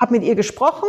habe 0.00 0.12
mit 0.12 0.22
ihr 0.22 0.34
gesprochen 0.34 0.88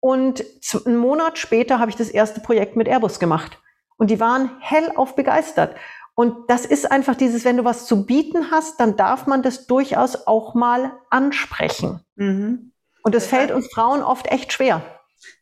und 0.00 0.44
einen 0.84 0.96
Monat 0.96 1.38
später 1.38 1.78
habe 1.78 1.90
ich 1.90 1.96
das 1.96 2.10
erste 2.10 2.40
Projekt 2.40 2.76
mit 2.76 2.88
Airbus 2.88 3.18
gemacht. 3.18 3.58
Und 3.96 4.10
die 4.10 4.20
waren 4.20 4.50
hellauf 4.60 5.16
begeistert. 5.16 5.74
Und 6.14 6.50
das 6.50 6.64
ist 6.64 6.90
einfach 6.90 7.14
dieses, 7.14 7.44
wenn 7.44 7.56
du 7.56 7.64
was 7.64 7.86
zu 7.86 8.04
bieten 8.04 8.50
hast, 8.50 8.80
dann 8.80 8.96
darf 8.96 9.26
man 9.26 9.42
das 9.42 9.66
durchaus 9.66 10.26
auch 10.26 10.54
mal 10.54 10.92
ansprechen. 11.10 12.04
Mhm. 12.16 12.72
Und 13.02 13.14
das 13.14 13.26
fällt 13.26 13.52
uns 13.52 13.68
Frauen 13.72 14.02
oft 14.02 14.26
echt 14.26 14.52
schwer. 14.52 14.82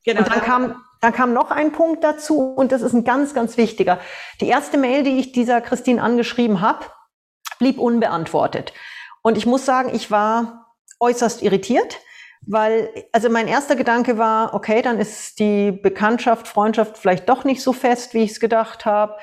Genau. 0.05 0.21
Und 0.21 0.31
dann 0.31 0.43
kam, 0.43 0.83
dann 1.01 1.13
kam 1.13 1.33
noch 1.33 1.51
ein 1.51 1.73
Punkt 1.73 2.05
dazu 2.05 2.55
und 2.55 2.73
das 2.73 2.83
ist 2.83 2.93
ein 2.93 3.05
ganz, 3.05 3.35
ganz 3.35 3.57
wichtiger. 3.57 3.99
Die 4.41 4.49
erste 4.49 4.77
Mail, 4.77 5.03
die 5.03 5.19
ich 5.19 5.33
dieser 5.33 5.61
Christine 5.61 6.03
angeschrieben 6.03 6.61
habe, 6.61 6.85
blieb 7.59 7.79
unbeantwortet. 7.79 8.73
Und 9.23 9.39
ich 9.39 9.47
muss 9.47 9.65
sagen, 9.65 9.95
ich 9.95 10.11
war 10.11 10.77
äußerst 11.01 11.43
irritiert, 11.43 11.99
weil, 12.43 12.91
also 13.13 13.29
mein 13.29 13.49
erster 13.49 13.77
Gedanke 13.77 14.19
war, 14.19 14.55
okay, 14.55 14.83
dann 14.83 14.99
ist 14.99 15.39
die 15.39 15.73
Bekanntschaft, 15.73 16.49
Freundschaft 16.49 16.99
vielleicht 16.99 17.29
doch 17.29 17.45
nicht 17.45 17.63
so 17.63 17.73
fest, 17.73 18.15
wie 18.15 18.23
ich 18.23 18.33
es 18.33 18.41
gedacht 18.41 18.85
habe. 18.85 19.17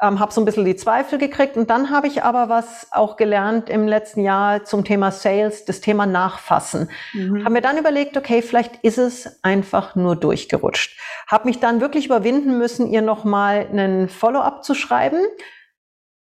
Ähm, 0.00 0.20
habe 0.20 0.32
so 0.32 0.40
ein 0.40 0.44
bisschen 0.44 0.64
die 0.64 0.76
Zweifel 0.76 1.18
gekriegt 1.18 1.56
und 1.56 1.70
dann 1.70 1.90
habe 1.90 2.06
ich 2.06 2.22
aber 2.22 2.48
was 2.48 2.86
auch 2.92 3.16
gelernt 3.16 3.68
im 3.68 3.88
letzten 3.88 4.20
Jahr 4.20 4.62
zum 4.62 4.84
Thema 4.84 5.10
Sales, 5.10 5.64
das 5.64 5.80
Thema 5.80 6.06
Nachfassen. 6.06 6.88
Mhm. 7.14 7.44
Habe 7.44 7.54
mir 7.54 7.62
dann 7.62 7.78
überlegt, 7.78 8.16
okay, 8.16 8.40
vielleicht 8.40 8.76
ist 8.84 8.98
es 8.98 9.42
einfach 9.42 9.96
nur 9.96 10.14
durchgerutscht. 10.14 10.96
Habe 11.26 11.48
mich 11.48 11.58
dann 11.58 11.80
wirklich 11.80 12.06
überwinden 12.06 12.58
müssen, 12.58 12.86
ihr 12.86 13.02
nochmal 13.02 13.66
einen 13.72 14.08
Follow-up 14.08 14.64
zu 14.64 14.74
schreiben 14.74 15.18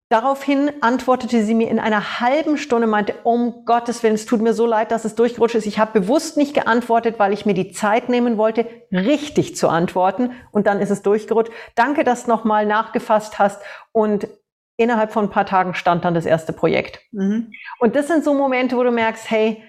Daraufhin 0.10 0.72
antwortete 0.80 1.44
sie 1.44 1.54
mir 1.54 1.70
in 1.70 1.80
einer 1.80 2.22
halben 2.22 2.58
Stunde, 2.58 2.88
meinte, 2.88 3.14
um 3.24 3.66
Gottes 3.66 4.04
Willen, 4.04 4.16
es 4.16 4.26
tut 4.26 4.42
mir 4.42 4.54
so 4.54 4.66
leid, 4.66 4.92
dass 4.92 5.04
es 5.04 5.16
durchgerutscht 5.16 5.56
ist. 5.56 5.66
Ich 5.66 5.80
habe 5.80 6.00
bewusst 6.00 6.38
nicht 6.38 6.54
geantwortet, 6.54 7.20
weil 7.20 7.34
ich 7.34 7.46
mir 7.46 7.54
die 7.54 7.72
Zeit 7.72 8.08
nehmen 8.08 8.38
wollte, 8.38 8.66
richtig 8.90 9.58
zu 9.58 9.68
antworten. 9.68 10.32
Und 10.52 10.66
dann 10.66 10.80
ist 10.80 10.92
es 10.92 11.02
durchgerutscht. 11.02 11.52
Danke, 11.76 12.06
dass 12.06 12.24
du 12.24 12.30
nochmal 12.30 12.66
nachgefasst 12.66 13.38
hast. 13.38 13.62
Und 13.92 14.30
innerhalb 14.78 15.12
von 15.12 15.26
ein 15.26 15.30
paar 15.30 15.46
Tagen 15.46 15.74
stand 15.74 16.06
dann 16.06 16.14
das 16.14 16.26
erste 16.26 16.54
Projekt. 16.54 17.02
Mhm. 17.12 17.52
Und 17.80 17.98
das 17.98 18.08
sind 18.08 18.24
so 18.24 18.34
Momente, 18.34 18.78
wo 18.78 18.84
du 18.84 18.92
merkst, 18.92 19.30
hey, 19.30 19.62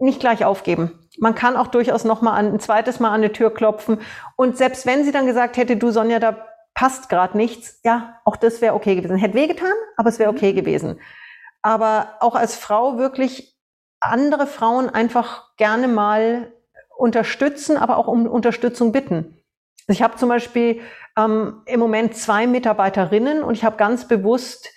nicht 0.00 0.18
gleich 0.18 0.44
aufgeben. 0.44 1.08
Man 1.18 1.36
kann 1.36 1.56
auch 1.56 1.68
durchaus 1.68 2.02
nochmal 2.02 2.44
ein 2.44 2.58
zweites 2.58 2.98
Mal 2.98 3.10
an 3.10 3.20
eine 3.20 3.30
Tür 3.30 3.54
klopfen. 3.54 4.00
Und 4.34 4.56
selbst 4.56 4.86
wenn 4.86 5.04
sie 5.04 5.12
dann 5.12 5.26
gesagt 5.26 5.56
hätte, 5.56 5.76
du 5.76 5.92
Sonja, 5.92 6.18
da 6.18 6.48
passt 6.74 7.08
gerade 7.08 7.36
nichts, 7.36 7.80
ja, 7.84 8.20
auch 8.24 8.36
das 8.36 8.60
wäre 8.60 8.74
okay 8.74 8.96
gewesen. 8.96 9.16
Hätte 9.16 9.34
wehgetan, 9.34 9.72
aber 9.96 10.08
es 10.08 10.18
wäre 10.18 10.30
okay 10.30 10.52
mhm. 10.52 10.56
gewesen. 10.56 11.00
Aber 11.62 12.16
auch 12.20 12.34
als 12.34 12.56
Frau 12.56 12.98
wirklich 12.98 13.56
andere 14.00 14.46
Frauen 14.46 14.90
einfach 14.90 15.56
gerne 15.56 15.86
mal 15.86 16.52
unterstützen, 16.96 17.76
aber 17.76 17.96
auch 17.96 18.08
um 18.08 18.26
Unterstützung 18.26 18.92
bitten. 18.92 19.38
Ich 19.88 20.02
habe 20.02 20.16
zum 20.16 20.28
Beispiel 20.28 20.80
ähm, 21.16 21.62
im 21.66 21.80
Moment 21.80 22.16
zwei 22.16 22.46
Mitarbeiterinnen 22.46 23.42
und 23.42 23.54
ich 23.54 23.64
habe 23.64 23.76
ganz 23.76 24.08
bewusst 24.08 24.68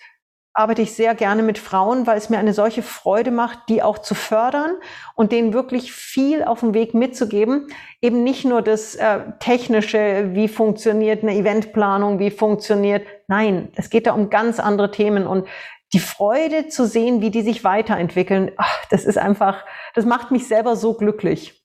arbeite 0.56 0.82
ich 0.82 0.94
sehr 0.94 1.14
gerne 1.16 1.44
mit 1.44 1.58
Frauen, 1.58 2.08
weil 2.08 2.18
es 2.18 2.30
mir 2.30 2.40
eine 2.40 2.54
solche 2.54 2.82
Freude 2.82 3.30
macht, 3.30 3.60
die 3.68 3.84
auch 3.84 3.98
zu 3.98 4.16
fördern 4.16 4.76
und 5.14 5.34
denen 5.34 5.54
wirklich 5.54 5.92
viel 5.92 6.44
auf 6.44 6.62
dem 6.62 6.74
Weg 6.74 6.94
mitzugeben. 6.94 7.68
Eben 8.02 8.24
nicht 8.24 8.46
nur 8.46 8.62
das 8.62 8.96
äh, 8.96 9.20
technische, 9.40 10.30
wie 10.32 10.48
funktioniert 10.48 11.24
eine 11.24 11.36
Eventplanung, 11.36 12.20
wie 12.20 12.32
funktioniert. 12.32 13.06
Nein, 13.28 13.68
es 13.76 13.90
geht 13.90 14.08
da 14.08 14.14
um 14.14 14.30
ganz 14.30 14.62
andere 14.62 14.92
Themen 14.92 15.28
und 15.28 15.46
die 15.92 16.00
Freude 16.00 16.70
zu 16.70 16.88
sehen, 16.88 17.22
wie 17.22 17.32
die 17.32 17.42
sich 17.42 17.66
weiterentwickeln, 17.66 18.52
ach, 18.56 18.86
das 18.90 19.04
ist 19.04 19.18
einfach, 19.18 19.66
das 19.94 20.06
macht 20.06 20.32
mich 20.32 20.48
selber 20.48 20.78
so 20.78 20.94
glücklich. 20.94 21.64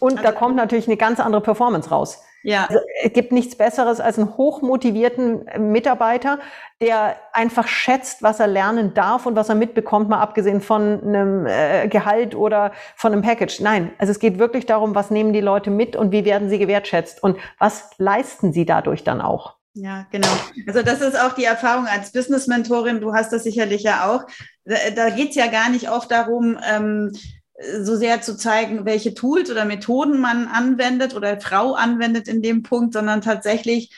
Und 0.00 0.18
also, 0.18 0.24
da 0.24 0.32
kommt 0.32 0.56
natürlich 0.56 0.88
eine 0.88 0.96
ganz 0.96 1.20
andere 1.20 1.42
Performance 1.42 1.90
raus. 1.90 2.24
Ja. 2.42 2.66
Also, 2.66 2.80
es 3.02 3.12
gibt 3.12 3.32
nichts 3.32 3.56
Besseres 3.56 4.00
als 4.00 4.18
einen 4.18 4.36
hochmotivierten 4.36 5.46
äh, 5.46 5.58
Mitarbeiter, 5.58 6.38
der 6.80 7.16
einfach 7.32 7.68
schätzt, 7.68 8.22
was 8.22 8.40
er 8.40 8.48
lernen 8.48 8.94
darf 8.94 9.26
und 9.26 9.36
was 9.36 9.48
er 9.48 9.54
mitbekommt, 9.54 10.08
mal 10.08 10.20
abgesehen 10.20 10.60
von 10.60 11.02
einem 11.02 11.46
äh, 11.46 11.88
Gehalt 11.88 12.34
oder 12.34 12.72
von 12.96 13.12
einem 13.12 13.22
Package. 13.22 13.60
Nein, 13.60 13.92
also 13.98 14.10
es 14.10 14.18
geht 14.18 14.38
wirklich 14.38 14.66
darum, 14.66 14.94
was 14.94 15.10
nehmen 15.10 15.32
die 15.32 15.40
Leute 15.40 15.70
mit 15.70 15.96
und 15.96 16.12
wie 16.12 16.24
werden 16.24 16.48
sie 16.48 16.58
gewertschätzt 16.58 17.22
und 17.22 17.38
was 17.58 17.90
leisten 17.98 18.52
sie 18.52 18.66
dadurch 18.66 19.04
dann 19.04 19.20
auch. 19.20 19.56
Ja, 19.74 20.06
genau. 20.10 20.28
Also 20.66 20.82
das 20.82 21.00
ist 21.00 21.18
auch 21.18 21.32
die 21.32 21.44
Erfahrung 21.44 21.86
als 21.86 22.12
Business-Mentorin. 22.12 23.00
Du 23.00 23.14
hast 23.14 23.32
das 23.32 23.44
sicherlich 23.44 23.82
ja 23.82 24.10
auch. 24.10 24.24
Da, 24.64 24.76
da 24.94 25.10
geht 25.10 25.30
es 25.30 25.36
ja 25.36 25.46
gar 25.46 25.70
nicht 25.70 25.90
oft 25.90 26.10
darum, 26.10 26.58
ähm, 26.70 27.12
so 27.58 27.96
sehr 27.96 28.22
zu 28.22 28.36
zeigen, 28.36 28.84
welche 28.84 29.14
Tools 29.14 29.50
oder 29.50 29.64
Methoden 29.64 30.20
man 30.20 30.48
anwendet 30.48 31.14
oder 31.14 31.40
Frau 31.40 31.74
anwendet 31.74 32.28
in 32.28 32.42
dem 32.42 32.62
Punkt, 32.62 32.94
sondern 32.94 33.20
tatsächlich 33.20 33.94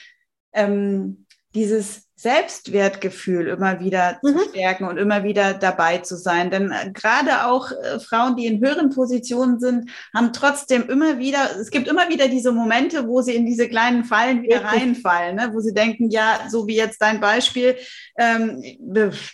ähm, 0.52 1.26
dieses 1.54 2.03
Selbstwertgefühl 2.16 3.48
immer 3.48 3.81
wieder 3.81 4.18
mhm. 4.22 4.38
zu 4.38 4.48
stärken 4.50 4.85
und 4.85 4.98
immer 4.98 5.24
wieder 5.24 5.53
dabei 5.53 5.98
zu 5.98 6.16
sein. 6.16 6.50
Denn 6.50 6.70
äh, 6.70 6.90
gerade 6.92 7.46
auch 7.46 7.72
äh, 7.72 7.98
Frauen, 7.98 8.37
die 8.37 8.46
in 8.46 8.64
höheren 8.64 8.90
Positionen 8.90 9.59
sind, 9.59 9.90
haben 10.14 10.33
trotzdem 10.33 10.88
immer 10.88 11.18
wieder, 11.18 11.50
es 11.61 11.70
gibt 11.70 11.88
immer 11.88 12.09
wieder 12.09 12.29
diese 12.29 12.53
Momente, 12.53 13.09
wo 13.09 13.20
sie 13.20 13.35
in 13.35 13.46
diese 13.46 13.68
kleinen 13.68 14.05
Fallen 14.05 14.42
wieder 14.42 14.62
Richtig. 14.62 14.81
reinfallen, 14.81 15.37
ne? 15.37 15.50
wo 15.53 15.61
sie 15.61 15.74
denken, 15.74 16.09
ja, 16.09 16.46
so 16.48 16.68
wie 16.68 16.77
jetzt 16.77 17.03
dein 17.03 17.20
Beispiel, 17.20 17.77
ähm, 18.16 18.62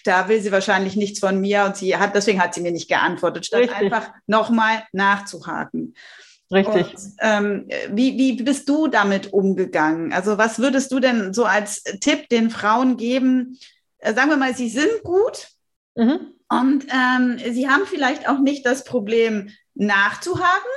da 0.05 0.29
will 0.29 0.41
sie 0.41 0.53
wahrscheinlich 0.53 0.97
nichts 0.97 1.21
von 1.21 1.39
mir 1.39 1.65
und 1.65 1.77
sie 1.77 1.97
hat, 1.97 2.15
deswegen 2.15 2.43
hat 2.43 2.55
sie 2.55 2.63
mir 2.63 2.73
nicht 2.73 2.89
geantwortet, 2.89 3.45
statt 3.45 3.61
Richtig. 3.61 3.79
einfach 3.79 4.11
nochmal 4.27 4.85
nachzuhaken. 4.93 5.95
Richtig. 6.53 6.95
Und, 6.95 7.13
ähm, 7.21 7.69
wie, 7.91 8.19
wie 8.19 8.43
bist 8.43 8.69
du 8.69 8.89
damit 8.89 9.33
umgegangen? 9.33 10.13
Also 10.13 10.37
was 10.37 10.59
würdest 10.59 10.91
du 10.91 10.99
denn 10.99 11.33
so 11.33 11.45
als 11.45 11.83
Tipp 12.01 12.29
den 12.29 12.51
Frauen 12.51 12.97
geben? 12.97 13.59
Äh, 13.99 14.15
sagen 14.15 14.31
wir 14.31 14.37
mal, 14.37 14.55
sie 14.55 14.69
sind 14.69 15.03
gut 15.05 15.49
mhm. 15.95 16.35
und 16.49 16.87
ähm, 16.91 17.39
sie 17.53 17.69
haben 17.69 17.87
vielleicht 17.87 18.29
auch 18.29 18.41
nicht 18.41 18.67
das 18.67 18.83
Problem 18.85 19.51
nachzuhaken, 19.75 20.71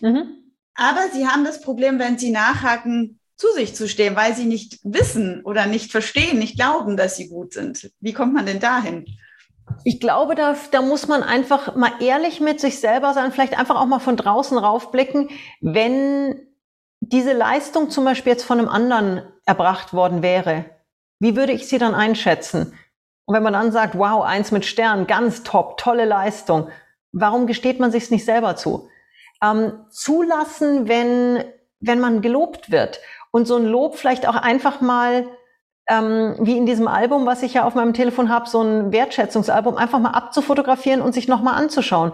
mhm. 0.00 0.52
aber 0.74 1.08
sie 1.12 1.26
haben 1.26 1.44
das 1.44 1.60
Problem, 1.62 1.98
wenn 1.98 2.18
sie 2.18 2.30
nachhaken, 2.30 3.18
zu 3.36 3.52
sich 3.54 3.74
zu 3.74 3.88
stehen, 3.88 4.16
weil 4.16 4.34
sie 4.34 4.46
nicht 4.46 4.80
wissen 4.82 5.42
oder 5.44 5.66
nicht 5.66 5.92
verstehen, 5.92 6.38
nicht 6.38 6.56
glauben, 6.56 6.96
dass 6.96 7.16
sie 7.16 7.28
gut 7.28 7.52
sind. 7.52 7.90
Wie 8.00 8.12
kommt 8.12 8.34
man 8.34 8.46
denn 8.46 8.58
dahin? 8.58 9.06
Ich 9.84 10.00
glaube, 10.00 10.34
da, 10.34 10.54
da 10.70 10.82
muss 10.82 11.08
man 11.08 11.22
einfach 11.22 11.74
mal 11.74 11.92
ehrlich 12.00 12.40
mit 12.40 12.60
sich 12.60 12.80
selber 12.80 13.14
sein, 13.14 13.32
vielleicht 13.32 13.58
einfach 13.58 13.76
auch 13.76 13.86
mal 13.86 14.00
von 14.00 14.16
draußen 14.16 14.58
raufblicken, 14.58 15.30
wenn 15.60 16.40
diese 17.00 17.32
Leistung 17.32 17.90
zum 17.90 18.04
Beispiel 18.04 18.32
jetzt 18.32 18.44
von 18.44 18.58
einem 18.58 18.68
anderen 18.68 19.22
erbracht 19.46 19.92
worden 19.92 20.22
wäre. 20.22 20.64
Wie 21.20 21.36
würde 21.36 21.52
ich 21.52 21.68
sie 21.68 21.78
dann 21.78 21.94
einschätzen? 21.94 22.74
Und 23.24 23.34
wenn 23.34 23.42
man 23.42 23.52
dann 23.52 23.72
sagt, 23.72 23.98
wow, 23.98 24.24
eins 24.24 24.52
mit 24.52 24.64
Stern, 24.64 25.06
ganz 25.06 25.42
top, 25.42 25.76
tolle 25.76 26.04
Leistung, 26.04 26.68
warum 27.12 27.46
gesteht 27.46 27.80
man 27.80 27.90
sich 27.90 28.10
nicht 28.10 28.24
selber 28.24 28.56
zu? 28.56 28.88
Ähm, 29.42 29.84
zulassen, 29.90 30.88
wenn, 30.88 31.44
wenn 31.80 32.00
man 32.00 32.22
gelobt 32.22 32.70
wird 32.70 33.00
und 33.30 33.46
so 33.46 33.56
ein 33.56 33.66
Lob 33.66 33.96
vielleicht 33.96 34.26
auch 34.26 34.34
einfach 34.34 34.80
mal 34.80 35.26
ähm, 35.88 36.36
wie 36.40 36.56
in 36.56 36.66
diesem 36.66 36.86
Album, 36.86 37.26
was 37.26 37.42
ich 37.42 37.54
ja 37.54 37.64
auf 37.64 37.74
meinem 37.74 37.94
Telefon 37.94 38.28
habe, 38.28 38.48
so 38.48 38.62
ein 38.62 38.92
Wertschätzungsalbum, 38.92 39.76
einfach 39.76 39.98
mal 39.98 40.10
abzufotografieren 40.10 41.00
und 41.00 41.12
sich 41.12 41.28
nochmal 41.28 41.54
anzuschauen. 41.54 42.12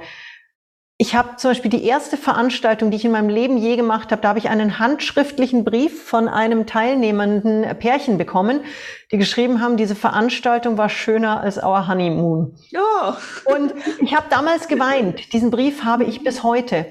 Ich 0.96 1.16
habe 1.16 1.36
zum 1.36 1.50
Beispiel 1.50 1.72
die 1.72 1.84
erste 1.84 2.16
Veranstaltung, 2.16 2.92
die 2.92 2.96
ich 2.96 3.04
in 3.04 3.10
meinem 3.10 3.28
Leben 3.28 3.58
je 3.58 3.74
gemacht 3.74 4.12
habe, 4.12 4.22
da 4.22 4.28
habe 4.28 4.38
ich 4.38 4.48
einen 4.48 4.78
handschriftlichen 4.78 5.64
Brief 5.64 6.04
von 6.04 6.28
einem 6.28 6.66
teilnehmenden 6.66 7.66
Pärchen 7.80 8.16
bekommen, 8.16 8.60
die 9.10 9.18
geschrieben 9.18 9.60
haben, 9.60 9.76
diese 9.76 9.96
Veranstaltung 9.96 10.78
war 10.78 10.88
schöner 10.88 11.40
als 11.40 11.60
our 11.60 11.88
honeymoon. 11.88 12.56
Ja. 12.68 13.18
Und 13.44 13.74
ich 14.00 14.14
habe 14.14 14.26
damals 14.30 14.68
geweint. 14.68 15.32
Diesen 15.32 15.50
Brief 15.50 15.82
habe 15.82 16.04
ich 16.04 16.22
bis 16.22 16.44
heute. 16.44 16.86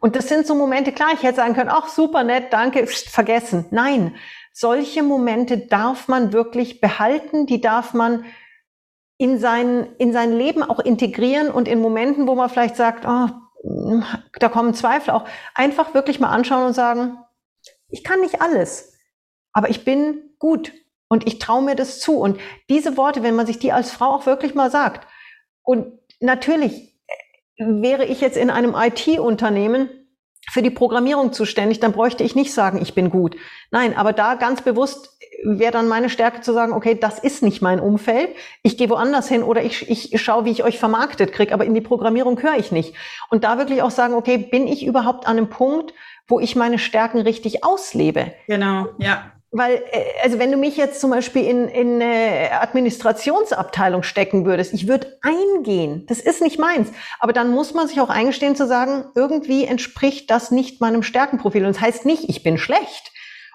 Und 0.00 0.16
das 0.16 0.28
sind 0.28 0.46
so 0.46 0.54
Momente, 0.54 0.92
klar, 0.92 1.08
ich 1.14 1.22
hätte 1.22 1.36
sagen 1.36 1.54
können, 1.54 1.70
ach, 1.72 1.88
super 1.88 2.24
nett, 2.24 2.52
danke, 2.52 2.86
vergessen. 2.86 3.64
Nein, 3.70 4.14
solche 4.58 5.02
Momente 5.02 5.58
darf 5.58 6.08
man 6.08 6.32
wirklich 6.32 6.80
behalten, 6.80 7.44
die 7.44 7.60
darf 7.60 7.92
man 7.92 8.24
in 9.18 9.38
sein, 9.38 9.86
in 9.98 10.14
sein 10.14 10.32
Leben 10.32 10.62
auch 10.62 10.80
integrieren 10.80 11.50
und 11.50 11.68
in 11.68 11.78
Momenten, 11.78 12.26
wo 12.26 12.34
man 12.34 12.48
vielleicht 12.48 12.76
sagt, 12.76 13.04
oh, 13.06 13.28
da 14.38 14.48
kommen 14.48 14.72
Zweifel 14.72 15.10
auch, 15.10 15.26
einfach 15.54 15.92
wirklich 15.92 16.20
mal 16.20 16.30
anschauen 16.30 16.68
und 16.68 16.72
sagen, 16.72 17.18
ich 17.90 18.02
kann 18.02 18.20
nicht 18.20 18.40
alles, 18.40 18.94
aber 19.52 19.68
ich 19.68 19.84
bin 19.84 20.30
gut 20.38 20.72
und 21.08 21.26
ich 21.26 21.38
traue 21.38 21.62
mir 21.62 21.74
das 21.74 22.00
zu. 22.00 22.18
Und 22.18 22.40
diese 22.70 22.96
Worte, 22.96 23.22
wenn 23.22 23.36
man 23.36 23.46
sich 23.46 23.58
die 23.58 23.72
als 23.72 23.90
Frau 23.90 24.06
auch 24.06 24.24
wirklich 24.24 24.54
mal 24.54 24.70
sagt, 24.70 25.06
und 25.64 25.92
natürlich 26.18 26.98
wäre 27.58 28.06
ich 28.06 28.22
jetzt 28.22 28.38
in 28.38 28.48
einem 28.48 28.74
IT-Unternehmen 28.74 29.90
für 30.50 30.62
die 30.62 30.70
Programmierung 30.70 31.32
zuständig, 31.32 31.80
dann 31.80 31.92
bräuchte 31.92 32.22
ich 32.24 32.34
nicht 32.34 32.52
sagen, 32.52 32.80
ich 32.80 32.94
bin 32.94 33.10
gut. 33.10 33.36
Nein, 33.70 33.96
aber 33.96 34.12
da 34.12 34.34
ganz 34.34 34.62
bewusst 34.62 35.16
wäre 35.44 35.72
dann 35.72 35.88
meine 35.88 36.08
Stärke 36.08 36.40
zu 36.40 36.52
sagen, 36.52 36.72
okay, 36.72 36.96
das 36.98 37.18
ist 37.18 37.42
nicht 37.42 37.62
mein 37.62 37.80
Umfeld, 37.80 38.30
ich 38.62 38.78
gehe 38.78 38.88
woanders 38.88 39.28
hin 39.28 39.42
oder 39.42 39.62
ich, 39.62 39.90
ich 39.90 40.20
schaue, 40.20 40.44
wie 40.44 40.50
ich 40.50 40.64
euch 40.64 40.78
vermarktet 40.78 41.32
kriege, 41.32 41.52
aber 41.52 41.64
in 41.64 41.74
die 41.74 41.80
Programmierung 41.80 42.40
höre 42.40 42.56
ich 42.56 42.72
nicht. 42.72 42.94
Und 43.30 43.44
da 43.44 43.58
wirklich 43.58 43.82
auch 43.82 43.90
sagen, 43.90 44.14
okay, 44.14 44.38
bin 44.38 44.66
ich 44.66 44.84
überhaupt 44.86 45.26
an 45.26 45.36
einem 45.36 45.48
Punkt, 45.48 45.92
wo 46.26 46.40
ich 46.40 46.56
meine 46.56 46.78
Stärken 46.78 47.20
richtig 47.20 47.64
auslebe? 47.64 48.32
Genau, 48.46 48.88
ja. 48.98 49.32
Weil, 49.56 49.82
äh, 49.90 50.04
also 50.22 50.38
wenn 50.38 50.52
du 50.52 50.58
mich 50.58 50.76
jetzt 50.76 51.00
zum 51.00 51.10
Beispiel 51.10 51.44
in, 51.44 51.68
in 51.68 52.02
eine 52.02 52.60
Administrationsabteilung 52.60 54.02
stecken 54.02 54.44
würdest, 54.44 54.74
ich 54.74 54.86
würde 54.86 55.18
eingehen. 55.22 56.04
Das 56.08 56.20
ist 56.20 56.42
nicht 56.42 56.58
meins. 56.58 56.92
Aber 57.20 57.32
dann 57.32 57.50
muss 57.50 57.72
man 57.72 57.88
sich 57.88 58.00
auch 58.00 58.10
eingestehen 58.10 58.54
zu 58.54 58.66
sagen, 58.66 59.06
irgendwie 59.14 59.64
entspricht 59.64 60.30
das 60.30 60.50
nicht 60.50 60.82
meinem 60.82 61.02
Stärkenprofil. 61.02 61.64
Und 61.64 61.74
das 61.74 61.82
heißt 61.82 62.04
nicht, 62.04 62.28
ich 62.28 62.42
bin 62.42 62.58
schlecht 62.58 63.12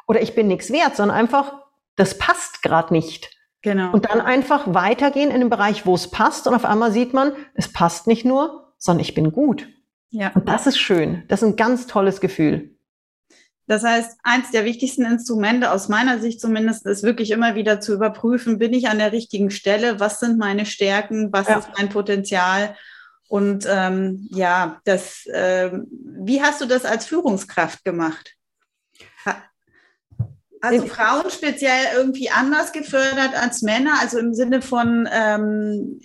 oder 0.08 0.22
ich 0.22 0.34
bin 0.34 0.48
nichts 0.48 0.72
wert, 0.72 0.96
sondern 0.96 1.16
einfach, 1.16 1.54
das 1.96 2.18
passt 2.18 2.64
gerade 2.64 2.94
nicht. 2.94 3.30
Genau. 3.62 3.92
Und 3.92 4.10
dann 4.10 4.22
einfach 4.22 4.74
weitergehen 4.74 5.30
in 5.30 5.40
den 5.40 5.50
Bereich, 5.52 5.86
wo 5.86 5.94
es 5.94 6.10
passt. 6.10 6.48
Und 6.48 6.56
auf 6.56 6.66
einmal 6.66 6.92
sieht 6.92 7.14
man, 7.14 7.34
es 7.54 7.72
passt 7.72 8.08
nicht 8.08 8.26
nur, 8.26 8.74
sondern 8.80 9.02
ich 9.02 9.14
bin 9.14 9.32
gut. 9.32 9.68
Ja. 10.10 10.32
Und 10.34 10.50
das 10.50 10.66
ist 10.66 10.80
schön. 10.80 11.24
Das 11.28 11.44
ist 11.44 11.48
ein 11.48 11.56
ganz 11.58 11.86
tolles 11.86 12.22
Gefühl. 12.22 12.76
Das 13.68 13.84
heißt, 13.84 14.18
eins 14.24 14.52
der 14.52 14.66
wichtigsten 14.66 15.06
Instrumente 15.06 15.72
aus 15.72 15.88
meiner 15.88 16.20
Sicht 16.20 16.42
zumindest 16.42 16.86
ist 16.86 17.04
wirklich 17.04 17.32
immer 17.32 17.56
wieder 17.56 17.80
zu 17.80 17.94
überprüfen, 17.94 18.58
bin 18.58 18.74
ich 18.74 18.90
an 18.90 18.98
der 18.98 19.12
richtigen 19.12 19.52
Stelle, 19.52 20.00
was 20.00 20.20
sind 20.20 20.38
meine 20.38 20.66
Stärken, 20.66 21.32
was 21.32 21.48
ja. 21.48 21.60
ist 21.60 21.70
mein 21.78 21.90
Potenzial 21.90 22.76
und 23.32 23.66
ähm, 23.70 24.28
ja, 24.30 24.82
das, 24.84 25.26
äh, 25.28 25.72
wie 25.72 26.42
hast 26.42 26.60
du 26.60 26.66
das 26.66 26.84
als 26.84 27.06
Führungskraft 27.06 27.86
gemacht? 27.86 28.36
Also 30.62 30.86
Frauen 30.86 31.32
speziell 31.32 31.96
irgendwie 31.96 32.30
anders 32.30 32.72
gefördert 32.72 33.34
als 33.36 33.64
Männer, 33.64 33.94
also 34.00 34.20
im 34.20 34.36
Sinne 34.36 34.62
von 34.62 35.10
ähm, 35.12 36.02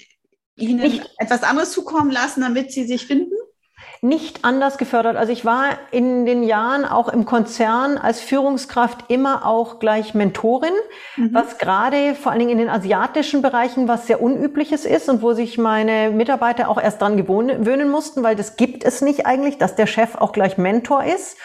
ihnen 0.54 0.82
ich, 0.82 1.02
etwas 1.18 1.42
anderes 1.42 1.72
zukommen 1.72 2.10
lassen, 2.10 2.40
damit 2.40 2.72
sie 2.72 2.86
sich 2.86 3.06
finden? 3.06 3.35
Nicht 4.00 4.44
anders 4.44 4.78
gefördert. 4.78 5.16
Also 5.16 5.32
ich 5.32 5.44
war 5.44 5.64
in 5.90 6.26
den 6.26 6.42
Jahren 6.42 6.84
auch 6.84 7.08
im 7.08 7.24
Konzern 7.24 7.98
als 7.98 8.20
Führungskraft 8.20 9.04
immer 9.08 9.46
auch 9.46 9.78
gleich 9.78 10.14
Mentorin, 10.14 10.72
mhm. 11.16 11.30
was 11.32 11.58
gerade 11.58 12.14
vor 12.14 12.32
allen 12.32 12.40
Dingen 12.40 12.52
in 12.52 12.58
den 12.58 12.68
asiatischen 12.68 13.42
Bereichen 13.42 13.88
was 13.88 14.06
sehr 14.06 14.22
unübliches 14.22 14.84
ist 14.84 15.08
und 15.08 15.22
wo 15.22 15.32
sich 15.32 15.58
meine 15.58 16.10
Mitarbeiter 16.10 16.68
auch 16.68 16.80
erst 16.80 17.00
dran 17.00 17.16
gewöhnen 17.16 17.90
mussten, 17.90 18.22
weil 18.22 18.36
das 18.36 18.56
gibt 18.56 18.84
es 18.84 19.00
nicht 19.00 19.26
eigentlich, 19.26 19.58
dass 19.58 19.74
der 19.74 19.86
Chef 19.86 20.16
auch 20.16 20.32
gleich 20.32 20.58
Mentor 20.58 21.04
ist. 21.04 21.36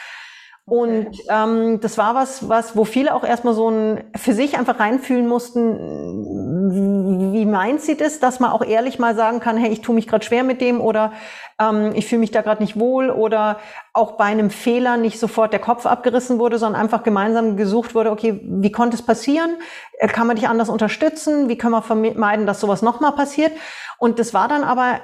Und 0.71 1.17
ähm, 1.27 1.81
das 1.81 1.97
war 1.97 2.15
was, 2.15 2.47
was, 2.47 2.77
wo 2.77 2.85
viele 2.85 3.13
auch 3.13 3.25
erstmal 3.25 3.53
so 3.53 3.69
ein 3.69 4.05
für 4.15 4.31
sich 4.31 4.57
einfach 4.57 4.79
reinfühlen 4.79 5.27
mussten, 5.27 7.33
wie 7.33 7.45
meint 7.45 7.81
sie 7.81 7.97
das, 7.97 8.21
dass 8.21 8.39
man 8.39 8.51
auch 8.51 8.63
ehrlich 8.63 8.97
mal 8.97 9.13
sagen 9.13 9.41
kann, 9.41 9.57
hey, 9.57 9.69
ich 9.69 9.81
tue 9.81 9.93
mich 9.93 10.07
gerade 10.07 10.23
schwer 10.23 10.45
mit 10.45 10.61
dem 10.61 10.79
oder 10.79 11.11
ähm, 11.59 11.91
ich 11.93 12.07
fühle 12.07 12.21
mich 12.21 12.31
da 12.31 12.41
gerade 12.41 12.63
nicht 12.63 12.79
wohl 12.79 13.09
oder 13.09 13.59
auch 13.91 14.13
bei 14.13 14.23
einem 14.23 14.49
Fehler 14.49 14.95
nicht 14.95 15.19
sofort 15.19 15.51
der 15.51 15.59
Kopf 15.59 15.85
abgerissen 15.85 16.39
wurde, 16.39 16.57
sondern 16.57 16.81
einfach 16.81 17.03
gemeinsam 17.03 17.57
gesucht 17.57 17.93
wurde, 17.93 18.09
okay, 18.09 18.39
wie 18.41 18.71
konnte 18.71 18.95
es 18.95 19.01
passieren? 19.01 19.57
Äh, 19.99 20.07
kann 20.07 20.25
man 20.25 20.37
dich 20.37 20.47
anders 20.47 20.69
unterstützen? 20.69 21.49
Wie 21.49 21.57
können 21.57 21.73
wir 21.73 21.81
vermeiden, 21.81 22.45
dass 22.45 22.61
sowas 22.61 22.81
nochmal 22.81 23.11
passiert? 23.11 23.51
Und 23.97 24.19
das 24.19 24.33
war 24.33 24.47
dann 24.47 24.63
aber 24.63 25.01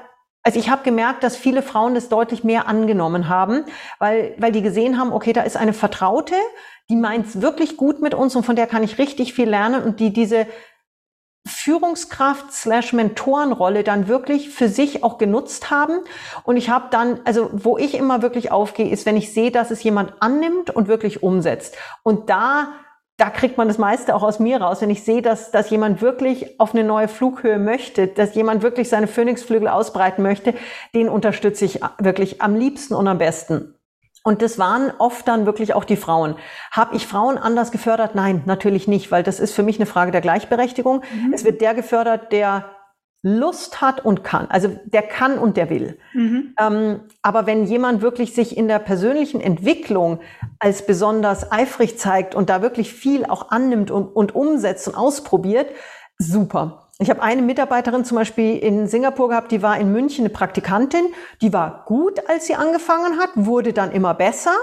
also 0.48 0.62
ich 0.62 0.70
habe 0.70 0.82
gemerkt, 0.82 1.26
dass 1.26 1.36
viele 1.36 1.62
Frauen 1.62 1.94
das 1.94 2.08
deutlich 2.08 2.46
mehr 2.46 2.70
angenommen 2.70 3.28
haben, 3.28 3.66
weil, 4.00 4.34
weil 4.38 4.54
die 4.54 4.62
gesehen 4.62 4.98
haben, 4.98 5.12
okay, 5.12 5.34
da 5.34 5.42
ist 5.42 5.58
eine 5.58 5.74
Vertraute, 5.74 6.36
die 6.90 6.96
meint 6.96 7.28
es 7.28 7.42
wirklich 7.42 7.76
gut 7.76 8.02
mit 8.02 8.14
uns 8.14 8.34
und 8.34 8.46
von 8.46 8.56
der 8.56 8.66
kann 8.66 8.82
ich 8.82 8.98
richtig 8.98 9.34
viel 9.34 9.50
lernen 9.50 9.84
und 9.84 10.00
die 10.00 10.14
diese 10.14 10.48
Führungskraft 11.46 12.54
slash 12.54 12.94
Mentorenrolle 12.94 13.84
dann 13.84 14.08
wirklich 14.08 14.50
für 14.50 14.70
sich 14.70 15.04
auch 15.04 15.18
genutzt 15.18 15.70
haben. 15.70 16.00
Und 16.46 16.56
ich 16.56 16.70
habe 16.70 16.86
dann, 16.92 17.20
also 17.26 17.50
wo 17.52 17.78
ich 17.78 17.94
immer 17.94 18.22
wirklich 18.22 18.50
aufgehe, 18.50 18.90
ist, 18.90 19.06
wenn 19.06 19.18
ich 19.18 19.34
sehe, 19.34 19.52
dass 19.52 19.70
es 19.70 19.84
jemand 19.84 20.14
annimmt 20.22 20.70
und 20.70 20.88
wirklich 20.88 21.24
umsetzt. 21.24 21.76
Und 22.04 22.30
da 22.30 22.70
da 23.18 23.32
kriegt 23.32 23.58
man 23.58 23.68
das 23.68 23.80
meiste 23.80 24.16
auch 24.16 24.22
aus 24.22 24.40
mir 24.40 24.62
raus, 24.62 24.82
wenn 24.82 24.92
ich 24.92 25.04
sehe, 25.04 25.24
dass, 25.24 25.50
dass 25.50 25.72
jemand 25.72 26.02
wirklich 26.02 26.60
auf 26.60 26.74
eine 26.74 26.84
neue 26.84 27.08
Flughöhe 27.08 27.58
möchte, 27.58 28.08
dass 28.08 28.36
jemand 28.36 28.62
wirklich 28.62 28.90
seine 28.90 29.08
Phönixflügel 29.08 29.68
ausbreiten 29.68 30.22
möchte, 30.22 30.54
den 30.94 31.10
unterstütze 31.10 31.66
ich 31.66 31.80
wirklich 31.98 32.42
am 32.44 32.56
liebsten 32.56 32.94
und 32.94 33.08
am 33.08 33.18
besten. 33.18 33.74
Und 34.24 34.42
das 34.42 34.60
waren 34.60 34.92
oft 35.00 35.28
dann 35.28 35.46
wirklich 35.46 35.74
auch 35.74 35.86
die 35.86 35.96
Frauen. 35.96 36.36
Habe 36.72 36.96
ich 36.96 37.08
Frauen 37.08 37.38
anders 37.38 37.72
gefördert? 37.72 38.14
Nein, 38.14 38.44
natürlich 38.46 38.88
nicht, 38.88 39.10
weil 39.10 39.24
das 39.24 39.40
ist 39.40 39.56
für 39.56 39.64
mich 39.64 39.78
eine 39.78 39.86
Frage 39.86 40.12
der 40.12 40.22
Gleichberechtigung. 40.22 41.02
Mhm. 41.12 41.34
Es 41.34 41.44
wird 41.44 41.62
der 41.62 41.74
gefördert, 41.74 42.32
der 42.32 42.66
Lust 43.24 43.82
hat 43.82 44.06
und 44.06 44.24
kann. 44.24 44.48
Also 44.50 44.70
der 44.86 45.02
kann 45.02 45.40
und 45.40 45.58
der 45.58 45.70
will. 45.70 45.98
Mhm. 46.14 46.54
Ähm, 46.60 47.02
aber 47.22 47.46
wenn 47.48 47.66
jemand 47.66 48.02
wirklich 48.02 48.34
sich 48.34 48.56
in 48.56 48.68
der 48.68 48.80
persönlichen 48.80 49.42
Entwicklung 49.42 50.20
als 50.60 50.86
besonders 50.86 51.52
eifrig 51.52 51.98
zeigt 51.98 52.36
und 52.36 52.50
da 52.50 52.62
wirklich 52.62 52.94
viel 52.94 53.26
auch 53.26 53.50
annimmt 53.50 53.92
und, 53.92 54.08
und 54.08 54.36
umsetzt 54.36 54.88
und 54.88 54.96
ausprobiert, 54.96 55.68
super. 56.18 56.90
Ich 57.00 57.10
habe 57.10 57.22
eine 57.22 57.42
Mitarbeiterin 57.42 58.06
zum 58.06 58.18
Beispiel 58.18 58.58
in 58.58 58.88
Singapur 58.88 59.30
gehabt, 59.30 59.52
die 59.52 59.62
war 59.62 59.78
in 59.78 59.92
München 59.92 60.26
eine 60.26 60.34
Praktikantin, 60.34 61.06
die 61.42 61.54
war 61.54 61.84
gut, 61.86 62.28
als 62.28 62.48
sie 62.48 62.56
angefangen 62.56 63.20
hat, 63.20 63.30
wurde 63.36 63.74
dann 63.74 63.92
immer 63.92 64.14
besser. 64.14 64.56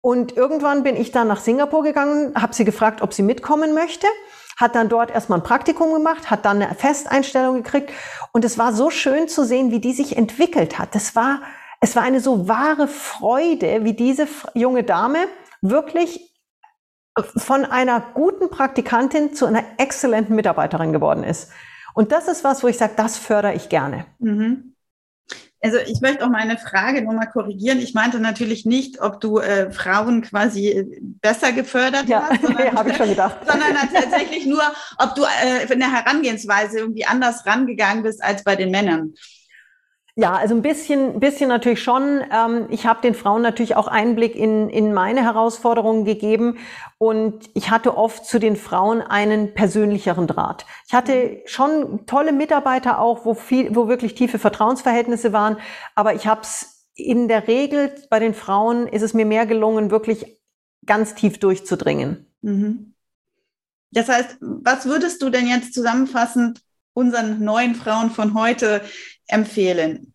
Und 0.00 0.36
irgendwann 0.36 0.82
bin 0.82 0.96
ich 0.96 1.12
dann 1.12 1.28
nach 1.28 1.40
Singapur 1.40 1.82
gegangen, 1.82 2.34
habe 2.34 2.54
sie 2.54 2.64
gefragt, 2.64 3.02
ob 3.02 3.14
sie 3.14 3.22
mitkommen 3.22 3.72
möchte 3.72 4.06
hat 4.56 4.74
dann 4.74 4.88
dort 4.88 5.10
erstmal 5.10 5.40
ein 5.40 5.44
Praktikum 5.44 5.92
gemacht, 5.92 6.30
hat 6.30 6.44
dann 6.44 6.62
eine 6.62 6.74
Festeinstellung 6.74 7.56
gekriegt 7.62 7.92
und 8.32 8.44
es 8.44 8.58
war 8.58 8.72
so 8.72 8.90
schön 8.90 9.28
zu 9.28 9.44
sehen, 9.44 9.70
wie 9.70 9.80
die 9.80 9.92
sich 9.92 10.16
entwickelt 10.16 10.78
hat. 10.78 10.94
Das 10.94 11.16
war, 11.16 11.42
es 11.80 11.96
war 11.96 12.02
eine 12.02 12.20
so 12.20 12.48
wahre 12.48 12.88
Freude, 12.88 13.84
wie 13.84 13.94
diese 13.94 14.26
junge 14.54 14.84
Dame 14.84 15.18
wirklich 15.60 16.34
von 17.36 17.64
einer 17.64 18.00
guten 18.00 18.50
Praktikantin 18.50 19.34
zu 19.34 19.46
einer 19.46 19.62
exzellenten 19.78 20.34
Mitarbeiterin 20.34 20.92
geworden 20.92 21.24
ist. 21.24 21.50
Und 21.94 22.10
das 22.10 22.26
ist 22.26 22.42
was, 22.42 22.62
wo 22.62 22.68
ich 22.68 22.76
sage, 22.76 22.94
das 22.96 23.16
fördere 23.16 23.54
ich 23.54 23.68
gerne. 23.68 24.06
Mhm. 24.18 24.73
Also 25.64 25.78
ich 25.78 26.02
möchte 26.02 26.22
auch 26.22 26.28
meine 26.28 26.58
Frage 26.58 27.00
nochmal 27.00 27.30
korrigieren. 27.30 27.78
Ich 27.78 27.94
meinte 27.94 28.20
natürlich 28.20 28.66
nicht, 28.66 29.00
ob 29.00 29.22
du 29.22 29.38
äh, 29.38 29.70
Frauen 29.70 30.20
quasi 30.20 30.68
äh, 30.68 30.86
besser 31.00 31.52
gefördert 31.52 32.06
ja, 32.06 32.28
hast, 32.28 32.42
sondern, 32.42 32.72
habe 32.76 32.90
ich 32.90 32.96
schon 32.98 33.08
gedacht. 33.08 33.36
sondern 33.46 33.74
tatsächlich 33.90 34.44
nur, 34.44 34.62
ob 34.98 35.14
du 35.14 35.22
äh, 35.22 35.72
in 35.72 35.78
der 35.80 35.90
Herangehensweise 35.90 36.80
irgendwie 36.80 37.06
anders 37.06 37.46
rangegangen 37.46 38.02
bist 38.02 38.22
als 38.22 38.44
bei 38.44 38.56
den 38.56 38.70
Männern. 38.70 39.14
Ja, 40.16 40.34
also 40.34 40.54
ein 40.54 40.62
bisschen, 40.62 41.18
bisschen 41.18 41.48
natürlich 41.48 41.82
schon. 41.82 42.22
Ähm, 42.30 42.66
ich 42.70 42.86
habe 42.86 43.00
den 43.00 43.14
Frauen 43.14 43.42
natürlich 43.42 43.74
auch 43.74 43.88
Einblick 43.88 44.36
in, 44.36 44.68
in 44.68 44.92
meine 44.92 45.24
Herausforderungen 45.24 46.04
gegeben 46.04 46.58
und 46.98 47.50
ich 47.54 47.70
hatte 47.70 47.96
oft 47.96 48.24
zu 48.24 48.38
den 48.38 48.54
Frauen 48.54 49.02
einen 49.02 49.54
persönlicheren 49.54 50.28
Draht. 50.28 50.66
Ich 50.86 50.94
hatte 50.94 51.42
schon 51.46 52.06
tolle 52.06 52.32
Mitarbeiter 52.32 53.00
auch, 53.00 53.24
wo 53.24 53.34
viel, 53.34 53.74
wo 53.74 53.88
wirklich 53.88 54.14
tiefe 54.14 54.38
Vertrauensverhältnisse 54.38 55.32
waren, 55.32 55.56
aber 55.96 56.14
ich 56.14 56.28
habe 56.28 56.42
es 56.42 56.88
in 56.94 57.26
der 57.26 57.48
Regel 57.48 57.92
bei 58.08 58.20
den 58.20 58.34
Frauen 58.34 58.86
ist 58.86 59.02
es 59.02 59.14
mir 59.14 59.26
mehr 59.26 59.46
gelungen, 59.46 59.90
wirklich 59.90 60.38
ganz 60.86 61.16
tief 61.16 61.40
durchzudringen. 61.40 62.32
Mhm. 62.40 62.94
Das 63.90 64.08
heißt, 64.08 64.36
was 64.40 64.86
würdest 64.86 65.22
du 65.22 65.30
denn 65.30 65.48
jetzt 65.48 65.74
zusammenfassend 65.74 66.60
unseren 66.92 67.42
neuen 67.42 67.74
Frauen 67.74 68.10
von 68.10 68.34
heute 68.34 68.80
empfehlen? 69.28 70.13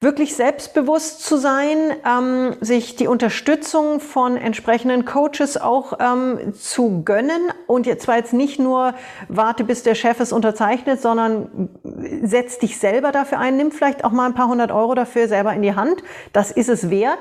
Wirklich 0.00 0.36
selbstbewusst 0.36 1.24
zu 1.24 1.38
sein, 1.38 1.78
ähm, 2.06 2.54
sich 2.60 2.96
die 2.96 3.06
Unterstützung 3.06 4.00
von 4.00 4.36
entsprechenden 4.36 5.06
Coaches 5.06 5.56
auch 5.56 5.94
ähm, 5.98 6.52
zu 6.52 7.02
gönnen 7.02 7.50
und 7.66 7.86
jetzt 7.86 8.04
zwar 8.04 8.16
jetzt 8.18 8.34
nicht 8.34 8.58
nur 8.58 8.92
warte, 9.28 9.64
bis 9.64 9.82
der 9.84 9.94
Chef 9.94 10.20
es 10.20 10.32
unterzeichnet, 10.32 11.00
sondern 11.00 11.70
setz 12.22 12.58
dich 12.58 12.78
selber 12.78 13.10
dafür 13.10 13.38
ein, 13.38 13.56
nimm 13.56 13.72
vielleicht 13.72 14.04
auch 14.04 14.12
mal 14.12 14.26
ein 14.26 14.34
paar 14.34 14.48
hundert 14.48 14.70
Euro 14.70 14.94
dafür 14.94 15.28
selber 15.28 15.54
in 15.54 15.62
die 15.62 15.74
Hand. 15.74 16.02
Das 16.34 16.50
ist 16.50 16.68
es 16.68 16.90
wert 16.90 17.20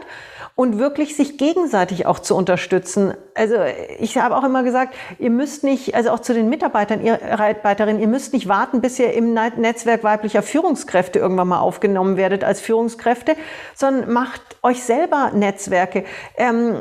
und 0.55 0.79
wirklich 0.79 1.17
sich 1.17 1.37
gegenseitig 1.37 2.05
auch 2.05 2.19
zu 2.19 2.35
unterstützen. 2.35 3.13
Also 3.35 3.55
ich 3.99 4.17
habe 4.17 4.37
auch 4.37 4.43
immer 4.43 4.63
gesagt, 4.63 4.95
ihr 5.19 5.29
müsst 5.29 5.65
nicht, 5.65 5.95
also 5.95 6.11
auch 6.11 6.19
zu 6.19 6.33
den 6.33 6.47
Mitarbeitern, 6.47 7.03
ihr 7.03 7.19
Arbeiterinnen, 7.39 8.01
ihr 8.01 8.07
müsst 8.07 8.31
nicht 8.31 8.47
warten, 8.47 8.79
bis 8.79 8.97
ihr 8.97 9.13
im 9.13 9.33
Netzwerk 9.33 10.03
weiblicher 10.03 10.41
Führungskräfte 10.41 11.19
irgendwann 11.19 11.49
mal 11.49 11.59
aufgenommen 11.59 12.15
werdet 12.15 12.45
als 12.45 12.61
Führungskräfte, 12.65 13.35
sondern 13.75 14.11
macht 14.11 14.41
euch 14.63 14.83
selber 14.83 15.31
Netzwerke. 15.33 16.03
Ähm, 16.37 16.77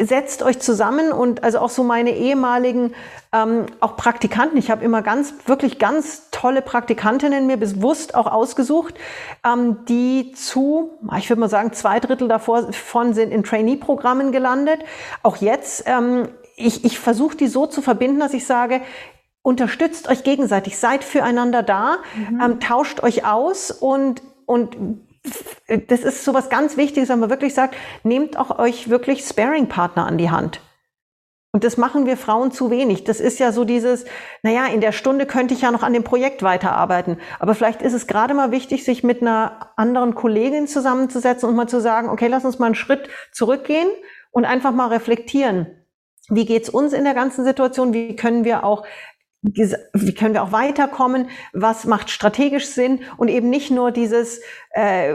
setzt 0.00 0.42
euch 0.42 0.58
zusammen 0.58 1.12
und 1.12 1.44
also 1.44 1.58
auch 1.58 1.70
so 1.70 1.84
meine 1.84 2.10
ehemaligen 2.10 2.94
ähm, 3.32 3.66
auch 3.80 3.96
Praktikanten. 3.96 4.58
Ich 4.58 4.70
habe 4.70 4.84
immer 4.84 5.02
ganz 5.02 5.34
wirklich 5.46 5.78
ganz 5.78 6.30
tolle 6.30 6.62
Praktikantinnen 6.62 7.46
mir 7.46 7.56
bewusst 7.56 8.14
auch 8.14 8.26
ausgesucht, 8.26 8.94
ähm, 9.44 9.84
die 9.88 10.32
zu, 10.32 10.98
ich 11.18 11.28
würde 11.30 11.40
mal 11.40 11.48
sagen, 11.48 11.72
zwei 11.72 12.00
Drittel 12.00 12.28
davon 12.28 13.14
sind 13.14 13.32
in 13.32 13.44
Trainee-Programmen 13.44 14.32
gelandet. 14.32 14.80
Auch 15.22 15.36
jetzt, 15.36 15.84
ähm, 15.86 16.28
ich, 16.56 16.84
ich 16.84 16.98
versuche 16.98 17.36
die 17.36 17.48
so 17.48 17.66
zu 17.66 17.82
verbinden, 17.82 18.20
dass 18.20 18.34
ich 18.34 18.46
sage, 18.46 18.80
unterstützt 19.42 20.08
euch 20.08 20.24
gegenseitig, 20.24 20.78
seid 20.78 21.04
füreinander 21.04 21.62
da, 21.62 21.98
mhm. 22.16 22.40
ähm, 22.40 22.60
tauscht 22.60 23.02
euch 23.02 23.26
aus 23.26 23.70
und 23.70 24.22
und 24.46 24.76
das 25.88 26.00
ist 26.00 26.24
so 26.24 26.34
was 26.34 26.50
ganz 26.50 26.76
Wichtiges, 26.76 27.08
wenn 27.08 27.20
man 27.20 27.30
wirklich 27.30 27.54
sagt, 27.54 27.76
nehmt 28.02 28.36
auch 28.38 28.58
euch 28.58 28.90
wirklich 28.90 29.24
Sparing-Partner 29.24 30.06
an 30.06 30.18
die 30.18 30.30
Hand. 30.30 30.60
Und 31.54 31.62
das 31.62 31.76
machen 31.76 32.04
wir 32.04 32.16
Frauen 32.16 32.50
zu 32.50 32.72
wenig. 32.72 33.04
Das 33.04 33.20
ist 33.20 33.38
ja 33.38 33.52
so 33.52 33.64
dieses, 33.64 34.04
naja, 34.42 34.66
in 34.66 34.80
der 34.80 34.90
Stunde 34.90 35.24
könnte 35.24 35.54
ich 35.54 35.60
ja 35.60 35.70
noch 35.70 35.84
an 35.84 35.92
dem 35.92 36.02
Projekt 36.02 36.42
weiterarbeiten. 36.42 37.18
Aber 37.38 37.54
vielleicht 37.54 37.80
ist 37.80 37.92
es 37.92 38.08
gerade 38.08 38.34
mal 38.34 38.50
wichtig, 38.50 38.84
sich 38.84 39.04
mit 39.04 39.22
einer 39.22 39.70
anderen 39.76 40.16
Kollegin 40.16 40.66
zusammenzusetzen 40.66 41.48
und 41.48 41.54
mal 41.54 41.68
zu 41.68 41.80
sagen, 41.80 42.08
okay, 42.08 42.26
lass 42.26 42.44
uns 42.44 42.58
mal 42.58 42.66
einen 42.66 42.74
Schritt 42.74 43.08
zurückgehen 43.30 43.88
und 44.32 44.44
einfach 44.44 44.72
mal 44.72 44.88
reflektieren. 44.88 45.68
Wie 46.28 46.44
geht's 46.44 46.68
uns 46.68 46.92
in 46.92 47.04
der 47.04 47.14
ganzen 47.14 47.44
Situation? 47.44 47.92
Wie 47.92 48.16
können 48.16 48.44
wir 48.44 48.64
auch 48.64 48.84
wie 49.44 50.14
können 50.14 50.32
wir 50.32 50.42
auch 50.42 50.52
weiterkommen, 50.52 51.28
was 51.52 51.84
macht 51.84 52.10
strategisch 52.10 52.66
Sinn 52.66 53.00
und 53.18 53.28
eben 53.28 53.50
nicht 53.50 53.70
nur 53.70 53.90
dieses 53.90 54.40
äh, 54.70 55.14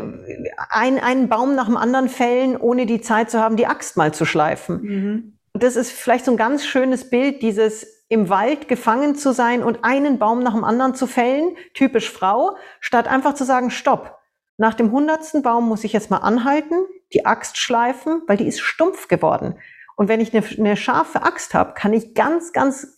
ein, 0.69 0.99
einen 0.99 1.29
Baum 1.29 1.55
nach 1.55 1.65
dem 1.65 1.77
anderen 1.77 2.09
fällen, 2.09 2.55
ohne 2.55 2.85
die 2.85 3.01
Zeit 3.01 3.31
zu 3.31 3.39
haben, 3.39 3.55
die 3.55 3.65
Axt 3.65 3.97
mal 3.97 4.13
zu 4.13 4.25
schleifen. 4.25 4.81
Mhm. 4.81 5.33
Das 5.53 5.75
ist 5.75 5.91
vielleicht 5.91 6.25
so 6.25 6.31
ein 6.31 6.37
ganz 6.37 6.63
schönes 6.63 7.09
Bild, 7.09 7.41
dieses 7.41 8.05
im 8.07 8.29
Wald 8.29 8.67
gefangen 8.67 9.15
zu 9.15 9.33
sein 9.33 9.63
und 9.63 9.83
einen 9.83 10.19
Baum 10.19 10.43
nach 10.43 10.53
dem 10.53 10.63
anderen 10.63 10.93
zu 10.93 11.07
fällen, 11.07 11.55
typisch 11.73 12.11
Frau, 12.11 12.55
statt 12.79 13.07
einfach 13.07 13.33
zu 13.33 13.45
sagen, 13.45 13.71
stopp. 13.71 14.19
Nach 14.57 14.73
dem 14.73 14.91
hundertsten 14.91 15.41
Baum 15.41 15.67
muss 15.67 15.83
ich 15.83 15.93
jetzt 15.93 16.11
mal 16.11 16.17
anhalten, 16.17 16.75
die 17.13 17.25
Axt 17.25 17.57
schleifen, 17.57 18.21
weil 18.27 18.37
die 18.37 18.47
ist 18.47 18.59
stumpf 18.59 19.07
geworden. 19.07 19.55
Und 19.95 20.07
wenn 20.07 20.21
ich 20.21 20.35
eine, 20.35 20.45
eine 20.57 20.77
scharfe 20.77 21.23
Axt 21.23 21.53
habe, 21.53 21.73
kann 21.73 21.93
ich 21.93 22.13
ganz, 22.13 22.51
ganz 22.51 22.95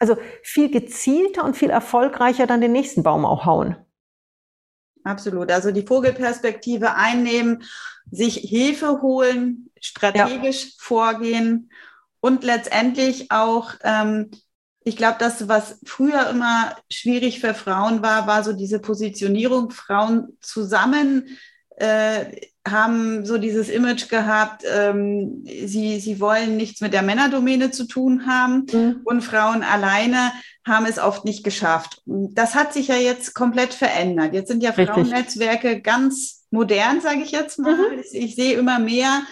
also 0.00 0.16
viel 0.42 0.70
gezielter 0.70 1.44
und 1.44 1.56
viel 1.56 1.70
erfolgreicher 1.70 2.46
dann 2.46 2.60
den 2.60 2.72
nächsten 2.72 3.02
Baum 3.02 3.24
auch 3.24 3.44
hauen. 3.44 3.76
Absolut. 5.04 5.52
Also 5.52 5.70
die 5.70 5.86
Vogelperspektive 5.86 6.94
einnehmen, 6.94 7.62
sich 8.10 8.36
Hilfe 8.36 9.02
holen, 9.02 9.70
strategisch 9.80 10.64
ja. 10.64 10.70
vorgehen 10.78 11.70
und 12.20 12.42
letztendlich 12.42 13.30
auch, 13.30 13.74
ähm, 13.82 14.30
ich 14.82 14.96
glaube, 14.96 15.16
das, 15.18 15.48
was 15.48 15.78
früher 15.84 16.28
immer 16.30 16.74
schwierig 16.90 17.40
für 17.40 17.54
Frauen 17.54 18.02
war, 18.02 18.26
war 18.26 18.42
so 18.42 18.54
diese 18.54 18.80
Positionierung, 18.80 19.70
Frauen 19.70 20.38
zusammen 20.40 21.38
äh, 21.76 22.40
haben 22.66 23.26
so 23.26 23.36
dieses 23.36 23.68
Image 23.68 24.08
gehabt, 24.08 24.64
ähm, 24.70 25.44
sie, 25.44 26.00
sie 26.00 26.20
wollen 26.20 26.56
nichts 26.56 26.80
mit 26.80 26.94
der 26.94 27.02
Männerdomäne 27.02 27.70
zu 27.70 27.86
tun 27.86 28.26
haben 28.26 28.66
mhm. 28.72 29.00
und 29.04 29.22
Frauen 29.22 29.62
alleine 29.62 30.32
haben 30.66 30.86
es 30.86 30.98
oft 30.98 31.26
nicht 31.26 31.44
geschafft. 31.44 32.00
Das 32.06 32.54
hat 32.54 32.72
sich 32.72 32.88
ja 32.88 32.96
jetzt 32.96 33.34
komplett 33.34 33.74
verändert. 33.74 34.32
Jetzt 34.32 34.48
sind 34.48 34.62
ja 34.62 34.72
Frauennetzwerke 34.72 35.82
ganz 35.82 36.46
modern, 36.50 37.02
sage 37.02 37.20
ich 37.22 37.32
jetzt 37.32 37.58
mal. 37.58 37.76
Mhm. 37.76 37.98
Ich, 38.00 38.14
ich 38.14 38.34
sehe 38.34 38.54
immer 38.54 38.78
mehr 38.78 39.22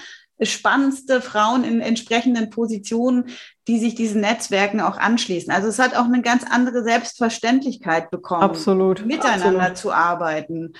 spannendste 0.40 1.20
Frauen 1.20 1.64
in 1.64 1.80
entsprechenden 1.80 2.50
Positionen, 2.50 3.26
die 3.68 3.78
sich 3.78 3.94
diesen 3.94 4.20
Netzwerken 4.20 4.80
auch 4.80 4.98
anschließen. 4.98 5.52
Also 5.52 5.68
es 5.68 5.78
hat 5.78 5.94
auch 5.94 6.04
eine 6.04 6.22
ganz 6.22 6.44
andere 6.48 6.82
Selbstverständlichkeit 6.82 8.10
bekommen, 8.10 8.42
Absolut. 8.42 9.06
miteinander 9.06 9.60
Absolut. 9.60 9.78
zu 9.78 9.92
arbeiten. 9.92 10.72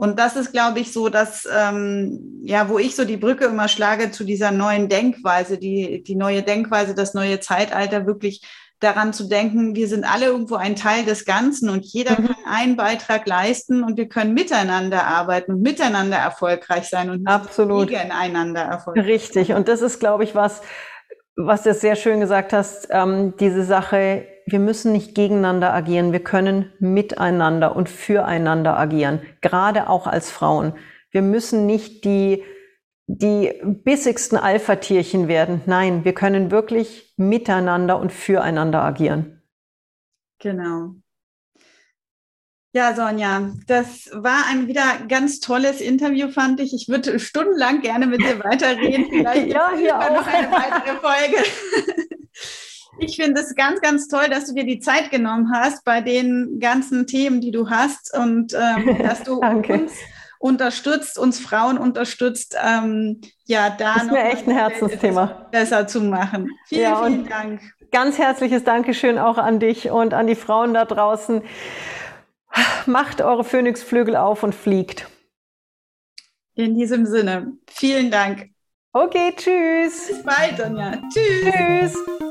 Und 0.00 0.18
das 0.18 0.34
ist, 0.34 0.52
glaube 0.52 0.80
ich, 0.80 0.94
so, 0.94 1.10
dass, 1.10 1.46
ähm, 1.54 2.40
ja, 2.42 2.70
wo 2.70 2.78
ich 2.78 2.96
so 2.96 3.04
die 3.04 3.18
Brücke 3.18 3.44
immer 3.44 3.68
schlage 3.68 4.10
zu 4.10 4.24
dieser 4.24 4.50
neuen 4.50 4.88
Denkweise, 4.88 5.58
die, 5.58 6.02
die 6.02 6.16
neue 6.16 6.42
Denkweise, 6.42 6.94
das 6.94 7.12
neue 7.12 7.38
Zeitalter, 7.40 8.06
wirklich 8.06 8.40
daran 8.80 9.12
zu 9.12 9.28
denken, 9.28 9.74
wir 9.74 9.88
sind 9.88 10.04
alle 10.04 10.24
irgendwo 10.24 10.54
ein 10.54 10.74
Teil 10.74 11.04
des 11.04 11.26
Ganzen 11.26 11.68
und 11.68 11.84
jeder 11.84 12.18
mhm. 12.18 12.28
kann 12.28 12.36
einen 12.50 12.76
Beitrag 12.76 13.26
leisten 13.26 13.84
und 13.84 13.98
wir 13.98 14.08
können 14.08 14.32
miteinander 14.32 15.04
arbeiten 15.04 15.52
und 15.52 15.60
miteinander 15.60 16.16
erfolgreich 16.16 16.88
sein 16.88 17.10
und 17.10 17.26
Absolut. 17.26 17.88
gegeneinander 17.88 18.62
erfolgreich 18.62 19.04
Richtig. 19.04 19.52
Und 19.52 19.68
das 19.68 19.82
ist, 19.82 20.00
glaube 20.00 20.24
ich, 20.24 20.34
was, 20.34 20.62
was 21.36 21.62
du 21.62 21.74
sehr 21.74 21.94
schön 21.94 22.20
gesagt 22.20 22.54
hast, 22.54 22.88
ähm, 22.90 23.34
diese 23.38 23.64
Sache, 23.64 24.26
wir 24.46 24.58
müssen 24.58 24.92
nicht 24.92 25.14
gegeneinander 25.14 25.72
agieren, 25.72 26.12
wir 26.12 26.22
können 26.22 26.72
miteinander 26.78 27.76
und 27.76 27.88
füreinander 27.88 28.78
agieren, 28.78 29.20
gerade 29.40 29.88
auch 29.88 30.06
als 30.06 30.30
Frauen. 30.30 30.74
Wir 31.10 31.22
müssen 31.22 31.66
nicht 31.66 32.04
die, 32.04 32.44
die 33.06 33.52
bissigsten 33.64 34.38
Alpha-Tierchen 34.38 35.28
werden. 35.28 35.62
Nein, 35.66 36.04
wir 36.04 36.14
können 36.14 36.50
wirklich 36.50 37.12
miteinander 37.16 37.98
und 37.98 38.12
füreinander 38.12 38.82
agieren. 38.82 39.42
Genau. 40.38 40.94
Ja, 42.72 42.94
Sonja, 42.94 43.50
das 43.66 44.10
war 44.12 44.44
ein 44.48 44.68
wieder 44.68 44.84
ganz 45.08 45.40
tolles 45.40 45.80
Interview, 45.80 46.30
fand 46.30 46.60
ich. 46.60 46.72
Ich 46.72 46.88
würde 46.88 47.18
stundenlang 47.18 47.80
gerne 47.80 48.06
mit 48.06 48.20
dir 48.20 48.38
weiterreden. 48.44 49.06
Vielleicht 49.10 49.48
ja, 49.48 49.72
hier 49.76 49.98
auch. 49.98 50.14
noch 50.14 50.26
eine 50.26 50.50
weitere 50.52 50.96
Folge. 50.98 51.44
Ich 52.98 53.16
finde 53.16 53.40
es 53.40 53.54
ganz, 53.54 53.80
ganz 53.80 54.08
toll, 54.08 54.28
dass 54.28 54.46
du 54.46 54.54
dir 54.54 54.64
die 54.64 54.80
Zeit 54.80 55.10
genommen 55.10 55.50
hast 55.54 55.84
bei 55.84 56.00
den 56.00 56.58
ganzen 56.60 57.06
Themen, 57.06 57.40
die 57.40 57.50
du 57.50 57.70
hast 57.70 58.16
und 58.16 58.54
ähm, 58.54 58.98
dass 59.02 59.22
du 59.22 59.40
uns 59.40 59.92
unterstützt, 60.38 61.18
uns 61.18 61.38
Frauen 61.38 61.78
unterstützt, 61.78 62.56
ähm, 62.62 63.20
ja, 63.44 63.70
da 63.70 63.94
das 63.94 64.04
ist 64.04 64.10
mir 64.10 64.24
echt 64.24 64.48
ein 64.48 64.54
Herzensthema. 64.54 65.48
besser 65.50 65.86
zu 65.86 66.00
machen. 66.00 66.50
Vielen, 66.66 66.82
ja, 66.82 67.04
vielen 67.04 67.28
Dank. 67.28 67.60
Ganz 67.92 68.18
herzliches 68.18 68.64
Dankeschön 68.64 69.18
auch 69.18 69.36
an 69.36 69.60
dich 69.60 69.90
und 69.90 70.14
an 70.14 70.26
die 70.26 70.34
Frauen 70.34 70.74
da 70.74 70.84
draußen. 70.84 71.42
Macht 72.86 73.20
eure 73.20 73.44
Phönixflügel 73.44 74.16
auf 74.16 74.42
und 74.42 74.54
fliegt. 74.54 75.08
In 76.54 76.74
diesem 76.74 77.06
Sinne, 77.06 77.52
vielen 77.68 78.10
Dank. 78.10 78.48
Okay, 78.92 79.32
tschüss. 79.36 80.08
Bis 80.08 80.22
bald, 80.24 80.56
Sonja. 80.56 81.00
Tschüss. 81.12 81.52
Tschüss. 81.52 82.30